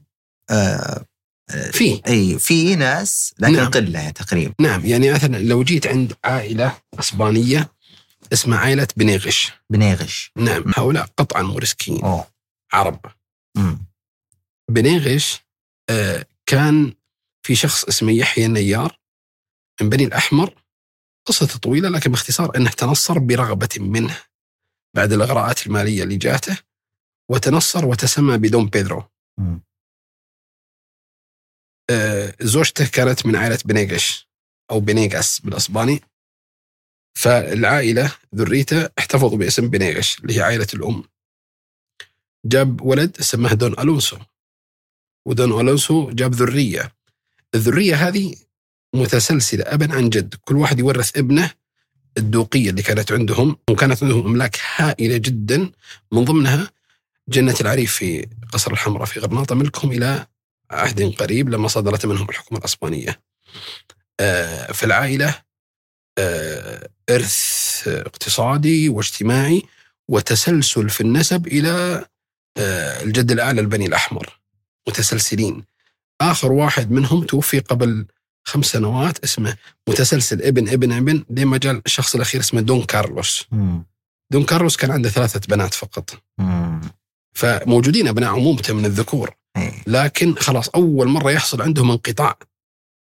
[0.51, 1.05] آه
[1.51, 2.01] آه، في.
[2.09, 3.71] إي في ناس لكن نعم.
[3.71, 4.55] قلة تقريبا.
[4.61, 4.87] نعم.
[4.87, 7.73] يعني مثلا لو جيت عند عائلة أسبانية
[8.33, 9.53] اسمها عائلة بنيغش.
[9.71, 10.33] بنيغش.
[10.37, 12.27] نعم هؤلاء قطعا مورسكيين أوه.
[12.73, 13.01] عرب.
[13.57, 13.87] مم.
[14.71, 15.41] بنيغش
[15.91, 16.95] آه، كان
[17.43, 18.99] في شخص اسمه يحيى النيار
[19.81, 20.55] من بني الأحمر.
[21.27, 24.19] قصته طويلة لكن باختصار أنه تنصر برغبة منه
[24.97, 26.59] بعد الإغراءات المالية اللي جاته
[27.31, 29.05] وتنصر وتسمى بدون بيدرو.
[29.39, 29.61] مم.
[31.91, 34.29] آه، زوجته كانت من عائلة بنيغش
[34.71, 36.01] أو بنيغاس بالأسباني.
[37.15, 41.05] فالعائلة ذريته احتفظوا باسم بنيغش اللي هي عائلة الأم.
[42.45, 44.17] جاب ولد سماه دون ألونسو.
[45.27, 46.93] ودون ألونسو جاب ذرية.
[47.55, 48.35] الذرية هذه
[48.95, 50.35] متسلسلة أبا عن جد.
[50.35, 51.51] كل واحد يورث ابنه
[52.19, 53.57] الدوقية اللي كانت عندهم.
[53.71, 55.73] وكانت عندهم أملاك هائلة جدا.
[56.13, 56.71] من ضمنها
[57.29, 59.55] جنة العريف في قصر الحمراء في غرناطة.
[59.55, 60.27] ملكهم إلى
[60.71, 63.21] عهد قريب لما صدرت منهم الحكومة الأسبانية.
[64.21, 65.44] آه، فالعائلة
[67.11, 69.63] إرث اقتصادي واجتماعي
[70.09, 72.05] وتسلسل في النسب إلى
[72.59, 74.41] آه، الجد الأعلى البني الأحمر
[74.89, 75.65] متسلسلين.
[76.21, 78.07] آخر واحد منهم توفي قبل
[78.47, 79.57] خمس سنوات اسمه
[79.89, 83.47] متسلسل ابن ابن ابن لما جاء الشخص الأخير اسمه دون كارلوس.
[83.53, 83.85] مم.
[84.33, 86.23] دون كارلوس كان عنده ثلاثة بنات فقط.
[86.39, 86.81] مم.
[87.37, 89.35] فموجودين أبناء عمومته من الذكور.
[89.57, 92.39] اي لكن خلاص أول مرة يحصل عندهم انقطاع.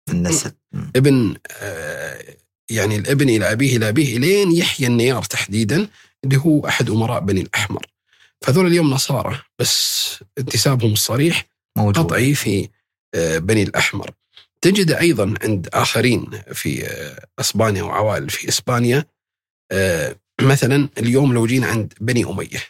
[0.10, 0.53] النسب.
[0.73, 0.91] مم.
[0.95, 2.36] ابن آه،
[2.70, 5.88] يعني الابن إلى أبيه إلى أبيه إلين يحيى النيار تحديدا
[6.24, 7.86] اللي هو أحد أمراء بني الأحمر.
[8.41, 11.46] فهذول اليوم نصارى بس انتسابهم الصريح
[11.78, 12.70] موجود قطعي في
[13.16, 14.12] آه، بني الأحمر.
[14.62, 19.06] تجد أيضا عند آخرين في آه، أسبانيا وعوائل في إسبانيا
[19.72, 22.64] آه، مثلا اليوم لو جينا عند بني أمية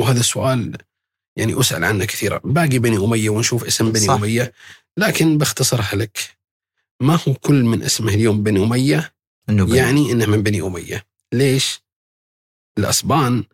[0.00, 0.76] وهذا السؤال
[1.36, 4.14] يعني أسأل عنه كثيرا باقي بني أمية ونشوف اسم بني صح.
[4.14, 4.52] أمية
[4.96, 6.18] لكن باختصرها لك
[7.02, 9.12] ما هو كل من اسمه اليوم بني أمية
[9.48, 9.76] إنه بني.
[9.76, 11.82] يعني إنه من بني أمية ليش
[12.78, 13.44] الاسبان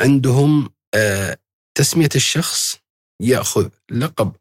[0.00, 1.38] عندهم آه
[1.74, 2.76] تسمية الشخص
[3.20, 4.32] يأخذ لقب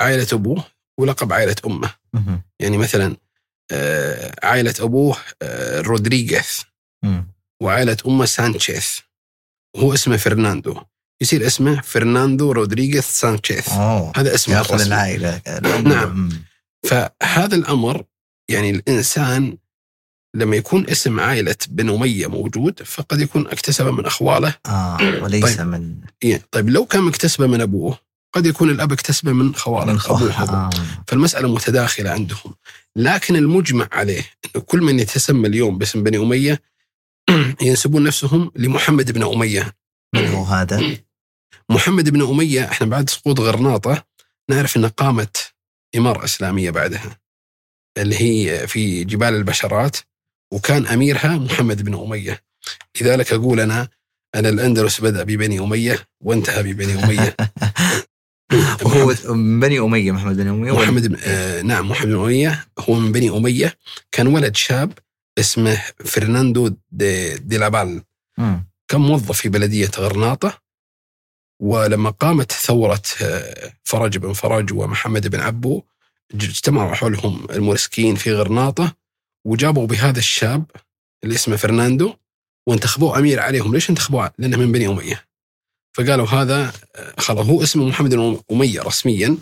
[0.00, 0.64] عائلة أبوه
[0.98, 2.42] ولقب عائلة أمه مهم.
[2.60, 3.16] يعني مثلا
[3.70, 6.64] آه عائلة أبوه آه رودريغيز
[7.04, 7.26] مم.
[7.62, 9.00] وعائلة أمه سانشيز
[9.76, 10.82] وهو اسمه فرناندو
[11.22, 13.68] يصير اسمه فرناندو رودريغيز سانشيز
[14.16, 14.80] هذا اسمه يأخذ
[15.46, 15.88] الأم.
[15.88, 16.30] نعم.
[16.82, 18.04] فهذا الأمر
[18.48, 19.56] يعني الإنسان
[20.34, 25.66] لما يكون اسم عائلة بن أمية موجود فقد يكون اكتسبه من أخواله آه وليس طيب.
[25.66, 27.98] من إيه، طيب لو كان مكتسبه من أبوه
[28.32, 30.32] قد يكون الأب اكتسبه من خوالة من أبوه.
[30.32, 30.70] آه.
[31.06, 32.54] فالمسألة متداخلة عندهم
[32.96, 36.62] لكن المجمع عليه إنه كل من يتسمى اليوم باسم بني أمية
[37.62, 39.74] ينسبون نفسهم لمحمد بن أمية
[40.14, 40.96] من هو هذا؟
[41.70, 44.04] محمد بن أمية إحنا بعد سقوط غرناطة
[44.50, 45.51] نعرف إن قامت
[45.96, 47.18] إمارة إسلامية بعدها
[47.98, 49.96] اللي هي في جبال البشرات
[50.52, 52.42] وكان أميرها محمد بن أمية.
[53.00, 53.88] لذلك أقول أنا
[54.34, 56.94] ان الأندلس بدأ ببني أمية وانتهى ببني
[58.84, 62.66] وهو من بني أمية محمد بن ولا- محمد بن آه نعم محمد بن أمية.
[62.78, 63.78] هو من بني أمية.
[64.12, 64.92] كان ولد شاب
[65.38, 68.02] اسمه فرناندو دي, دي لابال.
[68.88, 70.58] كان موظف في بلدية غرناطة.
[71.62, 75.82] ولما قامت ثورة آه، فرج بن فرج ومحمد بن عبو
[76.34, 78.94] اجتمعوا حولهم المورسكيين في غرناطة
[79.46, 80.64] وجابوا بهذا الشاب
[81.24, 82.14] اللي اسمه فرناندو
[82.66, 85.24] وانتخبوه أمير عليهم، ليش انتخبوه؟ لأنه من بني أمية.
[85.96, 89.36] فقالوا هذا آه، خلاص هو اسمه محمد بن أمية رسميا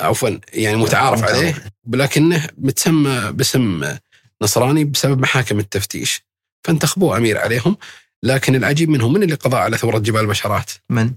[0.00, 3.96] عفوا يعني متعارف عليه ولكنه متسمى باسم
[4.42, 6.22] نصراني بسبب محاكم التفتيش
[6.64, 7.76] فانتخبوه أمير عليهم
[8.22, 11.14] لكن العجيب منهم من اللي قضى على ثورة جبال البشرات؟ من؟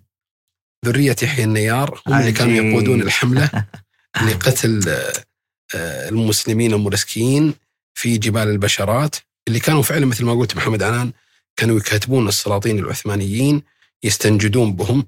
[0.85, 2.53] ذريه يحيى النيار هم اللي كانوا.
[2.53, 3.49] يقودون الحملة
[4.27, 4.83] لقتل
[5.75, 7.53] آه، المسلمين المرسكيين
[7.93, 9.15] في جبال البشرات
[9.47, 11.11] اللي كانوا فعلا مثل ما قلت محمد عنان
[11.55, 13.63] كانوا يكاتبون السلاطين العثمانيين
[14.03, 15.07] يستنجدون بهم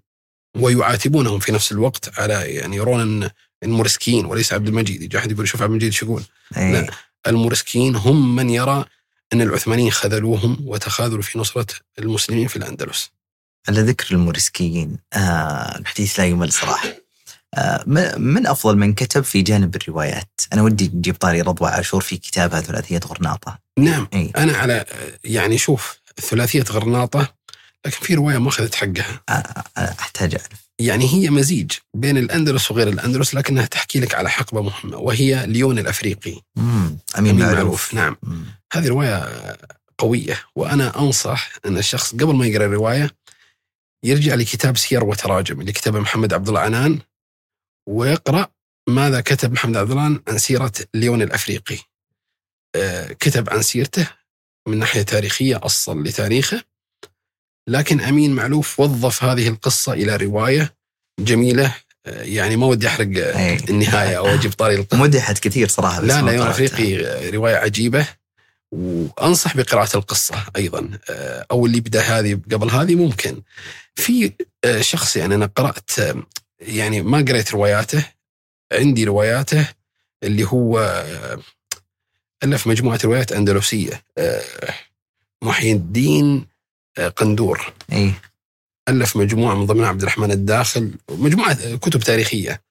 [0.58, 3.30] ويعاتبونهم في نفس الوقت على يعني يرون ان
[3.64, 6.24] المرسكيين وليس عبد المجيد يجي أحد يقول شوف عبد المجيد شو يقول
[6.58, 6.72] إيه.
[6.72, 6.92] لا.
[7.28, 8.86] المرسكيين هم من يرى
[9.34, 11.68] أن العثمانيين خذلوهم وتخاذلوا في نصرة
[12.00, 13.12] المسلمين في الأندلس
[13.68, 16.88] على ذكر الموريسكيين آه الحديث لا يمل صراحة
[17.56, 17.84] آه
[18.18, 22.62] من- أفضل من كتب في جانب الروايات؟ أنا ودي نجيب طاري رضوى عاشور في كتابها
[22.62, 23.60] ثلاثية غرناطة.
[23.80, 24.86] نعم إي أنا على
[25.24, 27.34] يعني شوف ثلاثية غرناطة
[27.86, 29.32] لكن في رواية ما أخذت حقها آه
[29.78, 30.68] آه أحتاج أعرف.
[30.80, 35.80] يعني هي مزيج بين الأندلس وغير الأندلس لكنها تحكي لك على حقبة مهمة وهي ليون
[35.80, 36.98] الأفريقي مم.
[37.18, 37.58] أمين أمين معروف.
[37.58, 38.16] معروف، نعم.
[38.24, 38.46] مم.
[38.74, 39.30] هذه رواية
[39.98, 43.12] قوية وأنا أنصح أن الشخص قبل ما يقرأ الرواية
[44.08, 47.00] يرجع لكتاب سير وتراجم اللي كتبه محمد عبد الله عنان
[47.90, 48.48] ويقرا
[48.90, 51.78] ماذا كتب محمد عبد الله عن سيرة ليون الأفريقي.
[52.76, 54.08] آه، كتب عن سيرته
[54.68, 56.64] من ناحية تاريخية اصل لتاريخه
[57.70, 60.74] لكن أمين معلوف وظف هذه القصة إلى رواية
[61.20, 61.76] جميلة
[62.06, 63.58] آه، يعني ما ودي أحرق آه، أي.
[63.70, 66.66] النهاية أو أجيب طاري القصة مدحت كثير صراحة بس لا لا يون قرأتها.
[66.66, 68.08] افريقي رواية عجيبة
[68.72, 71.00] وأنصح بقراءة القصة أيضا.
[71.10, 73.42] آه، أو اللي بدا هذه قبل هذه ممكن.
[73.96, 74.32] في
[74.66, 76.24] آه، شخص يعني أنا قرأت آه،
[76.60, 78.06] يعني ما قريت رواياته
[78.74, 79.68] عندي رواياته
[80.24, 80.80] اللي هو
[82.44, 84.04] ألف مجموعة روايات أندلسية.
[85.42, 86.48] محي الدين
[87.16, 87.74] قندور.
[87.92, 88.14] إي.
[88.90, 90.92] ألف مجموعة من ضمنها عبد الرحمن الداخل.
[91.10, 92.62] مجموعة كتب تاريخية.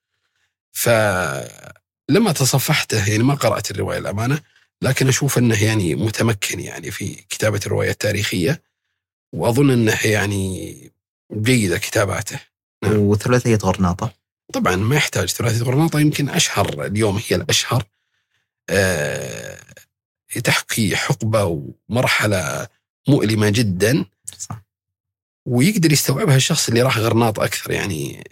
[0.71, 4.41] فلما تصفحته يعني ما قرأت الرواية الأمانة
[4.81, 8.61] لكن أشوف أنه يعني متمكن يعني في كتابة الرواية التاريخية
[9.33, 10.91] وأظن أنه يعني
[11.33, 12.39] جيدة كتاباته
[12.83, 12.97] نعم.
[12.97, 14.13] وثلاثية غرناطة
[14.53, 17.83] طبعا ما يحتاج ثلاثية غرناطة يمكن أشهر اليوم هي الأشهر
[18.69, 19.57] آه،
[20.43, 21.43] تحكي حقبة
[21.89, 22.67] ومرحلة
[23.07, 24.05] مؤلمة جدا
[24.37, 24.61] صح.
[25.45, 28.23] ويقدر يستوعبها الشخص اللي راح غرناطة أكثر يعني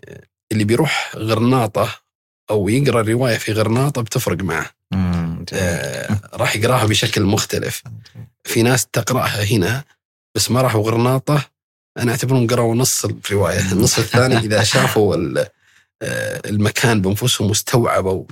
[0.51, 2.01] اللي بيروح غرناطة
[2.49, 5.24] أو يقرأ الرواية في غرناطة بتفرق معه مم.
[5.49, 5.63] جميل.
[5.63, 7.83] آه راح يقراها بشكل مختلف.
[8.43, 9.83] في ناس تقرأها هنا
[10.35, 11.45] بس ما راحوا غرناطة.
[11.97, 13.71] أنا أعتبرهم قرأوا نص الرواية.
[13.71, 15.15] النص الثاني إذا شافوا
[16.01, 18.25] آه، المكان بأنفسهم واستوعبوا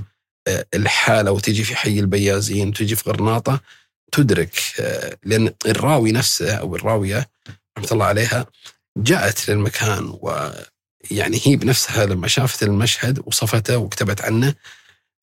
[0.48, 3.60] آه، الحالة وتجي في حي البيازين وتجي في غرناطة
[4.11, 4.60] تدرك
[5.23, 7.30] لأن الراوي نفسه أو الراوية
[7.77, 8.45] رحمة الله عليها
[8.98, 14.53] جاءت للمكان ويعني هي بنفسها لما شافت المشهد وصفته وكتبت عنه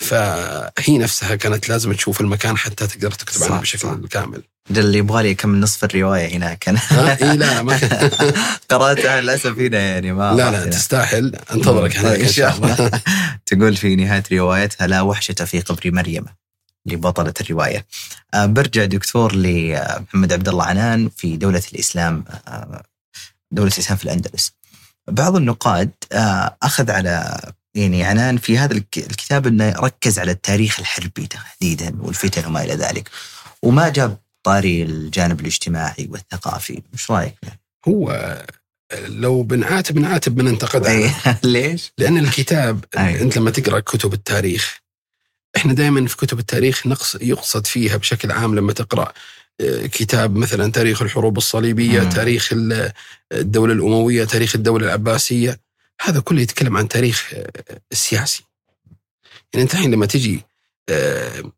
[0.01, 3.97] فهي نفسها كانت لازم تشوف المكان حتى تقدر تكتب عنه بشكل صح.
[4.11, 6.69] كامل ده اللي يبغى لي كم نصف الرواية هناك.
[6.69, 7.81] أنا إي لا ما
[8.71, 10.65] قرأتها للأسف هنا يعني ما لا لا.
[10.71, 11.37] تستاهل.
[11.53, 12.91] أنتظرك هناك طيب، إن شاء الله.
[13.47, 16.25] تقول في نهاية روايتها لا وحشه في قبر مريم
[16.87, 17.87] لبطلة الرواية.
[18.35, 22.83] آه، برجع دكتور لمحمد عبد الله عنان في دولة الإسلام آه،
[23.51, 24.53] دولة الإسلام في الأندلس.
[25.09, 27.41] بعض النقاد آه، أخذ على
[27.75, 32.75] يعني عنان في هذا الك- الكتاب أنه ركز على التاريخ الحربي تحديدا والفتن وما إلى
[32.75, 33.11] ذلك
[33.63, 37.35] وما جاب طاري الجانب الاجتماعي والثقافي مش رأيك؟
[37.89, 38.37] هو
[39.07, 41.15] لو بنعاتب نعاتب من انتقد إيه،
[41.45, 43.23] ليش؟ لأن الكتاب أي.
[43.23, 44.79] أنت لما تقرأ كتب التاريخ
[45.57, 49.13] إحنا دائما في كتب التاريخ نقص يقصد فيها بشكل عام لما تقرأ
[49.61, 52.09] آه، كتاب مثلا تاريخ الحروب الصليبية، مم.
[52.09, 52.93] تاريخ ال-
[53.33, 55.61] الدولة الأموية، تاريخ الدولة العباسية،
[56.01, 58.45] هذا كله يتكلم عن تاريخ آه، السياسي.
[59.53, 60.43] يعني أنت الحين لما تجي
[60.89, 61.53] آه،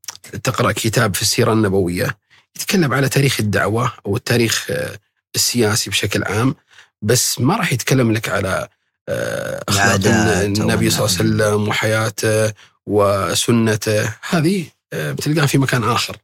[0.44, 2.18] تقرأ كتاب في السيرة النبوية
[2.56, 4.98] يتكلم على تاريخ الدعوة أو التاريخ آه،
[5.34, 6.54] السياسي بشكل عام
[7.02, 8.68] بس ما راح يتكلم لك على
[9.08, 9.94] آه، أخلاق
[10.42, 12.52] النبي صلى الله عليه وسلم وحياته
[12.86, 16.16] وسنته هذه آه، بتلقاها في مكان آخر.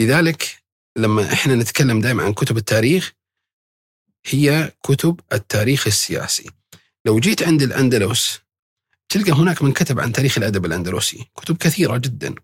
[0.00, 0.56] لذلك
[0.96, 3.12] لما إحنا نتكلم دائما عن كتب التاريخ
[4.26, 6.50] هي كتب التاريخ السياسي.
[7.06, 8.40] لو جيت عند الأندلس
[9.08, 12.34] تلقى هناك من كتب عن تاريخ الأدب الأندلسي، كتب كثيرة جدا.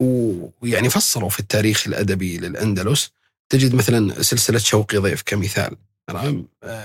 [0.00, 3.10] ويعني فصلوا في التاريخ الأدبي للأندلس.
[3.48, 5.76] تجد مثلا سلسلة شوقي ضيف كمثال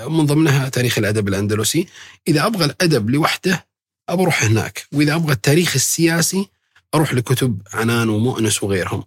[0.07, 1.87] من ضمنها تاريخ الأدب الأندلسي.
[2.27, 3.65] إذا أبغى الأدب لوحده
[4.09, 4.87] بروح هناك.
[4.91, 6.49] وإذا أبغى التاريخ السياسي
[6.95, 9.03] أروح لكتب عنان ومؤنس وغيرهم.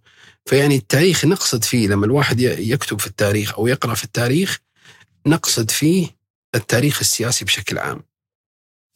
[0.47, 4.59] فيعني التاريخ نقصد فيه لما الواحد يكتب في التاريخ أو يقرأ في التاريخ
[5.27, 6.16] نقصد فيه
[6.57, 8.03] التاريخ السياسي بشكل عام.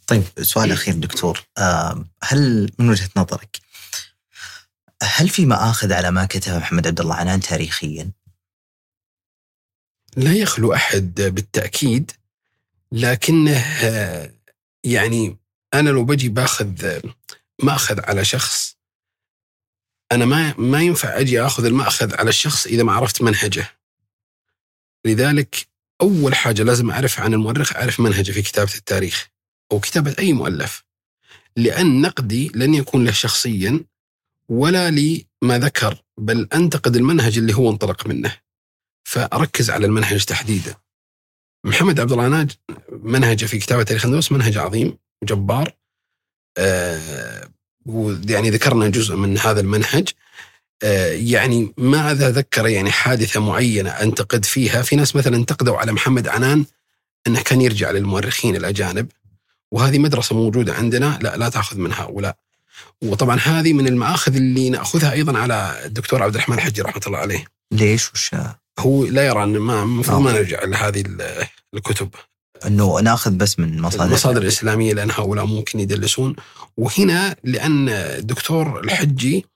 [0.07, 1.47] طيب سؤال أخير دكتور.
[2.23, 3.61] هل من وجهة نظرك
[5.03, 8.11] هل في مآخذ على ما كتب محمد عبد الله عنان تاريخيا؟
[10.17, 12.13] لا يخلو أحد بالتأكيد
[12.93, 13.65] لكنه
[14.85, 15.37] يعني
[15.75, 17.01] أنا لو بجي بأخذ
[17.63, 18.77] مأخذ على شخص
[20.13, 23.67] أنا ما ما ينفع أجي أخذ المأخذ على الشخص إذا ما عرفت منهجه.
[25.05, 25.70] لذلك
[26.03, 29.29] أول حاجة لازم أعرف عن المؤرخ أعرف منهجه في كتابة التاريخ
[29.73, 30.85] أو كتابة أي مؤلف.
[31.57, 33.85] لأن نقدي لن يكون له شخصيا
[34.49, 38.37] ولا لما ذكر بل أنتقد المنهج اللي هو انطلق منه.
[39.05, 40.75] فأركز على المنهج تحديدا.
[41.65, 42.51] محمد عبد الله ناج
[42.89, 45.77] منهجه في كتابة تاريخ اندلس منهج عظيم وجبار
[46.59, 47.51] آه
[47.87, 50.09] ويعني ذكرنا جزء من هذا المنهج.
[51.13, 56.65] يعني ماذا ذكر يعني حادثة معينة أنتقد فيها؟ في ناس مثلا انتقدوا على محمد عنان
[57.27, 59.07] أنه كان يرجع للمؤرخين الأجانب
[59.73, 62.37] وهذه مدرسة موجودة عندنا لا لا تأخذ من هؤلاء.
[63.03, 67.45] وطبعا هذه من المآخذ اللي نأخذها أيضا على الدكتور عبد الرحمن الحجي رحمة الله عليه.
[67.73, 68.31] ليش؟ وش؟
[68.79, 70.35] هو لا يرى أن ما المفروض ما آه.
[70.35, 72.09] نرجع لهذه ال- الكتب.
[72.67, 74.05] إنه نأخذ بس من مصادر.
[74.05, 76.37] المصادر الإسلامية لأن هؤلاء ممكن يدلسون.
[76.77, 79.47] وهنا لأن الدكتور الحجي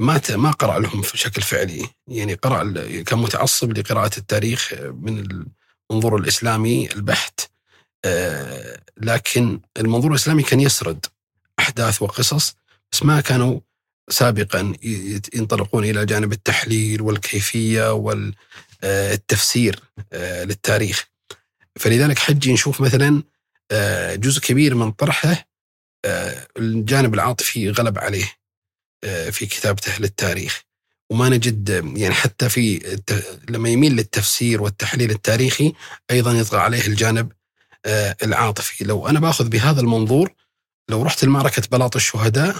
[0.00, 1.86] ما ما قرأ لهم بشكل فعلي.
[2.08, 5.44] يعني ال- كان متعصب لقراءة التاريخ من
[5.90, 7.40] المنظور الإسلامي البحت.
[8.04, 11.06] آه، لكن المنظور الإسلامي كان يسرد
[11.58, 12.54] أحداث وقصص
[12.92, 13.60] بس ما كانوا
[14.10, 14.72] سابقا
[15.34, 17.92] ينطلقون إلى جانب التحليل والكيفية
[18.82, 19.80] والتفسير
[20.44, 21.06] للتاريخ.
[21.80, 23.22] فلذلك حجي نشوف مثلا
[23.70, 25.48] آه، جزء كبير من طرحه
[26.04, 28.24] آه، الجانب العاطفي غلب عليه.
[28.24, 28.41] آه،
[29.30, 30.62] في كتابته للتاريخ
[31.12, 32.78] وما نجد آه، يعني حتى في
[33.48, 35.72] لما يميل للتفسير والتحليل التاريخي
[36.10, 37.32] أيضا يطغى عليه الجانب
[37.86, 38.84] آه، العاطفي.
[38.84, 40.32] لو أنا باخذ بهذا المنظور
[40.88, 42.56] لو رحت لمعركة بلاط الشهداء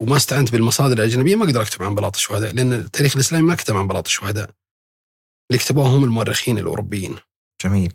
[0.00, 3.76] وما استعنت بالمصادر الأجنبية ما أقدر أكتب عن بلاط الشهداء لأن التاريخ الإسلامي ما كتب
[3.76, 4.50] عن بلاط الشهداء.
[5.50, 7.16] اللي كتبوه هم المؤرخين الأوروبيين.
[7.64, 7.92] جميل.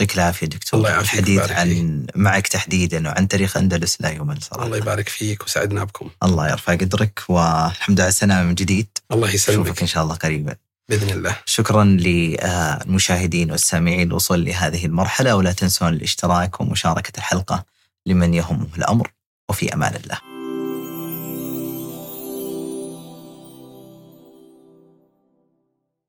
[0.00, 4.66] يعطيك العافية دكتور الله يعافيك الحديث عن معك تحديدا وعن تاريخ أندلس لا يمل صراحة
[4.66, 6.10] الله يبارك فيك وسعدنا بكم.
[6.22, 8.86] الله يرفع قدرك والحمد لله على السلامة من جديد.
[9.12, 9.66] الله يسلمك.
[9.66, 10.56] نشوفك إن شاء الله قريبا.
[10.88, 11.36] بإذن الله.
[11.46, 14.08] شكرا للمشاهدين والسامعين.
[14.08, 17.64] الوصول لهذه المرحلة ولا تنسون الاشتراك ومشاركة الحلقة
[18.06, 19.10] لمن يهمه الأمر.
[19.48, 20.33] وفي أمان الله.